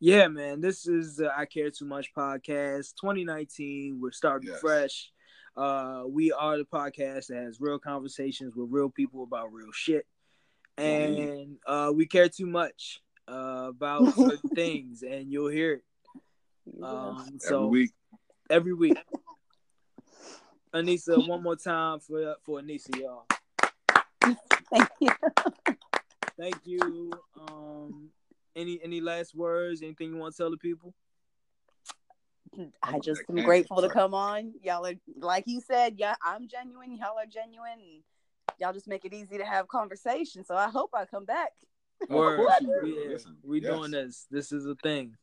yeah, 0.00 0.26
man, 0.28 0.60
this 0.60 0.86
is 0.86 1.16
the 1.16 1.32
I 1.36 1.46
Care 1.46 1.70
Too 1.70 1.84
Much 1.86 2.12
podcast, 2.14 2.94
2019. 3.00 3.98
We're 4.00 4.10
starting 4.10 4.50
Yes. 4.50 4.60
fresh. 4.60 5.10
Uh, 5.56 6.04
we 6.06 6.32
are 6.32 6.56
the 6.56 6.64
podcast 6.64 7.28
that 7.28 7.36
has 7.36 7.60
real 7.60 7.78
conversations 7.78 8.54
with 8.54 8.68
real 8.70 8.90
people 8.90 9.22
about 9.22 9.52
real 9.52 9.72
shit, 9.72 10.06
and 10.76 11.56
uh, 11.66 11.90
we 11.94 12.06
care 12.06 12.28
too 12.28 12.46
much 12.46 13.00
uh, 13.26 13.66
about 13.68 14.14
certain 14.14 14.50
things, 14.54 15.02
and 15.02 15.30
you'll 15.32 15.48
hear 15.48 15.74
it. 15.74 15.82
Um, 16.82 17.24
every 17.26 17.38
so 17.38 17.66
week. 17.66 17.90
every 18.50 18.74
week. 18.74 18.98
Anissa, 20.74 21.26
one 21.26 21.42
more 21.42 21.56
time 21.56 21.98
for 22.00 22.36
for 22.44 22.60
Anissa, 22.60 22.96
y'all. 22.98 23.26
Thank 24.70 24.88
you. 25.00 25.10
Thank 26.38 26.56
you. 26.64 27.12
Um, 27.40 28.10
any 28.54 28.78
any 28.82 29.00
last 29.00 29.34
words? 29.34 29.82
Anything 29.82 30.12
you 30.12 30.18
want 30.18 30.34
to 30.34 30.42
tell 30.42 30.50
the 30.50 30.56
people? 30.56 30.94
I 32.82 32.98
just 32.98 33.22
am 33.28 33.36
grateful 33.36 33.80
to 33.80 33.88
come 33.88 34.14
on. 34.14 34.54
Y'all 34.62 34.86
are 34.86 34.94
like 35.18 35.44
you 35.46 35.60
said, 35.60 35.94
yeah, 35.96 36.14
I'm 36.22 36.48
genuine. 36.48 36.96
Y'all 36.96 37.18
are 37.18 37.26
genuine. 37.26 37.78
And 37.80 38.02
y'all 38.58 38.72
just 38.72 38.88
make 38.88 39.04
it 39.04 39.12
easy 39.12 39.38
to 39.38 39.44
have 39.44 39.68
conversation. 39.68 40.44
So 40.44 40.56
I 40.56 40.68
hope 40.68 40.90
I 40.94 41.04
come 41.04 41.24
back. 41.24 41.50
Of 42.02 42.10
Word. 42.10 42.36
course 42.36 42.60
you 42.60 42.68
will. 42.68 42.86
Yeah, 42.86 43.08
Listen, 43.10 43.36
we 43.42 43.60
yes. 43.60 43.72
doing 43.72 43.90
this. 43.90 44.26
This 44.30 44.52
is 44.52 44.66
a 44.66 44.74
thing. 44.76 45.16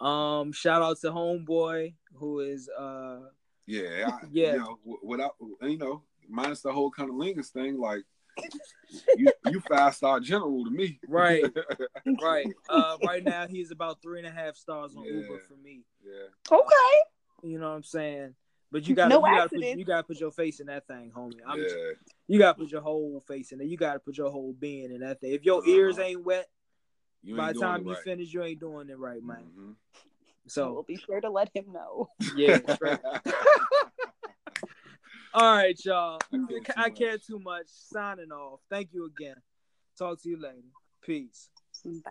Um, 0.00 0.52
shout 0.52 0.82
out 0.82 1.00
to 1.00 1.10
Homeboy 1.10 1.94
who 2.14 2.40
is 2.40 2.68
uh 2.68 3.20
Yeah, 3.66 4.10
I, 4.12 4.26
Yeah. 4.30 4.52
You 4.52 4.58
know, 4.58 4.78
without 5.02 5.34
you 5.62 5.78
know, 5.78 6.02
minus 6.28 6.60
the 6.62 6.72
whole 6.72 6.90
kind 6.90 7.10
of 7.10 7.16
lingus 7.16 7.48
thing, 7.48 7.78
like 7.78 8.02
you, 9.16 9.30
you 9.50 9.60
five 9.60 9.94
star 9.94 10.20
general 10.20 10.64
to 10.64 10.70
me. 10.70 10.98
Right. 11.08 11.44
right. 12.22 12.46
Uh, 12.68 12.96
right 13.06 13.22
now 13.24 13.46
he's 13.46 13.70
about 13.70 14.00
three 14.02 14.18
and 14.18 14.26
a 14.26 14.30
half 14.30 14.56
stars 14.56 14.94
on 14.96 15.04
Yeah. 15.04 15.12
Uber 15.12 15.38
for 15.48 15.56
me. 15.56 15.82
yeah. 16.04 16.56
Okay. 16.56 17.02
You 17.42 17.58
know 17.58 17.68
what 17.68 17.76
I'm 17.76 17.82
saying? 17.84 18.34
But 18.70 18.86
you 18.86 18.94
gotta 18.94 19.08
No 19.10 19.26
you 19.26 19.34
gotta, 19.34 19.48
put, 19.48 19.60
you 19.78 19.84
gotta 19.84 20.02
put 20.02 20.20
your 20.20 20.30
face 20.30 20.60
in 20.60 20.66
that 20.66 20.86
thing, 20.86 21.10
homie. 21.16 21.38
I'm 21.46 21.58
yeah. 21.58 21.66
you 22.26 22.38
gotta 22.38 22.58
put 22.58 22.70
your 22.70 22.82
whole 22.82 23.22
face 23.26 23.52
in 23.52 23.60
it. 23.60 23.66
You 23.66 23.76
gotta 23.76 23.98
put 23.98 24.18
your 24.18 24.30
whole 24.30 24.52
being 24.52 24.92
in 24.92 25.00
that 25.00 25.20
thing. 25.20 25.32
If 25.32 25.44
your 25.44 25.66
ears 25.66 25.98
ain't 25.98 26.24
wet 26.24 26.48
You 27.22 27.36
by 27.36 27.48
ain't 27.48 27.54
the 27.58 27.60
time 27.62 27.84
you 27.86 27.94
right. 27.94 28.02
finish, 28.02 28.32
you 28.32 28.42
ain't 28.42 28.60
doing 28.60 28.90
it 28.90 28.98
right, 28.98 29.22
man. 29.22 29.46
Mhm. 29.58 29.74
So 30.48 30.72
we'll 30.72 30.82
be 30.82 30.96
sure 30.96 31.20
to 31.20 31.30
let 31.30 31.50
him 31.54 31.66
know. 31.72 32.08
yeah. 32.36 32.58
straight. 35.30 35.42
All 35.42 35.56
right, 35.56 35.84
y'all. 35.84 36.18
I 36.32 36.36
care 36.48 36.60
too 36.60 36.72
I 36.76 36.90
care 36.90 37.12
much. 37.12 37.26
too 37.26 37.38
much. 37.38 37.66
Signing 37.66 38.32
off. 38.32 38.60
Thank 38.70 38.92
you 38.92 39.06
again. 39.06 39.36
Talk 39.98 40.22
to 40.22 40.28
you 40.28 40.40
later. 40.40 40.62
Peace. 41.02 41.48
Bye. 41.84 42.10